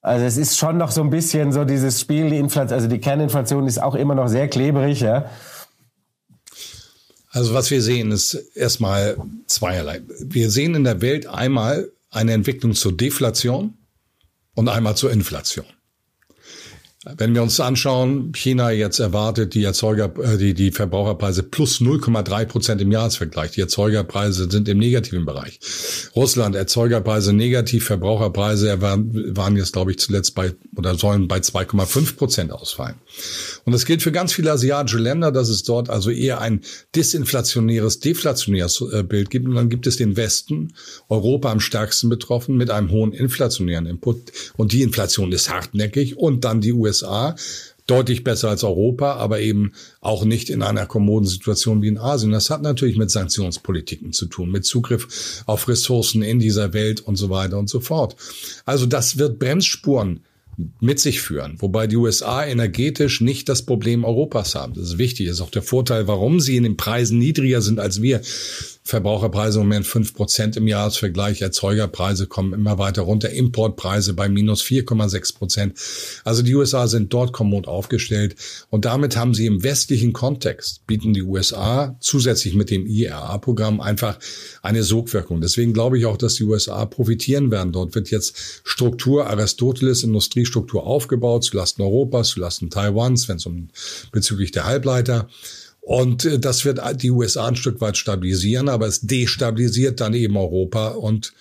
also 0.03 0.23
es 0.23 0.37
ist 0.37 0.59
schon 0.59 0.77
noch 0.77 0.91
so 0.91 1.01
ein 1.01 1.09
bisschen 1.09 1.51
so 1.51 1.65
dieses 1.65 1.99
Spiel, 1.99 2.29
die 2.29 2.37
Inflation, 2.37 2.75
also 2.77 2.87
die 2.87 2.99
Kerninflation 2.99 3.65
ist 3.65 3.81
auch 3.81 3.95
immer 3.95 4.13
noch 4.13 4.27
sehr 4.27 4.47
klebrig, 4.49 5.01
ja. 5.01 5.25
Also 7.31 7.55
was 7.55 7.71
wir 7.71 7.81
sehen, 7.81 8.11
ist 8.11 8.35
erstmal 8.53 9.17
zweierlei. 9.47 10.01
Wir 10.19 10.51
sehen 10.51 10.75
in 10.75 10.83
der 10.83 11.01
Welt 11.01 11.25
einmal 11.25 11.89
eine 12.15 12.33
Entwicklung 12.33 12.73
zur 12.73 12.95
Deflation 12.95 13.77
und 14.53 14.69
einmal 14.69 14.95
zur 14.95 15.11
Inflation. 15.11 15.65
Wenn 17.17 17.35
wir 17.35 17.43
uns 17.43 17.59
anschauen, 17.59 18.31
China 18.33 18.71
jetzt 18.71 18.97
erwartet 18.97 19.53
die 19.53 19.63
Erzeuger, 19.63 20.11
äh, 20.23 20.37
die, 20.37 20.55
die 20.55 20.71
Verbraucherpreise 20.71 21.43
plus 21.43 21.79
0,3 21.79 22.45
Prozent 22.45 22.81
im 22.81 22.91
Jahresvergleich. 22.91 23.51
Die 23.51 23.61
Erzeugerpreise 23.61 24.49
sind 24.49 24.67
im 24.67 24.79
negativen 24.79 25.23
Bereich. 25.23 25.59
Russland, 26.15 26.55
Erzeugerpreise 26.55 27.31
negativ, 27.31 27.85
Verbraucherpreise 27.85 28.81
waren, 28.81 29.35
waren 29.37 29.55
jetzt, 29.55 29.73
glaube 29.73 29.91
ich, 29.91 29.99
zuletzt 29.99 30.33
bei 30.33 30.53
oder 30.75 30.95
sollen 30.95 31.27
bei 31.27 31.37
2,5 31.37 32.15
Prozent 32.15 32.51
ausfallen. 32.51 32.95
Und 33.65 33.73
das 33.73 33.85
gilt 33.85 34.01
für 34.01 34.11
ganz 34.11 34.33
viele 34.33 34.51
asiatische 34.51 34.97
Länder, 34.97 35.31
dass 35.31 35.49
es 35.49 35.61
dort 35.61 35.91
also 35.91 36.09
eher 36.09 36.41
ein 36.41 36.61
disinflationäres, 36.95 37.99
deflationäres 37.99 38.81
äh, 38.81 39.03
Bild 39.03 39.29
gibt. 39.29 39.47
Und 39.47 39.53
dann 39.53 39.69
gibt 39.69 39.85
es 39.85 39.97
den 39.97 40.17
Westen, 40.17 40.73
Europa 41.07 41.51
am 41.51 41.59
stärksten 41.59 42.09
betroffen, 42.09 42.57
mit 42.57 42.71
einem 42.71 42.89
hohen 42.89 43.13
inflationären 43.13 43.85
Input. 43.85 44.31
Und 44.57 44.73
die 44.73 44.81
Inflation 44.81 45.31
ist 45.31 45.51
hartnäckig. 45.51 46.17
Und 46.17 46.45
dann 46.45 46.61
die 46.61 46.73
USA 46.73 46.94
USA, 46.95 47.35
deutlich 47.87 48.23
besser 48.23 48.49
als 48.49 48.63
Europa, 48.63 49.13
aber 49.13 49.41
eben 49.41 49.73
auch 50.01 50.25
nicht 50.25 50.49
in 50.49 50.63
einer 50.63 50.87
kommoden 50.87 51.27
Situation 51.27 51.81
wie 51.81 51.87
in 51.87 51.99
Asien. 51.99 52.31
Das 52.31 52.49
hat 52.49 52.63
natürlich 52.63 52.97
mit 52.97 53.11
Sanktionspolitiken 53.11 54.11
zu 54.11 54.25
tun, 54.25 54.49
mit 54.49 54.65
Zugriff 54.65 55.43
auf 55.45 55.67
Ressourcen 55.67 56.23
in 56.23 56.39
dieser 56.39 56.73
Welt 56.73 57.01
und 57.01 57.15
so 57.15 57.29
weiter 57.29 57.59
und 57.59 57.69
so 57.69 57.79
fort. 57.79 58.15
Also 58.65 58.87
das 58.87 59.19
wird 59.19 59.37
Bremsspuren 59.37 60.21
mit 60.79 60.99
sich 60.99 61.21
führen, 61.21 61.57
wobei 61.59 61.85
die 61.85 61.97
USA 61.97 62.45
energetisch 62.45 63.19
nicht 63.19 63.49
das 63.49 63.63
Problem 63.63 64.05
Europas 64.05 64.55
haben. 64.55 64.73
Das 64.73 64.85
ist 64.85 64.97
wichtig, 64.97 65.27
das 65.27 65.35
ist 65.35 65.41
auch 65.41 65.51
der 65.51 65.61
Vorteil, 65.61 66.07
warum 66.07 66.39
sie 66.39 66.55
in 66.55 66.63
den 66.63 66.77
Preisen 66.77 67.19
niedriger 67.19 67.61
sind 67.61 67.79
als 67.79 68.01
wir. 68.01 68.21
Verbraucherpreise 68.87 69.59
im 69.59 69.65
Moment 69.65 69.87
fünf 69.87 70.13
Prozent 70.13 70.57
im 70.57 70.67
Jahresvergleich, 70.67 71.41
Erzeugerpreise 71.41 72.27
kommen 72.27 72.53
immer 72.53 72.77
weiter 72.77 73.01
runter, 73.01 73.31
Importpreise 73.31 74.13
bei 74.13 74.29
minus 74.29 74.61
4,6 74.61 75.35
Prozent. 75.35 75.79
Also 76.23 76.43
die 76.43 76.53
USA 76.53 76.85
sind 76.87 77.11
dort 77.11 77.33
kommod 77.33 77.67
aufgestellt 77.67 78.35
und 78.69 78.85
damit 78.85 79.17
haben 79.17 79.33
sie 79.33 79.47
im 79.47 79.63
westlichen 79.63 80.13
Kontext, 80.13 80.85
bieten 80.85 81.13
die 81.13 81.23
USA 81.23 81.97
zusätzlich 81.99 82.53
mit 82.53 82.69
dem 82.69 82.85
IRA-Programm 82.85 83.81
einfach 83.81 84.19
eine 84.61 84.83
Sogwirkung. 84.83 85.41
Deswegen 85.41 85.73
glaube 85.73 85.97
ich 85.97 86.05
auch, 86.05 86.17
dass 86.17 86.35
die 86.35 86.43
USA 86.43 86.85
profitieren 86.85 87.49
werden. 87.49 87.71
Dort 87.71 87.95
wird 87.95 88.11
jetzt 88.11 88.61
Struktur, 88.63 89.25
Aristoteles, 89.25 90.03
Industriestruktur 90.03 90.85
aufgebaut, 90.85 91.43
zulasten 91.43 91.83
Europas, 91.83 92.29
zulasten 92.29 92.69
Taiwans, 92.69 93.27
wenn 93.29 93.37
es 93.37 93.47
um 93.47 93.69
bezüglich 94.11 94.51
der 94.51 94.65
Halbleiter 94.65 95.27
und 95.85 96.25
äh, 96.25 96.39
das 96.39 96.65
wird 96.65 96.81
die 97.03 97.11
USA 97.11 97.47
ein 97.47 97.55
Stück 97.55 97.79
weit 97.79 97.95
stabilisieren, 97.95 98.69
aber 98.69 98.87
es 98.87 99.01
destabilisiert 99.01 100.01
dann 100.01 100.15
eben 100.15 100.35
Europa 100.35 100.89
und 100.89 101.33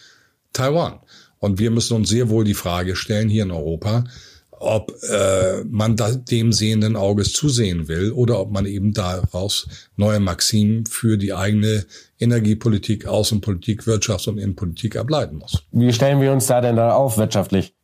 Taiwan. 0.53 1.01
Und 1.39 1.59
wir 1.59 1.71
müssen 1.71 1.97
uns 1.97 2.11
sehr 2.11 2.29
wohl 2.29 2.45
die 2.45 2.53
Frage 2.53 2.95
stellen 2.95 3.31
hier 3.31 3.45
in 3.45 3.51
Europa, 3.51 4.05
ob 4.51 4.93
äh, 5.11 5.65
man 5.65 5.97
da 5.97 6.13
dem 6.13 6.53
sehenden 6.53 6.95
Auges 6.95 7.33
zusehen 7.33 7.89
will 7.89 8.13
oder 8.13 8.39
ob 8.39 8.53
man 8.53 8.67
eben 8.67 8.93
daraus 8.93 9.67
neue 9.97 10.21
Maximen 10.21 10.85
für 10.85 11.17
die 11.17 11.33
eigene 11.33 11.87
Energiepolitik, 12.21 13.07
Außenpolitik, 13.07 13.85
Wirtschafts- 13.85 14.29
und 14.29 14.37
Innenpolitik 14.37 14.97
ableiten 14.97 15.37
muss. 15.37 15.63
Wie 15.73 15.93
stellen 15.93 16.21
wir 16.21 16.33
uns 16.33 16.47
da 16.49 16.61
denn 16.61 16.77
da 16.77 16.93
auf 16.93 17.17
wirtschaftlich? 17.17 17.75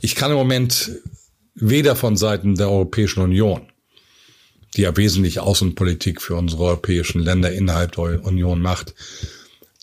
Ich 0.00 0.16
kann 0.16 0.32
im 0.32 0.36
Moment 0.36 0.90
weder 1.54 1.96
von 1.96 2.16
Seiten 2.16 2.54
der 2.54 2.70
Europäischen 2.70 3.20
Union, 3.20 3.62
die 4.76 4.82
ja 4.82 4.96
wesentlich 4.96 5.40
Außenpolitik 5.40 6.22
für 6.22 6.36
unsere 6.36 6.64
europäischen 6.64 7.20
Länder 7.20 7.52
innerhalb 7.52 7.92
der 7.92 8.24
Union 8.24 8.60
macht, 8.60 8.94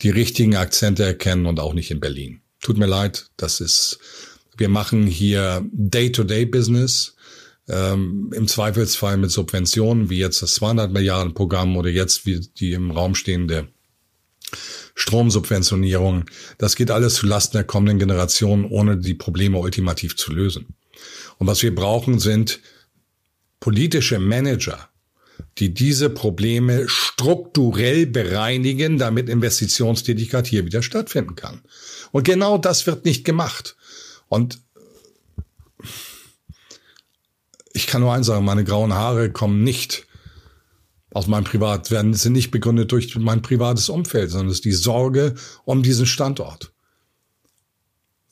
die 0.02 0.10
richtigen 0.10 0.56
Akzente 0.56 1.04
erkennen 1.04 1.46
und 1.46 1.60
auch 1.60 1.74
nicht 1.74 1.90
in 1.90 2.00
Berlin. 2.00 2.40
Tut 2.60 2.78
mir 2.78 2.86
leid, 2.86 3.30
das 3.36 3.60
ist, 3.60 3.98
wir 4.56 4.68
machen 4.68 5.06
hier 5.06 5.64
Day-to-Day-Business, 5.72 7.14
ähm, 7.68 8.32
im 8.34 8.48
Zweifelsfall 8.48 9.16
mit 9.16 9.30
Subventionen, 9.30 10.10
wie 10.10 10.18
jetzt 10.18 10.42
das 10.42 10.54
200 10.54 10.92
Milliarden 10.92 11.34
Programm 11.34 11.76
oder 11.76 11.88
jetzt 11.88 12.26
wie 12.26 12.40
die 12.40 12.72
im 12.72 12.90
Raum 12.90 13.14
stehende 13.14 13.68
Stromsubventionierung. 14.94 16.24
Das 16.58 16.74
geht 16.74 16.90
alles 16.90 17.14
zu 17.14 17.26
Lasten 17.26 17.56
der 17.56 17.64
kommenden 17.64 17.98
Generation, 17.98 18.64
ohne 18.64 18.98
die 18.98 19.14
Probleme 19.14 19.58
ultimativ 19.58 20.16
zu 20.16 20.32
lösen. 20.32 20.74
Und 21.40 21.46
was 21.46 21.62
wir 21.62 21.74
brauchen, 21.74 22.18
sind 22.18 22.60
politische 23.60 24.18
Manager, 24.18 24.90
die 25.56 25.72
diese 25.72 26.10
Probleme 26.10 26.86
strukturell 26.86 28.06
bereinigen, 28.06 28.98
damit 28.98 29.30
Investitionstätigkeit 29.30 30.46
hier 30.46 30.66
wieder 30.66 30.82
stattfinden 30.82 31.36
kann. 31.36 31.62
Und 32.12 32.24
genau 32.24 32.58
das 32.58 32.86
wird 32.86 33.06
nicht 33.06 33.24
gemacht. 33.24 33.74
Und 34.28 34.60
ich 37.72 37.86
kann 37.86 38.02
nur 38.02 38.12
eins 38.12 38.26
sagen, 38.26 38.44
meine 38.44 38.64
grauen 38.64 38.92
Haare 38.92 39.32
kommen 39.32 39.64
nicht 39.64 40.06
aus 41.10 41.26
meinem 41.26 41.44
Privat, 41.44 41.90
werden, 41.90 42.12
sind 42.12 42.34
nicht 42.34 42.50
begründet 42.50 42.92
durch 42.92 43.16
mein 43.16 43.40
privates 43.40 43.88
Umfeld, 43.88 44.30
sondern 44.30 44.48
es 44.48 44.56
ist 44.56 44.66
die 44.66 44.72
Sorge 44.72 45.34
um 45.64 45.82
diesen 45.82 46.04
Standort. 46.04 46.69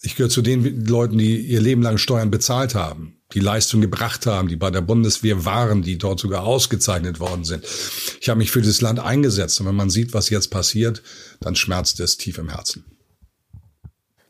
Ich 0.00 0.14
gehöre 0.14 0.30
zu 0.30 0.42
den 0.42 0.84
Leuten, 0.84 1.18
die 1.18 1.40
ihr 1.40 1.60
Leben 1.60 1.82
lang 1.82 1.98
Steuern 1.98 2.30
bezahlt 2.30 2.76
haben, 2.76 3.16
die 3.34 3.40
Leistung 3.40 3.80
gebracht 3.80 4.26
haben, 4.26 4.48
die 4.48 4.56
bei 4.56 4.70
der 4.70 4.80
Bundeswehr 4.80 5.44
waren, 5.44 5.82
die 5.82 5.98
dort 5.98 6.20
sogar 6.20 6.44
ausgezeichnet 6.44 7.18
worden 7.18 7.44
sind. 7.44 7.64
Ich 8.20 8.28
habe 8.28 8.38
mich 8.38 8.52
für 8.52 8.60
dieses 8.60 8.80
Land 8.80 9.00
eingesetzt 9.00 9.60
und 9.60 9.66
wenn 9.66 9.74
man 9.74 9.90
sieht, 9.90 10.14
was 10.14 10.30
jetzt 10.30 10.48
passiert, 10.48 11.02
dann 11.40 11.56
schmerzt 11.56 11.98
es 11.98 12.16
tief 12.16 12.38
im 12.38 12.48
Herzen. 12.48 12.84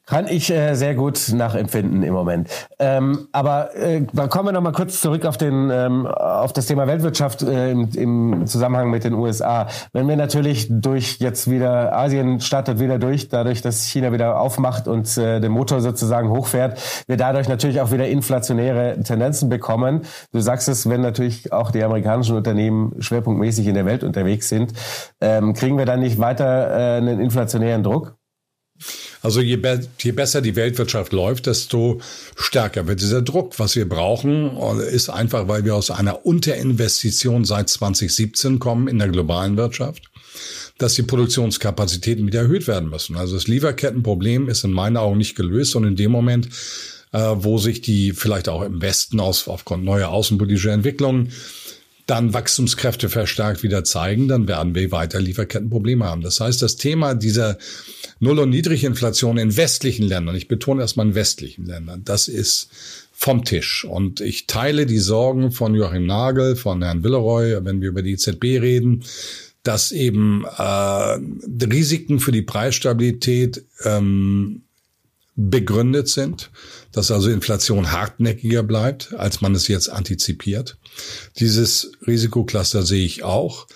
Kann 0.08 0.26
ich 0.26 0.50
äh, 0.50 0.74
sehr 0.74 0.94
gut 0.94 1.20
nachempfinden 1.34 2.02
im 2.02 2.14
Moment. 2.14 2.48
Ähm, 2.78 3.28
aber 3.32 3.76
äh, 3.76 4.06
kommen 4.30 4.48
wir 4.48 4.52
noch 4.52 4.62
mal 4.62 4.72
kurz 4.72 5.02
zurück 5.02 5.26
auf 5.26 5.36
den 5.36 5.68
ähm, 5.70 6.06
auf 6.06 6.54
das 6.54 6.64
Thema 6.64 6.86
Weltwirtschaft 6.86 7.42
äh, 7.42 7.72
im, 7.72 7.90
im 7.94 8.46
Zusammenhang 8.46 8.88
mit 8.88 9.04
den 9.04 9.12
USA. 9.12 9.66
Wenn 9.92 10.08
wir 10.08 10.16
natürlich 10.16 10.68
durch 10.70 11.18
jetzt 11.18 11.50
wieder 11.50 11.94
Asien 11.94 12.40
startet 12.40 12.80
wieder 12.80 12.98
durch, 12.98 13.28
dadurch, 13.28 13.60
dass 13.60 13.84
China 13.84 14.10
wieder 14.10 14.40
aufmacht 14.40 14.88
und 14.88 15.14
äh, 15.18 15.40
den 15.40 15.52
Motor 15.52 15.82
sozusagen 15.82 16.30
hochfährt, 16.30 16.80
wir 17.06 17.18
dadurch 17.18 17.46
natürlich 17.46 17.82
auch 17.82 17.92
wieder 17.92 18.08
inflationäre 18.08 19.02
Tendenzen 19.02 19.50
bekommen. 19.50 20.06
Du 20.32 20.40
sagst 20.40 20.70
es, 20.70 20.88
wenn 20.88 21.02
natürlich 21.02 21.52
auch 21.52 21.70
die 21.70 21.84
amerikanischen 21.84 22.34
Unternehmen 22.34 22.94
schwerpunktmäßig 22.98 23.66
in 23.66 23.74
der 23.74 23.84
Welt 23.84 24.04
unterwegs 24.04 24.48
sind, 24.48 24.72
ähm, 25.20 25.52
kriegen 25.52 25.76
wir 25.76 25.84
dann 25.84 26.00
nicht 26.00 26.18
weiter 26.18 26.70
äh, 26.70 26.96
einen 26.96 27.20
inflationären 27.20 27.82
Druck? 27.82 28.17
Also 29.22 29.40
je, 29.40 29.56
be 29.56 29.86
je, 29.98 30.12
besser 30.12 30.40
die 30.40 30.56
Weltwirtschaft 30.56 31.12
läuft, 31.12 31.46
desto 31.46 32.00
stärker 32.36 32.86
wird 32.86 33.00
dieser 33.00 33.22
Druck. 33.22 33.58
Was 33.58 33.76
wir 33.76 33.88
brauchen, 33.88 34.56
ist 34.80 35.08
einfach, 35.08 35.48
weil 35.48 35.64
wir 35.64 35.74
aus 35.74 35.90
einer 35.90 36.24
Unterinvestition 36.24 37.44
seit 37.44 37.68
2017 37.68 38.58
kommen 38.58 38.88
in 38.88 38.98
der 38.98 39.08
globalen 39.08 39.56
Wirtschaft, 39.56 40.02
dass 40.78 40.94
die 40.94 41.02
Produktionskapazitäten 41.02 42.26
wieder 42.26 42.40
erhöht 42.42 42.68
werden 42.68 42.90
müssen. 42.90 43.16
Also 43.16 43.34
das 43.34 43.48
Lieferkettenproblem 43.48 44.48
ist 44.48 44.64
in 44.64 44.72
meinen 44.72 44.96
Augen 44.96 45.18
nicht 45.18 45.34
gelöst 45.34 45.74
und 45.74 45.84
in 45.84 45.96
dem 45.96 46.12
Moment, 46.12 46.48
äh, 47.12 47.18
wo 47.18 47.58
sich 47.58 47.80
die 47.80 48.12
vielleicht 48.12 48.48
auch 48.48 48.62
im 48.62 48.80
Westen 48.80 49.18
aus, 49.18 49.48
aufgrund 49.48 49.84
neuer 49.84 50.08
außenpolitischer 50.08 50.72
Entwicklungen 50.72 51.32
dann 52.08 52.32
Wachstumskräfte 52.32 53.10
verstärkt 53.10 53.62
wieder 53.62 53.84
zeigen, 53.84 54.28
dann 54.28 54.48
werden 54.48 54.74
wir 54.74 54.90
weiter 54.90 55.20
Lieferkettenprobleme 55.20 56.06
haben. 56.06 56.22
Das 56.22 56.40
heißt, 56.40 56.62
das 56.62 56.76
Thema 56.76 57.14
dieser 57.14 57.58
Null- 58.20 58.40
und 58.40 58.50
Niedriginflation 58.50 59.38
in 59.38 59.56
westlichen 59.56 60.06
Ländern, 60.06 60.34
ich 60.34 60.48
betone 60.48 60.82
erstmal 60.82 61.06
in 61.06 61.14
westlichen 61.14 61.66
Ländern, 61.66 62.02
das 62.04 62.28
ist 62.28 62.68
vom 63.12 63.44
Tisch. 63.44 63.84
Und 63.84 64.20
ich 64.20 64.46
teile 64.46 64.86
die 64.86 64.98
Sorgen 64.98 65.50
von 65.50 65.74
Joachim 65.74 66.06
Nagel, 66.06 66.56
von 66.56 66.82
Herrn 66.82 67.02
Villeroy, 67.02 67.64
wenn 67.64 67.80
wir 67.80 67.88
über 67.88 68.02
die 68.02 68.12
EZB 68.12 68.60
reden, 68.60 69.04
dass 69.62 69.92
eben 69.92 70.44
äh, 70.44 71.18
Risiken 71.64 72.20
für 72.20 72.32
die 72.32 72.42
Preisstabilität 72.42 73.64
ähm, 73.84 74.62
begründet 75.34 76.08
sind, 76.08 76.50
dass 76.90 77.10
also 77.10 77.30
Inflation 77.30 77.92
hartnäckiger 77.92 78.64
bleibt, 78.64 79.14
als 79.14 79.40
man 79.40 79.54
es 79.54 79.68
jetzt 79.68 79.88
antizipiert. 79.88 80.78
Dieses 81.38 81.92
Risikocluster 82.06 82.82
sehe 82.82 83.04
ich 83.04 83.22
auch. 83.22 83.68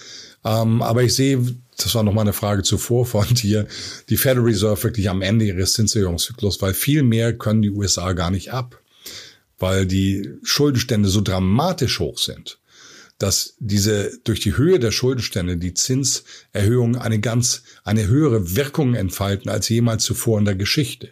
Ähm, 0.44 0.82
aber 0.82 1.04
ich 1.04 1.14
sehe, 1.14 1.40
das 1.76 1.94
war 1.94 2.02
noch 2.02 2.12
mal 2.12 2.22
eine 2.22 2.32
Frage 2.32 2.62
zuvor 2.62 3.06
von 3.06 3.26
dir, 3.34 3.66
die 4.08 4.16
Federal 4.16 4.44
Reserve 4.44 4.82
wirklich 4.82 5.08
am 5.08 5.22
Ende 5.22 5.46
ihres 5.46 5.72
Zinserhöhungszyklus, 5.74 6.60
weil 6.62 6.74
viel 6.74 7.02
mehr 7.02 7.36
können 7.36 7.62
die 7.62 7.70
USA 7.70 8.12
gar 8.12 8.30
nicht 8.30 8.52
ab, 8.52 8.80
weil 9.58 9.86
die 9.86 10.30
Schuldenstände 10.42 11.08
so 11.08 11.20
dramatisch 11.20 12.00
hoch 12.00 12.18
sind 12.18 12.58
dass 13.22 13.54
diese 13.60 14.18
durch 14.24 14.40
die 14.40 14.56
Höhe 14.56 14.80
der 14.80 14.90
Schuldenstände 14.90 15.56
die 15.56 15.74
Zinserhöhungen 15.74 16.96
eine 16.96 17.20
ganz 17.20 17.62
eine 17.84 18.08
höhere 18.08 18.56
Wirkung 18.56 18.94
entfalten 18.96 19.48
als 19.48 19.68
jemals 19.68 20.02
zuvor 20.02 20.40
in 20.40 20.44
der 20.44 20.56
Geschichte. 20.56 21.08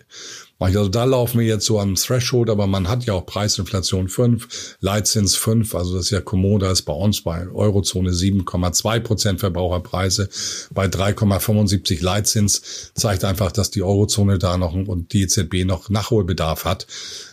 Also 0.60 0.88
da 0.88 1.04
laufen 1.04 1.40
wir 1.40 1.46
jetzt 1.46 1.64
so 1.64 1.80
am 1.80 1.94
Threshold, 1.94 2.50
aber 2.50 2.66
man 2.66 2.86
hat 2.86 3.06
ja 3.06 3.14
auch 3.14 3.24
Preisinflation 3.24 4.10
5, 4.10 4.76
Leitzins 4.80 5.34
5, 5.34 5.74
also 5.74 5.96
das 5.96 6.06
ist 6.06 6.10
ja 6.10 6.20
kommoder 6.20 6.68
als 6.68 6.82
bei 6.82 6.92
uns 6.92 7.22
bei 7.22 7.48
Eurozone 7.48 8.10
7,2 8.10 9.00
Prozent 9.00 9.40
Verbraucherpreise, 9.40 10.28
bei 10.70 10.84
3,75 10.84 12.04
Leitzins 12.04 12.92
zeigt 12.94 13.24
einfach, 13.24 13.52
dass 13.52 13.70
die 13.70 13.82
Eurozone 13.82 14.38
da 14.38 14.58
noch 14.58 14.74
und 14.74 15.14
die 15.14 15.22
EZB 15.22 15.64
noch 15.64 15.88
Nachholbedarf 15.88 16.66
hat. 16.66 16.86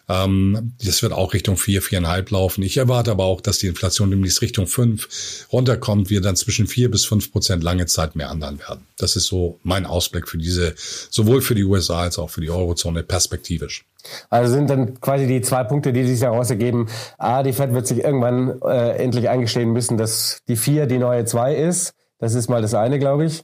Ähm, 0.10 0.74
das 0.84 1.02
wird 1.02 1.12
auch 1.12 1.34
Richtung 1.34 1.58
4, 1.58 1.82
4,5 1.82 2.34
laufen. 2.34 2.64
Ich 2.64 2.78
erwarte 2.78 3.12
aber 3.12 3.26
auch, 3.26 3.42
dass 3.42 3.60
die 3.60 3.68
Inflation 3.68 4.10
demnächst 4.10 4.42
Richtung 4.42 4.68
5 4.68 5.48
runterkommt, 5.52 6.10
wir 6.10 6.22
dann 6.22 6.36
zwischen 6.36 6.68
4 6.68 6.90
bis 6.90 7.06
5 7.06 7.32
Prozent 7.32 7.64
lange 7.64 7.86
Zeit 7.88 8.16
mehr 8.16 8.30
anderen 8.30 8.60
werden. 8.60 8.88
Das 8.98 9.16
ist 9.16 9.26
so 9.26 9.60
mein 9.64 9.86
Ausblick 9.86 10.28
für 10.28 10.38
diese, 10.38 10.76
sowohl 11.10 11.42
für 11.42 11.56
die 11.56 11.64
USA 11.64 12.02
als 12.02 12.20
auch 12.20 12.30
für 12.30 12.42
die 12.42 12.50
Eurozone 12.50 13.04
perspektivisch. 13.04 13.86
Also 14.30 14.54
sind 14.54 14.70
dann 14.70 15.00
quasi 15.02 15.28
die 15.28 15.42
zwei 15.42 15.66
Punkte, 15.66 15.92
die 15.92 16.08
sich 16.08 16.22
daraus 16.22 16.50
ergeben. 16.50 16.88
A, 17.18 17.44
die 17.44 17.52
Fed 17.52 17.74
wird 17.74 17.88
sich 17.88 18.00
irgendwann 18.00 18.62
äh, 18.62 18.92
endlich 18.98 19.28
eingestehen 19.28 19.72
müssen, 19.74 19.98
dass 19.98 20.40
die 20.48 20.56
4 20.56 20.86
die 20.86 21.00
neue 21.00 21.26
2 21.26 21.56
ist. 21.56 21.94
Das 22.20 22.34
ist 22.34 22.50
mal 22.50 22.62
das 22.62 22.74
eine, 22.74 23.00
glaube 23.00 23.26
ich. 23.26 23.44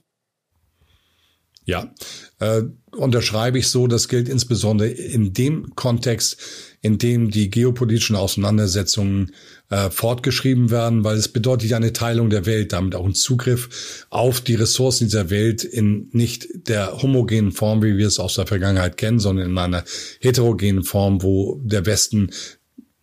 Ja, 1.66 1.94
äh, 2.40 2.64
unterschreibe 2.92 3.58
ich 3.58 3.70
so. 3.70 3.88
Das 3.88 4.08
gilt 4.08 4.28
insbesondere 4.28 4.90
in 4.90 5.34
dem 5.34 5.76
Kontext, 5.76 6.38
in 6.82 6.98
dem 6.98 7.32
die 7.32 7.50
geopolitischen 7.50 8.18
Auseinandersetzungen 8.18 9.32
äh, 9.70 9.90
fortgeschrieben 9.90 10.72
werden, 10.72 11.06
weil 11.06 11.16
es 11.18 11.30
bedeutet 11.30 11.70
ja 11.70 11.78
eine 11.78 11.94
Teilung 11.94 12.30
der 12.30 12.46
Welt, 12.46 12.74
damit 12.74 12.96
auch 12.96 13.06
ein 13.06 13.14
Zugriff 13.14 14.06
auf 14.10 14.42
die 14.42 14.56
Ressourcen 14.56 15.06
dieser 15.06 15.30
Welt 15.30 15.64
in 15.64 16.10
nicht 16.12 16.48
der 16.68 17.02
homogenen 17.02 17.54
Form, 17.54 17.82
wie 17.82 17.98
wir 17.98 18.08
es 18.08 18.20
aus 18.20 18.36
der 18.36 18.48
Vergangenheit 18.48 18.98
kennen, 18.98 19.20
sondern 19.20 19.50
in 19.52 19.58
einer 19.58 19.86
heterogenen 20.20 20.84
Form, 20.84 21.24
wo 21.24 21.62
der 21.64 21.86
Westen 21.86 22.32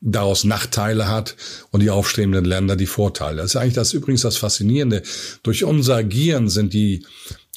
daraus 0.02 0.44
Nachteile 0.44 1.08
hat 1.08 1.36
und 1.70 1.80
die 1.80 1.90
aufstrebenden 1.90 2.44
Länder 2.44 2.76
die 2.76 2.86
Vorteile. 2.86 3.38
Das 3.38 3.50
ist 3.50 3.56
eigentlich 3.56 3.74
das 3.74 3.92
übrigens 3.92 4.22
das 4.22 4.38
Faszinierende. 4.38 5.02
Durch 5.42 5.64
unser 5.64 5.96
Agieren 5.96 6.48
sind 6.48 6.72
die 6.72 7.04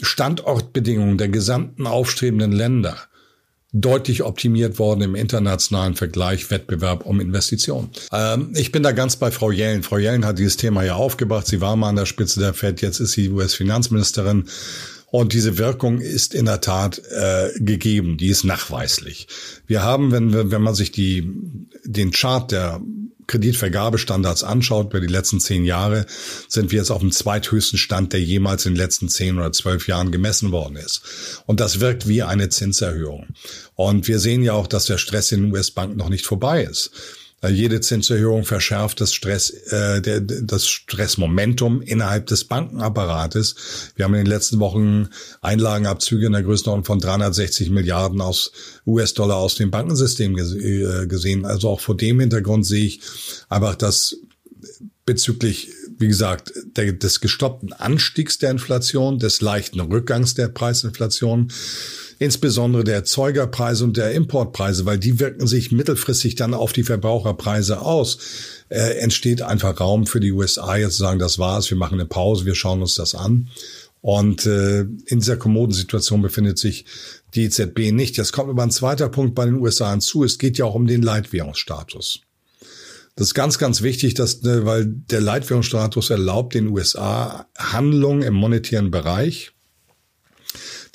Standortbedingungen 0.02 1.18
der 1.18 1.30
gesamten 1.30 1.88
aufstrebenden 1.88 2.52
Länder 2.52 2.98
deutlich 3.74 4.22
optimiert 4.22 4.78
worden 4.78 5.02
im 5.02 5.16
internationalen 5.16 5.96
Vergleich 5.96 6.52
Wettbewerb 6.52 7.06
um 7.06 7.20
Investitionen. 7.20 7.89
Ähm, 8.12 8.52
ich 8.54 8.72
bin 8.72 8.84
da 8.84 8.91
ganz 8.91 9.16
bei 9.16 9.32
Frau 9.32 9.50
Jellen. 9.52 9.82
Frau 9.82 9.98
Jellen 9.98 10.26
hat 10.26 10.38
dieses 10.38 10.58
Thema 10.58 10.84
ja 10.84 10.94
aufgebracht. 10.94 11.48
Sie 11.48 11.60
war 11.60 11.76
mal 11.76 11.89
an 11.89 11.96
der 11.96 12.06
Spitze 12.06 12.39
der 12.39 12.54
Fed, 12.54 12.82
jetzt 12.82 13.00
ist 13.00 13.14
sie 13.14 13.30
US-Finanzministerin. 13.30 14.46
Und 15.14 15.34
diese 15.34 15.59
Wirkung 15.59 16.01
ist 16.01 16.34
in 16.34 16.45
der 16.45 16.59
Tat 16.59 16.99
äh, 17.11 17.51
gegeben, 17.59 18.18
die 18.18 18.30
ist 18.30 18.45
nachweislich. 18.45 19.28
Wir 19.68 19.84
haben, 19.84 20.11
wenn, 20.11 20.49
wenn 20.49 20.61
man 20.64 20.74
sich 20.74 20.91
die, 20.91 21.32
den 21.86 22.09
Chart 22.09 22.51
der 22.51 22.82
Kreditvergabestandards 23.28 24.43
anschaut, 24.43 24.88
über 24.88 24.99
die 25.01 25.05
letzten 25.05 25.39
zehn 25.39 25.66
Jahre, 25.66 26.07
sind 26.47 26.72
wir 26.72 26.80
jetzt 26.80 26.89
auf 26.89 27.01
dem 27.01 27.11
zweithöchsten 27.11 27.78
Stand, 27.78 28.11
der 28.11 28.24
jemals 28.24 28.66
in 28.66 28.74
den 28.74 28.80
letzten 28.80 29.07
zehn 29.07 29.38
oder 29.38 29.51
zwölf 29.51 29.88
Jahren 29.88 30.11
gemessen 30.11 30.51
worden 30.51 30.78
ist. 30.78 31.03
Und 31.45 31.59
das 31.59 31.80
wirkt 31.80 32.07
wie 32.07 32.24
eine 32.24 32.49
Zinserhöhung. 32.49 33.28
Und 33.76 34.07
wir 34.07 34.18
sehen 34.18 34.41
ja 34.41 34.53
auch, 34.53 34.66
dass 34.66 34.86
der 34.86 34.97
Stress 34.97 35.32
in 35.32 35.43
den 35.43 35.51
US-Banken 35.51 35.95
noch 35.95 36.09
nicht 36.09 36.26
vorbei 36.26 36.64
ist. 36.64 36.89
Jede 37.50 37.82
Zinserhöhung 37.82 38.46
verschärft 38.46 39.02
das 39.02 39.14
Stress, 39.14 39.50
äh, 39.50 40.02
das 40.02 40.68
Stressmomentum 40.68 41.82
innerhalb 41.82 42.28
des 42.28 42.46
Bankenapparates. 42.46 43.56
Wir 43.96 44.06
haben 44.06 44.14
in 44.14 44.22
den 44.22 44.32
letzten 44.32 44.60
Wochen 44.60 45.10
Einlagenabzüge 45.41 46.28
in 46.28 46.34
der 46.34 46.44
Größenordnung 46.44 46.86
von 46.86 47.00
360 47.00 47.70
Milliarden 47.70 48.22
aus 48.22 48.52
US-Dollar 48.86 49.38
aus 49.38 49.56
dem 49.56 49.72
Bankensystem 49.72 50.38
äh, 50.38 51.08
gesehen. 51.08 51.46
Also 51.46 51.70
auch 51.70 51.80
vor 51.80 51.98
dem 51.98 52.20
Hintergrund 52.20 52.66
sehe 52.66 52.86
ich 52.86 53.02
einfach, 53.50 53.76
dass 53.76 54.18
bezüglich, 55.06 55.70
wie 55.98 56.08
gesagt, 56.08 56.52
der, 56.78 56.94
des 56.94 57.22
gestoppten 57.22 57.74
Anstiegs 57.74 58.38
der 58.38 58.52
Inflation, 58.52 59.20
des 59.20 59.41
leichten 59.41 59.80
Rückgangs 59.80 60.34
der 60.34 60.48
Preisinflation, 60.48 61.52
insbesondere 62.20 62.84
der 62.84 62.96
Erzeugerpreise 62.96 63.84
und 63.84 63.98
der 63.98 64.12
Importpreise, 64.14 64.86
weil 64.86 65.00
die 65.00 65.20
wirken 65.20 65.48
sich 65.48 65.72
mittelfristig 65.72 66.36
dann 66.36 66.54
auf 66.54 66.74
die 66.74 66.84
Verbraucherpreise 66.84 67.82
aus, 67.82 68.18
äh, 68.70 68.98
entsteht 69.00 69.41
einfach 69.41 69.80
Raum 69.80 70.06
für 70.08 70.20
die 70.20 70.32
USA 70.32 70.76
jetzt 70.76 70.98
zu 70.98 71.04
sagen, 71.04 71.20
das 71.20 71.39
war's, 71.39 71.70
wir 71.70 71.78
machen 71.78 72.00
eine 72.00 72.08
Pause, 72.08 72.46
wir 72.46 72.56
schauen 72.56 72.82
uns 72.82 72.96
das 72.96 73.16
an. 73.16 73.50
Und 74.02 74.46
äh, 74.46 74.82
in 74.82 75.20
dieser 75.20 75.38
kommoden 75.38 75.74
Situation 75.74 76.22
befindet 76.22 76.60
sich 76.60 76.86
die 77.36 77.46
EZB 77.46 77.94
nicht. 77.94 78.18
Jetzt 78.18 78.34
kommt 78.34 78.50
aber 78.50 78.64
ein 78.64 78.72
zweiter 78.72 79.08
Punkt 79.08 79.34
bei 79.34 79.46
den 79.46 79.56
USA 79.56 79.91
hinzu. 79.91 80.26
Es 80.26 80.38
geht 80.38 80.58
ja 80.58 80.66
auch 80.66 80.76
um 80.76 80.88
den 80.88 81.02
Leitwährungsstatus. 81.02 82.22
Das 83.16 83.28
ist 83.28 83.34
ganz, 83.34 83.59
ganz 83.59 83.82
wichtig, 83.82 84.16
dass, 84.16 84.43
äh, 84.43 84.66
weil 84.66 84.86
der 84.86 85.22
Leitwährungsstatus 85.22 86.09
erlaubt 86.09 86.55
den 86.55 86.68
USA 86.68 87.47
Handlungen 87.57 88.24
im 88.24 88.34
monetären 88.34 88.91
Bereich, 88.91 89.51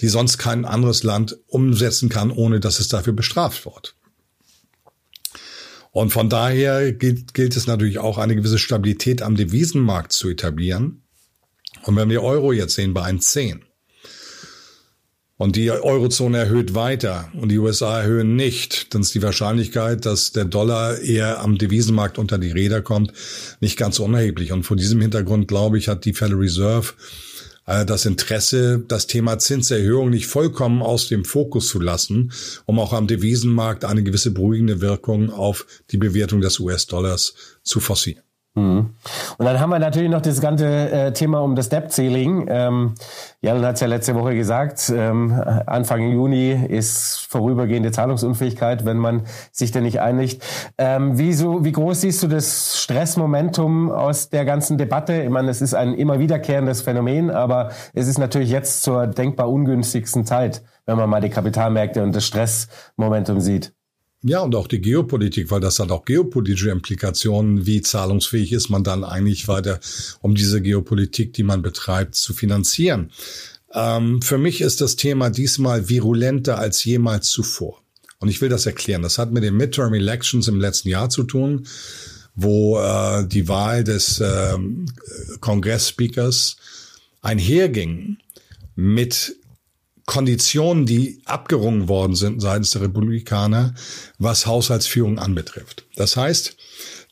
die 0.01 0.09
sonst 0.09 0.39
kein 0.39 0.65
anderes 0.65 1.03
Land 1.03 1.39
umsetzen 1.47 2.09
kann, 2.09 2.31
ohne 2.31 2.61
dass 2.61 2.81
es 2.81 2.89
dafür 2.89 3.13
bestraft 3.13 3.65
wird. 3.67 3.95
Und 5.91 6.11
von 6.11 6.29
daher 6.29 6.93
gilt, 6.93 7.35
gilt 7.35 7.57
es 7.57 7.67
natürlich 7.67 7.99
auch, 7.99 8.19
eine 8.19 8.37
gewisse 8.37 8.59
Stabilität 8.59 9.23
am 9.23 9.37
Devisenmarkt 9.37 10.13
zu 10.13 10.29
etablieren. 10.29 11.03
Und 11.85 11.97
wenn 11.97 12.11
wir 12.11 12.23
Euro 12.23 12.53
jetzt 12.53 12.75
sehen 12.75 12.95
bei 12.95 13.03
1,10 13.03 13.68
und 15.39 15.55
die 15.55 15.71
Eurozone 15.71 16.37
erhöht 16.37 16.75
weiter 16.75 17.31
und 17.41 17.51
die 17.51 17.59
USA 17.59 18.01
erhöhen 18.01 18.37
nicht, 18.37 18.93
dann 18.93 19.03
ist 19.03 19.15
die 19.15 19.23
Wahrscheinlichkeit, 19.23 20.05
dass 20.05 20.33
der 20.33 20.45
Dollar 20.45 20.99
eher 20.99 21.41
am 21.41 21.57
Devisenmarkt 21.57 22.19
unter 22.19 22.39
die 22.39 22.51
Räder 22.51 22.83
kommt, 22.83 23.13
nicht 23.61 23.79
ganz 23.79 24.01
unerheblich. 24.01 24.53
Und 24.53 24.65
vor 24.65 24.77
diesem 24.77 25.01
Hintergrund, 25.01 25.49
glaube 25.49 25.79
ich, 25.79 25.89
hat 25.89 26.05
die 26.05 26.13
Federal 26.13 26.41
Reserve 26.41 26.93
äh, 27.67 27.87
das 27.87 28.05
Interesse, 28.05 28.85
das 28.89 29.07
Thema 29.07 29.39
Zinserhöhung 29.39 30.11
nicht 30.11 30.27
vollkommen 30.27 30.83
aus 30.83 31.07
dem 31.07 31.25
Fokus 31.25 31.69
zu 31.69 31.79
lassen, 31.79 32.33
um 32.67 32.81
auch 32.81 32.93
am 32.93 33.07
Devisenmarkt 33.07 33.85
eine 33.85 34.03
gewisse 34.03 34.33
beruhigende 34.33 34.81
Wirkung 34.81 35.31
auf 35.31 35.67
die 35.93 35.99
Bewertung 35.99 36.41
des 36.41 36.59
US-Dollars 36.59 37.35
zu 37.63 37.79
forcieren. 37.79 38.28
Mhm. 38.55 38.95
Und 39.39 39.47
dann 39.47 39.61
haben 39.61 39.71
wir 39.71 39.79
natürlich 39.79 40.11
noch 40.11 40.21
das 40.21 40.41
ganze 40.41 40.67
äh, 40.67 41.13
Thema 41.13 41.41
um 41.41 41.55
das 41.55 41.69
Debt 41.69 41.93
Ceiling. 41.93 42.47
Ähm, 42.49 42.95
Jan 43.41 43.65
hat 43.65 43.77
es 43.77 43.81
ja 43.81 43.87
letzte 43.87 44.15
Woche 44.15 44.35
gesagt, 44.35 44.93
ähm, 44.95 45.33
Anfang 45.67 46.13
Juni 46.13 46.53
ist 46.53 47.27
vorübergehende 47.29 47.93
Zahlungsunfähigkeit, 47.93 48.85
wenn 48.85 48.99
man 48.99 49.23
sich 49.53 49.71
da 49.71 49.81
nicht 49.81 50.01
einigt. 50.01 50.43
Ähm, 50.77 51.19
wie, 51.19 51.33
so, 51.33 51.65
wie 51.65 51.73
groß 51.73 52.01
siehst 52.01 52.23
du 52.23 52.27
das 52.27 52.83
Stressmomentum 52.83 53.93
aus 53.93 54.29
der 54.29 54.45
ganzen 54.45 54.79
Debatte? 54.79 55.23
Ich 55.23 55.31
meine, 55.31 55.51
es 55.51 55.63
ist 55.63 55.75
ein 55.75 55.95
immer 55.95 56.19
wiederkehrendes 56.19 56.83
Phänomen, 56.83 57.31
aber 57.31 57.71
es 57.95 58.09
ist 58.09 58.19
natürlich 58.19 58.51
jetzt 58.51 58.83
zur 58.83 59.07
denkbar 59.07 59.49
ungünstigsten 59.51 60.27
Zeit, 60.27 60.63
wenn 60.87 60.97
man 60.97 61.09
mal 61.09 61.21
die 61.21 61.31
Kapitalmärkte 61.31 62.03
und 62.03 62.15
das 62.15 62.27
Stressmomentum 62.27 63.41
sieht. 63.41 63.78
Ja, 64.23 64.41
und 64.41 64.55
auch 64.57 64.67
die 64.67 64.81
Geopolitik, 64.81 65.51
weil 65.51 65.61
das 65.61 65.79
hat 65.79 65.93
auch 65.93 66.05
geopolitische 66.05 66.71
Implikationen. 66.71 67.67
Wie 67.67 67.83
zahlungsfähig 67.83 68.53
ist 68.53 68.69
man 68.69 68.83
dann 68.83 69.05
eigentlich 69.05 69.47
weiter, 69.47 69.79
um 70.21 70.35
diese 70.35 70.61
Geopolitik, 70.61 71.35
die 71.35 71.45
man 71.45 71.63
betreibt, 71.63 72.17
zu 72.17 72.35
finanzieren? 72.35 73.13
Ähm, 73.73 74.21
für 74.21 74.39
mich 74.39 74.61
ist 74.61 74.81
das 74.81 74.97
Thema 74.97 75.31
diesmal 75.31 75.89
virulenter 75.89 76.59
als 76.59 76.85
jemals 76.85 77.29
zuvor. 77.29 77.81
Und 78.19 78.29
ich 78.29 78.41
will 78.41 78.49
das 78.49 78.67
erklären. 78.67 79.03
Das 79.03 79.19
hat 79.19 79.31
mit 79.31 79.45
den 79.45 79.57
Midterm 79.57 79.95
Elections 79.95 80.49
im 80.49 80.59
letzten 80.59 80.89
Jahr 80.89 81.11
zu 81.11 81.23
tun, 81.23 81.69
wo 82.35 82.81
äh, 82.81 83.25
die 83.27 83.47
Wahl 83.47 83.85
des 83.85 84.19
äh, 84.19 84.59
Kongressspeakers 85.41 86.57
einherging 87.23 88.17
mit 88.75 89.37
Konditionen, 90.09 90.87
die 90.87 91.21
abgerungen 91.27 91.87
worden 91.87 92.17
sind 92.17 92.41
seitens 92.41 92.71
der 92.71 92.81
Republikaner, 92.81 93.75
was 94.19 94.47
Haushaltsführung 94.47 95.19
anbetrifft. 95.19 95.87
Das 95.97 96.17
heißt, 96.17 96.57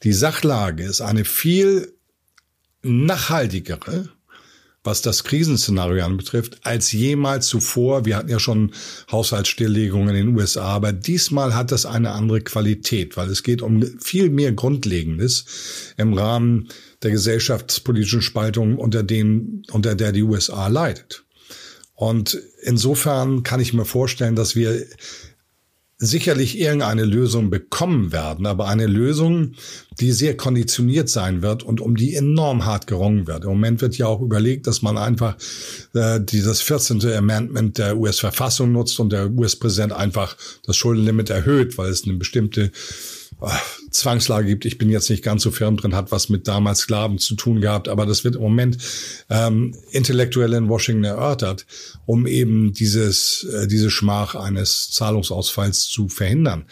die 0.03 0.14
Sachlage 0.14 0.82
ist 0.82 1.03
eine 1.03 1.26
viel 1.26 1.92
nachhaltigere, 2.82 4.09
was 4.82 5.03
das 5.03 5.24
Krisenszenario 5.24 6.07
anbetrifft, 6.07 6.61
als 6.62 6.90
jemals 6.90 7.49
zuvor. 7.49 8.07
Wir 8.07 8.16
hatten 8.16 8.30
ja 8.30 8.38
schon 8.40 8.72
Haushaltsstilllegungen 9.12 10.09
in 10.14 10.28
den 10.28 10.36
USA, 10.36 10.62
aber 10.62 10.94
diesmal 10.94 11.55
hat 11.55 11.72
das 11.72 11.84
eine 11.84 12.12
andere 12.12 12.40
Qualität, 12.40 13.18
weil 13.18 13.28
es 13.28 13.42
geht 13.42 13.61
um 13.61 13.82
viel 14.01 14.30
mehr 14.30 14.53
Grundlegendes 14.53 15.44
im 15.99 16.14
Rahmen 16.14 16.68
der 17.03 17.11
gesellschaftspolitischen 17.11 18.22
Spaltung, 18.22 18.78
unter, 18.78 19.03
denen, 19.03 19.64
unter 19.70 19.94
der 19.94 20.12
die 20.12 20.22
USA 20.22 20.68
leidet. 20.68 21.26
Und 21.97 22.40
insofern 22.62 23.42
kann 23.42 23.59
ich 23.59 23.72
mir 23.72 23.86
vorstellen, 23.86 24.36
dass 24.36 24.55
wir 24.55 24.86
sicherlich 25.99 26.61
irgendeine 26.61 27.05
Lösung 27.05 27.49
bekommen 27.49 28.12
werden, 28.12 28.44
aber 28.44 28.68
eine 28.68 28.86
Lösung, 28.86 29.55
die 29.99 30.12
sehr 30.12 30.36
konditioniert 30.36 31.09
sein 31.09 31.40
wird 31.40 31.62
und 31.62 31.80
um 31.80 31.97
die 31.97 32.14
enorm 32.14 32.66
hart 32.66 32.86
gerungen 32.86 33.26
wird. 33.26 33.44
Im 33.44 33.51
Moment 33.51 33.80
wird 33.80 33.97
ja 33.97 34.07
auch 34.07 34.20
überlegt, 34.20 34.66
dass 34.66 34.82
man 34.82 34.99
einfach 34.99 35.38
äh, 35.94 36.20
dieses 36.20 36.61
14. 36.61 37.03
Amendment 37.14 37.78
der 37.78 37.97
US-Verfassung 37.97 38.72
nutzt 38.72 39.01
und 39.01 39.11
der 39.11 39.30
US-Präsident 39.30 39.94
einfach 39.94 40.36
das 40.66 40.76
Schuldenlimit 40.76 41.30
erhöht, 41.30 41.78
weil 41.78 41.88
es 41.90 42.05
eine 42.05 42.14
bestimmte 42.14 42.72
Zwangslage 43.91 44.49
gibt. 44.49 44.64
Ich 44.64 44.79
bin 44.79 44.91
jetzt 44.91 45.11
nicht 45.11 45.22
ganz 45.22 45.43
so 45.43 45.51
firm 45.51 45.77
drin, 45.77 45.95
hat 45.95 46.12
was 46.12 46.29
mit 46.29 46.49
damals 46.49 46.81
Sklaven 46.81 47.18
zu 47.18 47.35
tun 47.35 47.61
gehabt, 47.61 47.89
aber 47.89 48.07
das 48.07 48.24
wird 48.24 48.37
im 48.37 48.43
Moment 48.43 48.79
ähm, 49.31 49.74
intellektuell 49.91 50.53
in 50.53 50.68
Washington 50.68 51.05
erörtert, 51.05 51.66
um 52.07 52.27
eben 52.27 52.72
dieses, 52.72 53.45
äh, 53.45 53.66
diese 53.66 53.91
Schmach 53.91 54.35
eines 54.35 54.91
Zahlungsausfalls 54.91 55.85
zu 55.85 56.09
verhindern. 56.09 56.66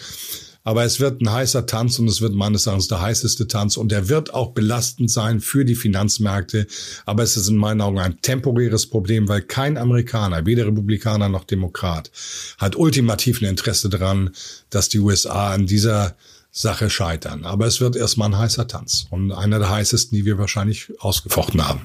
Aber 0.67 0.83
es 0.85 0.99
wird 0.99 1.21
ein 1.21 1.31
heißer 1.31 1.67
Tanz 1.67 1.99
und 1.99 2.09
es 2.09 2.23
wird 2.23 2.33
meines 2.33 2.67
Erachtens 2.67 2.89
der 2.89 3.03
heißeste 3.03 3.47
Tanz 3.47 3.77
und 3.77 3.93
der 3.93 4.09
wird 4.09 4.33
auch 4.33 4.53
belastend 4.53 5.11
sein 5.11 5.41
für 5.41 5.67
die 5.67 5.75
Finanzmärkte. 5.75 6.67
Aber 7.05 7.23
es 7.23 7.37
ist 7.37 7.49
in 7.49 7.57
meinen 7.57 7.83
Augen 7.83 7.99
ein 7.99 8.23
temporäres 8.23 8.87
Problem, 8.87 9.29
weil 9.29 9.43
kein 9.43 9.77
Amerikaner, 9.77 10.47
weder 10.47 10.67
Republikaner 10.67 11.29
noch 11.29 11.45
Demokrat, 11.45 12.11
hat 12.57 12.77
ultimativ 12.77 13.43
ein 13.43 13.49
Interesse 13.49 13.91
daran, 13.91 14.31
dass 14.71 14.89
die 14.89 15.01
USA 15.01 15.53
an 15.53 15.67
dieser 15.67 16.17
Sache 16.55 16.89
scheitern. 16.89 17.45
Aber 17.45 17.67
es 17.67 17.81
wird 17.81 17.97
erstmal 17.97 18.29
ein 18.31 18.39
heißer 18.39 18.69
Tanz 18.69 19.07
und 19.11 19.33
einer 19.33 19.59
der 19.59 19.71
heißesten, 19.71 20.17
die 20.17 20.25
wir 20.25 20.39
wahrscheinlich 20.39 20.93
ausgefochten 21.01 21.67
haben. 21.67 21.81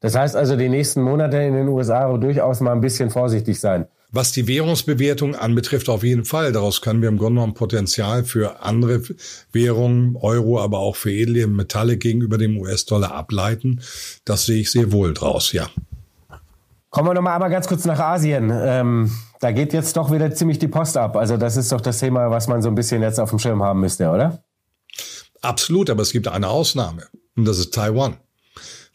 Das 0.00 0.14
heißt 0.14 0.36
also, 0.36 0.56
die 0.56 0.68
nächsten 0.68 1.02
Monate 1.02 1.36
in 1.38 1.54
den 1.54 1.68
USA 1.68 2.16
durchaus 2.16 2.60
mal 2.60 2.72
ein 2.72 2.80
bisschen 2.80 3.10
vorsichtig 3.10 3.58
sein. 3.58 3.86
Was 4.14 4.30
die 4.30 4.46
Währungsbewertung 4.46 5.34
anbetrifft, 5.34 5.88
auf 5.88 6.04
jeden 6.04 6.24
Fall. 6.24 6.52
Daraus 6.52 6.82
können 6.82 7.02
wir 7.02 7.08
im 7.08 7.18
Grunde 7.18 7.40
genommen 7.40 7.54
Potenzial 7.54 8.24
für 8.24 8.62
andere 8.62 9.02
Währungen, 9.52 10.16
Euro, 10.16 10.60
aber 10.60 10.78
auch 10.80 10.96
für 10.96 11.10
edle 11.10 11.46
Metalle 11.46 11.96
gegenüber 11.96 12.36
dem 12.38 12.58
US-Dollar 12.58 13.12
ableiten. 13.12 13.80
Das 14.24 14.46
sehe 14.46 14.60
ich 14.60 14.70
sehr 14.70 14.92
wohl 14.92 15.14
draus, 15.14 15.52
ja. 15.52 15.68
Kommen 16.92 17.08
wir 17.08 17.14
nochmal 17.14 17.32
einmal 17.32 17.48
ganz 17.48 17.68
kurz 17.68 17.86
nach 17.86 17.98
Asien. 17.98 18.52
Ähm, 18.54 19.10
da 19.40 19.50
geht 19.50 19.72
jetzt 19.72 19.96
doch 19.96 20.12
wieder 20.12 20.30
ziemlich 20.34 20.58
die 20.58 20.68
Post 20.68 20.98
ab. 20.98 21.16
Also 21.16 21.38
das 21.38 21.56
ist 21.56 21.72
doch 21.72 21.80
das 21.80 21.98
Thema, 21.98 22.30
was 22.30 22.48
man 22.48 22.60
so 22.60 22.68
ein 22.68 22.74
bisschen 22.74 23.00
jetzt 23.00 23.18
auf 23.18 23.30
dem 23.30 23.38
Schirm 23.38 23.62
haben 23.62 23.80
müsste, 23.80 24.10
oder? 24.10 24.44
Absolut, 25.40 25.88
aber 25.88 26.02
es 26.02 26.12
gibt 26.12 26.28
eine 26.28 26.48
Ausnahme 26.48 27.06
und 27.34 27.46
das 27.46 27.58
ist 27.58 27.72
Taiwan. 27.72 28.18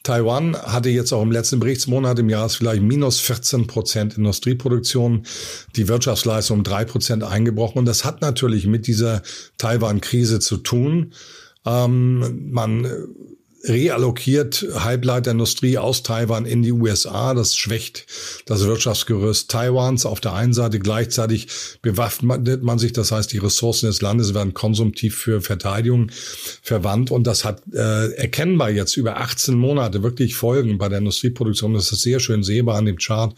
Taiwan 0.04 0.56
hatte 0.56 0.90
jetzt 0.90 1.12
auch 1.12 1.24
im 1.24 1.32
letzten 1.32 1.60
Berichtsmonat 1.60 2.20
im 2.20 2.30
Jahr 2.30 2.48
vielleicht 2.50 2.84
minus 2.84 3.20
14 3.20 3.66
Prozent 3.66 4.16
Industrieproduktion, 4.16 5.26
die 5.76 5.88
Wirtschaftsleistung 5.88 6.60
um 6.60 6.64
drei 6.64 6.86
Prozent 6.86 7.24
eingebrochen. 7.24 7.80
Und 7.80 7.86
das 7.86 8.06
hat 8.06 8.22
natürlich 8.22 8.68
mit 8.68 8.86
dieser 8.86 9.24
Taiwan-Krise 9.58 10.40
zu 10.40 10.58
tun. 10.58 11.14
Ähm, 11.66 12.52
man 12.52 12.88
reallokiert 13.68 14.66
Halbleiterindustrie 14.76 15.78
aus 15.78 16.04
Taiwan 16.04 16.46
in 16.46 16.62
die 16.62 16.72
USA. 16.72 17.34
Das 17.34 17.56
schwächt 17.56 18.06
das 18.46 18.66
Wirtschaftsgerüst 18.66 19.52
Taiwans 19.52 20.06
auf 20.06 20.20
der 20.20 20.34
einen 20.34 20.54
Seite. 20.54 20.80
Gleichzeitig 20.80 21.48
bewaffnet 21.82 22.64
man 22.64 22.80
sich, 22.80 22.94
das 22.94 23.12
heißt, 23.12 23.32
die 23.32 23.38
Ressourcen 23.38 23.88
des 23.88 24.02
Landes 24.02 24.34
werden 24.34 24.54
konsumtiv 24.54 25.16
für 25.16 25.42
Verteidigung 25.42 26.12
verwandt. 26.62 27.12
Und 27.12 27.26
das 27.28 27.44
hat 27.46 27.62
äh, 27.74 28.14
erkennbar 28.14 28.70
jetzt 28.70 28.98
über 28.98 29.18
18 29.18 29.56
Monate 29.56 30.04
wirklich 30.04 30.36
Folgen 30.36 30.78
bei 30.78 30.90
der 30.90 31.00
Industrieproduktion. 31.00 31.74
Das 31.74 31.92
ist 31.92 32.02
sehr 32.02 32.20
schön 32.20 32.44
sehbar 32.44 32.78
an 32.78 32.86
dem 32.86 32.98
Chart. 32.98 33.34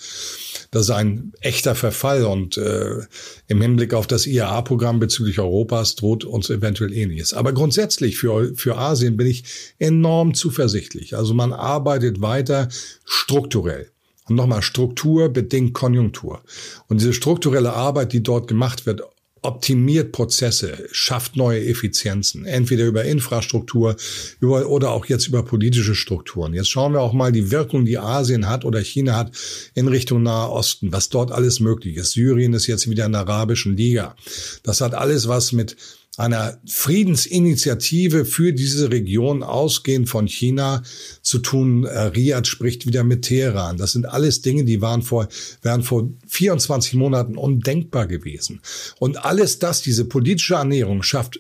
Das 0.72 0.84
ist 0.84 0.92
ein 0.92 1.34
echter 1.42 1.74
Verfall 1.74 2.26
und 2.26 2.58
äh, 2.58 3.02
im 3.48 3.62
Hinblick 3.62 3.94
auf 3.94 4.06
das 4.06 4.28
IAA-Programm 4.28 5.00
bezüglich 5.00 5.40
Europas 5.40 5.96
droht 5.96 6.24
uns 6.24 6.50
eventuell 6.50 6.94
ähnliches. 6.94 7.34
Aber 7.34 7.54
grundsätzlich 7.54 8.18
für, 8.18 8.54
für 8.56 8.78
Asien 8.78 9.18
bin 9.18 9.28
ich 9.28 9.44
enorm 9.80 10.19
zuversichtlich. 10.34 11.16
Also 11.16 11.34
man 11.34 11.54
arbeitet 11.54 12.22
weiter 12.22 12.70
strukturell. 13.06 13.90
Und 14.28 14.36
nochmal, 14.36 14.62
Struktur 14.62 15.30
bedingt 15.30 15.74
Konjunktur. 15.74 16.42
Und 16.88 17.02
diese 17.02 17.14
strukturelle 17.14 17.74
Arbeit, 17.74 18.14
die 18.14 18.22
dort 18.22 18.48
gemacht 18.48 18.86
wird, 18.86 19.02
optimiert 19.42 20.12
Prozesse, 20.12 20.88
schafft 20.92 21.36
neue 21.36 21.66
Effizienzen, 21.66 22.46
entweder 22.46 22.86
über 22.86 23.06
Infrastruktur 23.06 23.96
über, 24.40 24.68
oder 24.68 24.92
auch 24.92 25.06
jetzt 25.06 25.28
über 25.28 25.44
politische 25.44 25.96
Strukturen. 25.96 26.54
Jetzt 26.54 26.70
schauen 26.70 26.94
wir 26.94 27.02
auch 27.02 27.14
mal 27.14 27.32
die 27.32 27.52
Wirkung, 27.52 27.86
die 27.86 27.98
Asien 27.98 28.50
hat 28.50 28.66
oder 28.66 28.82
China 28.82 29.16
hat 29.16 29.32
in 29.76 29.88
Richtung 29.88 30.24
Nahe 30.24 30.50
Osten, 30.50 30.92
was 30.92 31.10
dort 31.10 31.32
alles 31.32 31.60
möglich 31.60 31.96
ist. 31.96 32.12
Syrien 32.12 32.54
ist 32.54 32.68
jetzt 32.68 32.90
wieder 32.90 33.06
in 33.06 33.14
der 33.14 33.22
arabischen 33.22 33.78
Liga. 33.78 34.16
Das 34.64 34.82
hat 34.82 34.94
alles 34.94 35.28
was 35.28 35.54
mit 35.54 35.78
einer 36.20 36.60
Friedensinitiative 36.68 38.26
für 38.26 38.52
diese 38.52 38.92
Region 38.92 39.42
ausgehend 39.42 40.10
von 40.10 40.28
China 40.28 40.84
zu 41.22 41.40
tun. 41.40 41.86
Äh, 41.86 41.98
Riyadh 41.98 42.46
spricht 42.46 42.86
wieder 42.86 43.06
mit 43.06 43.22
Teheran. 43.22 43.78
Das 43.78 43.94
sind 43.94 44.06
alles 44.06 44.42
Dinge, 44.42 44.66
die 44.66 44.82
waren 44.82 45.02
vor, 45.02 45.30
wären 45.62 45.82
vor 45.82 46.10
24 46.28 46.96
Monaten 46.96 47.38
undenkbar 47.38 48.06
gewesen. 48.06 48.62
Und 49.00 49.24
alles 49.24 49.60
das, 49.60 49.82
diese 49.82 50.06
politische 50.06 50.56
Ernährung 50.56 51.04
schafft 51.04 51.40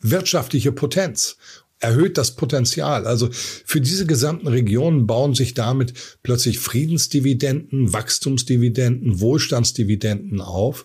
wirtschaftliche 0.00 0.72
Potenz. 0.72 1.36
erhöht 1.80 2.18
das 2.18 2.34
Potenzial. 2.34 3.06
Also 3.06 3.28
für 3.32 3.80
diese 3.80 4.04
gesamten 4.04 4.48
Regionen 4.48 5.06
bauen 5.06 5.34
sich 5.34 5.54
damit 5.54 5.94
plötzlich 6.24 6.58
Friedensdividenden, 6.58 7.92
Wachstumsdividenden, 7.92 9.20
Wohlstandsdividenden 9.20 10.40
auf. 10.40 10.84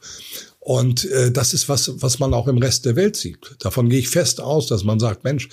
Und 0.63 1.03
äh, 1.11 1.29
das 1.29 1.53
ist 1.53 1.67
was, 1.67 1.91
was 2.01 2.19
man 2.19 2.33
auch 2.33 2.47
im 2.47 2.57
Rest 2.57 2.85
der 2.85 2.95
Welt 2.95 3.17
sieht. 3.17 3.55
Davon 3.59 3.89
gehe 3.89 3.99
ich 3.99 4.07
fest 4.07 4.39
aus, 4.39 4.65
dass 4.65 4.85
man 4.85 4.97
sagt, 4.97 5.25
Mensch, 5.25 5.49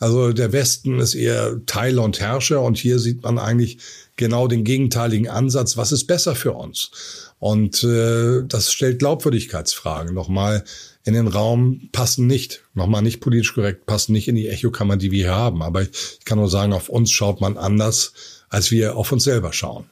also 0.00 0.34
der 0.34 0.52
Westen 0.52 0.98
ist 0.98 1.14
eher 1.14 1.64
Teiler 1.64 2.02
und 2.02 2.20
Herrscher 2.20 2.60
und 2.60 2.76
hier 2.76 2.98
sieht 2.98 3.22
man 3.22 3.38
eigentlich 3.38 3.78
genau 4.16 4.48
den 4.48 4.64
gegenteiligen 4.64 5.28
Ansatz. 5.28 5.78
Was 5.78 5.92
ist 5.92 6.06
besser 6.06 6.34
für 6.34 6.52
uns? 6.52 6.90
Und 7.38 7.82
äh, 7.84 8.42
das 8.46 8.70
stellt 8.70 8.98
Glaubwürdigkeitsfragen 8.98 10.14
nochmal 10.14 10.62
in 11.04 11.14
den 11.14 11.28
Raum, 11.28 11.88
passen 11.92 12.26
nicht, 12.26 12.62
nochmal 12.74 13.00
nicht 13.00 13.20
politisch 13.20 13.54
korrekt, 13.54 13.86
passen 13.86 14.12
nicht 14.12 14.28
in 14.28 14.34
die 14.34 14.48
Echokammer, 14.48 14.98
die 14.98 15.10
wir 15.10 15.24
hier 15.24 15.34
haben. 15.34 15.62
Aber 15.62 15.80
ich 15.80 15.90
kann 16.26 16.36
nur 16.36 16.50
sagen, 16.50 16.74
auf 16.74 16.90
uns 16.90 17.10
schaut 17.10 17.40
man 17.40 17.56
anders, 17.56 18.12
als 18.50 18.70
wir 18.70 18.96
auf 18.96 19.10
uns 19.10 19.24
selber 19.24 19.54
schauen. 19.54 19.86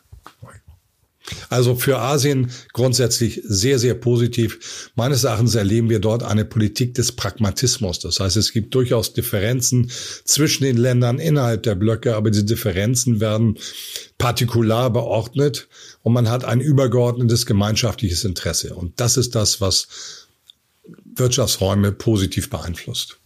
Also 1.48 1.74
für 1.74 1.98
Asien 1.98 2.50
grundsätzlich 2.72 3.42
sehr, 3.44 3.78
sehr 3.78 3.94
positiv. 3.94 4.90
Meines 4.94 5.24
Erachtens 5.24 5.54
erleben 5.54 5.88
wir 5.90 5.98
dort 5.98 6.22
eine 6.22 6.44
Politik 6.44 6.94
des 6.94 7.12
Pragmatismus. 7.12 7.98
Das 8.00 8.20
heißt, 8.20 8.36
es 8.36 8.52
gibt 8.52 8.74
durchaus 8.74 9.12
Differenzen 9.12 9.90
zwischen 10.24 10.64
den 10.64 10.76
Ländern 10.76 11.18
innerhalb 11.18 11.62
der 11.62 11.74
Blöcke, 11.74 12.16
aber 12.16 12.30
diese 12.30 12.44
Differenzen 12.44 13.20
werden 13.20 13.58
partikular 14.18 14.90
beordnet 14.90 15.68
und 16.02 16.12
man 16.12 16.28
hat 16.28 16.44
ein 16.44 16.60
übergeordnetes 16.60 17.46
gemeinschaftliches 17.46 18.24
Interesse. 18.24 18.74
Und 18.74 19.00
das 19.00 19.16
ist 19.16 19.34
das, 19.34 19.60
was 19.60 19.88
Wirtschaftsräume 21.14 21.92
positiv 21.92 22.50
beeinflusst. 22.50 23.17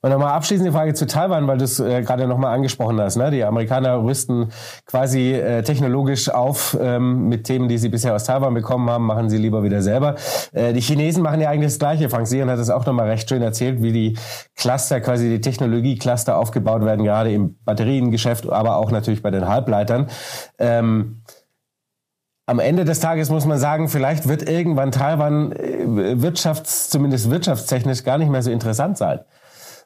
Und 0.00 0.10
nochmal 0.10 0.32
abschließende 0.32 0.72
Frage 0.72 0.94
zu 0.94 1.06
Taiwan, 1.06 1.46
weil 1.46 1.58
du 1.58 1.64
es 1.64 1.80
äh, 1.80 2.02
gerade 2.02 2.26
nochmal 2.26 2.54
angesprochen 2.54 3.00
hast. 3.00 3.16
Ne? 3.16 3.30
Die 3.30 3.44
Amerikaner 3.44 4.02
rüsten 4.02 4.50
quasi 4.86 5.32
äh, 5.32 5.62
technologisch 5.62 6.28
auf 6.28 6.76
ähm, 6.80 7.28
mit 7.28 7.44
Themen, 7.44 7.68
die 7.68 7.78
sie 7.78 7.88
bisher 7.88 8.14
aus 8.14 8.24
Taiwan 8.24 8.54
bekommen 8.54 8.88
haben, 8.90 9.06
machen 9.06 9.30
sie 9.30 9.38
lieber 9.38 9.62
wieder 9.62 9.82
selber. 9.82 10.16
Äh, 10.52 10.72
die 10.72 10.80
Chinesen 10.80 11.22
machen 11.22 11.40
ja 11.40 11.50
eigentlich 11.50 11.72
das 11.72 11.78
Gleiche. 11.78 12.08
Frank 12.08 12.26
Sieren 12.26 12.50
hat 12.50 12.58
es 12.58 12.70
auch 12.70 12.86
nochmal 12.86 13.08
recht 13.08 13.28
schön 13.28 13.42
erzählt, 13.42 13.82
wie 13.82 13.92
die 13.92 14.18
Cluster, 14.56 15.00
quasi 15.00 15.28
die 15.28 15.40
Technologie-Cluster 15.40 16.36
aufgebaut 16.36 16.84
werden, 16.84 17.04
gerade 17.04 17.32
im 17.32 17.56
Batteriengeschäft, 17.64 18.48
aber 18.50 18.76
auch 18.76 18.90
natürlich 18.90 19.22
bei 19.22 19.30
den 19.30 19.48
Halbleitern. 19.48 20.08
Ähm, 20.58 21.22
am 22.46 22.58
Ende 22.58 22.84
des 22.84 23.00
Tages 23.00 23.30
muss 23.30 23.46
man 23.46 23.58
sagen, 23.58 23.88
vielleicht 23.88 24.28
wird 24.28 24.48
irgendwann 24.48 24.90
Taiwan 24.90 25.52
äh, 25.52 26.16
wirtschafts-, 26.18 26.90
zumindest 26.90 27.30
wirtschaftstechnisch 27.30 28.04
gar 28.04 28.18
nicht 28.18 28.30
mehr 28.30 28.42
so 28.42 28.50
interessant 28.50 28.98
sein. 28.98 29.20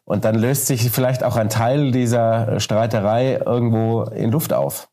Und 0.06 0.24
dann 0.24 0.36
löst 0.36 0.66
sich 0.66 0.88
vielleicht 0.92 1.24
auch 1.24 1.34
ein 1.34 1.50
Teil 1.50 1.90
dieser 1.90 2.60
Streiterei 2.60 3.42
irgendwo 3.44 4.04
in 4.04 4.30
Luft 4.30 4.52
auf. 4.52 4.88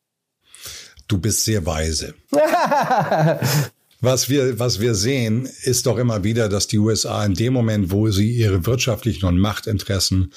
Du 1.07 1.20
bist 1.20 1.45
sehr 1.45 1.68
weise. 1.68 2.16
was 4.01 4.30
wir, 4.30 4.57
was 4.57 4.80
wir 4.80 4.95
sehen, 4.95 5.47
ist 5.61 5.86
doch 5.86 5.99
immer 5.99 6.24
wieder, 6.24 6.49
dass 6.49 6.66
die 6.66 6.80
USA 6.80 7.24
in 7.26 7.36
dem 7.36 7.53
Moment, 7.53 7.91
wo 7.91 8.09
sie 8.09 8.32
ihre 8.32 8.66
wirtschaftlichen 8.66 9.28
und 9.28 9.38
Machtinteressen, 9.38 10.34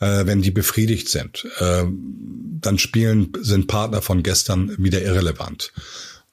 äh, 0.00 0.26
wenn 0.26 0.42
die 0.42 0.50
befriedigt 0.50 1.08
sind, 1.08 1.46
äh, 1.60 1.84
dann 2.60 2.78
spielen, 2.78 3.32
sind 3.40 3.68
Partner 3.68 4.02
von 4.02 4.24
gestern 4.24 4.74
wieder 4.82 5.00
irrelevant. 5.00 5.72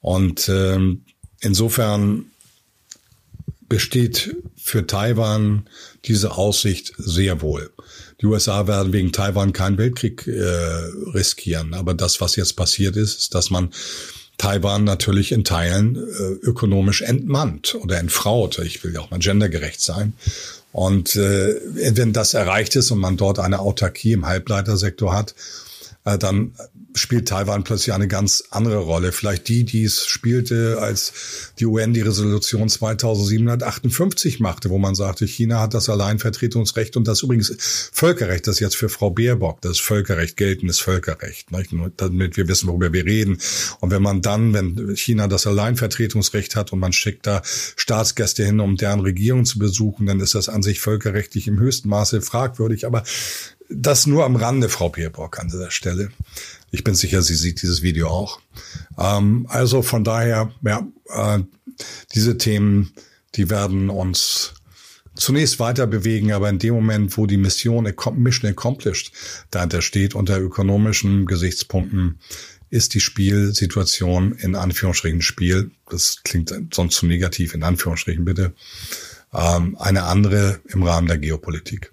Und 0.00 0.48
äh, 0.48 0.76
insofern 1.40 2.24
besteht 3.68 4.34
für 4.66 4.84
Taiwan 4.84 5.68
diese 6.06 6.32
Aussicht 6.32 6.92
sehr 6.98 7.40
wohl. 7.40 7.70
Die 8.20 8.26
USA 8.26 8.66
werden 8.66 8.92
wegen 8.92 9.12
Taiwan 9.12 9.52
keinen 9.52 9.78
Weltkrieg 9.78 10.26
äh, 10.26 10.42
riskieren. 11.14 11.72
Aber 11.72 11.94
das, 11.94 12.20
was 12.20 12.34
jetzt 12.34 12.56
passiert 12.56 12.96
ist, 12.96 13.18
ist, 13.18 13.34
dass 13.36 13.50
man 13.50 13.70
Taiwan 14.38 14.82
natürlich 14.82 15.30
in 15.30 15.44
Teilen 15.44 15.94
äh, 15.94 16.46
ökonomisch 16.46 17.02
entmannt 17.02 17.76
oder 17.76 17.98
entfraut. 17.98 18.58
Ich 18.58 18.82
will 18.82 18.92
ja 18.92 19.00
auch 19.00 19.10
mal 19.12 19.20
gendergerecht 19.20 19.80
sein. 19.80 20.14
Und 20.72 21.14
äh, 21.14 21.54
wenn 21.94 22.12
das 22.12 22.34
erreicht 22.34 22.74
ist 22.74 22.90
und 22.90 22.98
man 22.98 23.16
dort 23.16 23.38
eine 23.38 23.60
Autarkie 23.60 24.12
im 24.12 24.26
Halbleitersektor 24.26 25.14
hat, 25.14 25.36
äh, 26.04 26.18
dann 26.18 26.52
spielt 26.96 27.28
Taiwan 27.28 27.62
plötzlich 27.62 27.94
eine 27.94 28.08
ganz 28.08 28.44
andere 28.50 28.78
Rolle. 28.78 29.12
Vielleicht 29.12 29.48
die, 29.48 29.64
die 29.64 29.84
es 29.84 30.06
spielte, 30.06 30.78
als 30.80 31.12
die 31.58 31.66
UN 31.66 31.92
die 31.92 32.00
Resolution 32.00 32.68
2758 32.68 34.40
machte, 34.40 34.70
wo 34.70 34.78
man 34.78 34.94
sagte, 34.94 35.26
China 35.26 35.60
hat 35.60 35.74
das 35.74 35.88
Alleinvertretungsrecht 35.88 36.96
und 36.96 37.06
das 37.06 37.22
übrigens 37.22 37.54
Völkerrecht, 37.92 38.46
das 38.46 38.60
jetzt 38.60 38.76
für 38.76 38.88
Frau 38.88 39.10
Baerbock, 39.10 39.60
das 39.60 39.78
Völkerrecht 39.78 40.36
geltendes 40.36 40.78
Völkerrecht, 40.78 41.52
nicht? 41.52 41.70
Damit 41.96 42.36
wir 42.36 42.48
wissen, 42.48 42.68
worüber 42.68 42.92
wir 42.92 43.04
reden. 43.04 43.38
Und 43.80 43.90
wenn 43.90 44.02
man 44.02 44.22
dann, 44.22 44.54
wenn 44.54 44.96
China 44.96 45.28
das 45.28 45.46
Alleinvertretungsrecht 45.46 46.56
hat 46.56 46.72
und 46.72 46.78
man 46.78 46.92
schickt 46.92 47.26
da 47.26 47.42
Staatsgäste 47.44 48.44
hin, 48.44 48.60
um 48.60 48.76
deren 48.76 49.00
Regierung 49.00 49.44
zu 49.44 49.58
besuchen, 49.58 50.06
dann 50.06 50.20
ist 50.20 50.34
das 50.34 50.48
an 50.48 50.62
sich 50.62 50.80
völkerrechtlich 50.80 51.46
im 51.46 51.58
höchsten 51.58 51.88
Maße 51.88 52.22
fragwürdig. 52.22 52.86
Aber 52.86 53.02
das 53.68 54.06
nur 54.06 54.24
am 54.24 54.36
Rande, 54.36 54.68
Frau 54.68 54.88
Baerbock, 54.88 55.38
an 55.38 55.48
dieser 55.48 55.70
Stelle. 55.70 56.10
Ich 56.76 56.84
bin 56.84 56.94
sicher, 56.94 57.22
sie 57.22 57.36
sieht 57.36 57.62
dieses 57.62 57.82
Video 57.82 58.08
auch. 58.08 58.38
Ähm, 58.98 59.46
also 59.48 59.80
von 59.80 60.04
daher, 60.04 60.52
ja, 60.62 60.86
äh, 61.08 61.42
diese 62.14 62.36
Themen, 62.36 62.92
die 63.34 63.48
werden 63.48 63.88
uns 63.88 64.52
zunächst 65.14 65.58
weiter 65.58 65.86
bewegen, 65.86 66.32
aber 66.32 66.50
in 66.50 66.58
dem 66.58 66.74
Moment, 66.74 67.16
wo 67.16 67.24
die 67.24 67.38
Mission 67.38 67.84
Mission 68.16 68.46
Accomplished 68.46 69.10
dahinter 69.50 69.80
steht, 69.80 70.14
unter 70.14 70.38
ökonomischen 70.38 71.24
Gesichtspunkten, 71.24 72.20
ist 72.68 72.92
die 72.92 73.00
Spielsituation 73.00 74.32
in 74.32 74.54
Anführungsstrichen 74.54 75.22
Spiel, 75.22 75.70
das 75.88 76.20
klingt 76.24 76.52
sonst 76.74 76.96
zu 76.96 77.06
negativ, 77.06 77.54
in 77.54 77.62
Anführungsstrichen 77.62 78.26
bitte, 78.26 78.52
ähm, 79.32 79.78
eine 79.80 80.02
andere 80.02 80.60
im 80.66 80.82
Rahmen 80.82 81.08
der 81.08 81.16
Geopolitik. 81.16 81.90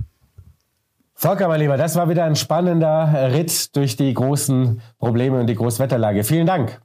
Volker, 1.24 1.48
mein 1.48 1.62
Lieber, 1.62 1.78
das 1.78 1.96
war 1.96 2.10
wieder 2.10 2.26
ein 2.26 2.36
spannender 2.36 3.32
Ritt 3.32 3.74
durch 3.78 3.96
die 3.96 4.14
großen 4.14 4.82
Probleme 5.00 5.40
und 5.40 5.48
die 5.48 5.56
Großwetterlage. 5.56 6.26
Vielen 6.26 6.46
Dank. 6.46 6.82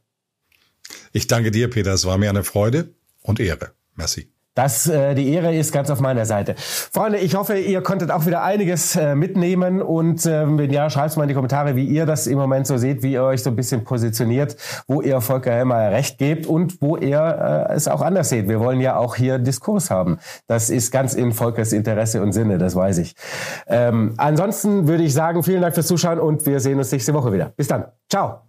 Ich 1.10 1.26
danke 1.26 1.50
dir, 1.50 1.68
Peter. 1.68 1.92
Es 1.92 2.06
war 2.06 2.18
mir 2.18 2.30
eine 2.30 2.44
Freude 2.44 2.94
und 3.20 3.40
Ehre. 3.40 3.72
Merci. 3.96 4.30
Das, 4.58 4.88
äh, 4.88 5.14
die 5.14 5.32
Ehre 5.32 5.54
ist 5.54 5.70
ganz 5.70 5.88
auf 5.88 6.00
meiner 6.00 6.26
Seite. 6.26 6.56
Freunde, 6.58 7.18
ich 7.18 7.36
hoffe, 7.36 7.56
ihr 7.56 7.80
konntet 7.80 8.10
auch 8.10 8.26
wieder 8.26 8.42
einiges 8.42 8.96
äh, 8.96 9.14
mitnehmen 9.14 9.80
und 9.80 10.26
äh, 10.26 10.58
wenn 10.58 10.72
ja, 10.72 10.90
schreibt 10.90 11.16
mal 11.16 11.22
in 11.22 11.28
die 11.28 11.34
Kommentare, 11.34 11.76
wie 11.76 11.84
ihr 11.84 12.06
das 12.06 12.26
im 12.26 12.38
Moment 12.38 12.66
so 12.66 12.76
seht, 12.76 13.04
wie 13.04 13.12
ihr 13.12 13.22
euch 13.22 13.44
so 13.44 13.50
ein 13.50 13.54
bisschen 13.54 13.84
positioniert, 13.84 14.56
wo 14.88 15.00
ihr 15.00 15.20
Volker 15.20 15.52
Helmer 15.52 15.92
recht 15.92 16.18
gebt 16.18 16.48
und 16.48 16.82
wo 16.82 16.96
ihr 16.96 17.68
äh, 17.70 17.74
es 17.74 17.86
auch 17.86 18.00
anders 18.00 18.30
seht. 18.30 18.48
Wir 18.48 18.58
wollen 18.58 18.80
ja 18.80 18.96
auch 18.96 19.14
hier 19.14 19.38
Diskurs 19.38 19.92
haben. 19.92 20.18
Das 20.48 20.70
ist 20.70 20.90
ganz 20.90 21.14
in 21.14 21.30
Volkers 21.30 21.72
Interesse 21.72 22.20
und 22.20 22.32
Sinne, 22.32 22.58
das 22.58 22.74
weiß 22.74 22.98
ich. 22.98 23.14
Ähm, 23.68 24.14
ansonsten 24.16 24.88
würde 24.88 25.04
ich 25.04 25.14
sagen, 25.14 25.44
vielen 25.44 25.62
Dank 25.62 25.74
fürs 25.74 25.86
Zuschauen 25.86 26.18
und 26.18 26.44
wir 26.46 26.58
sehen 26.58 26.78
uns 26.78 26.90
nächste 26.90 27.14
Woche 27.14 27.32
wieder. 27.32 27.52
Bis 27.56 27.68
dann. 27.68 27.84
Ciao. 28.10 28.47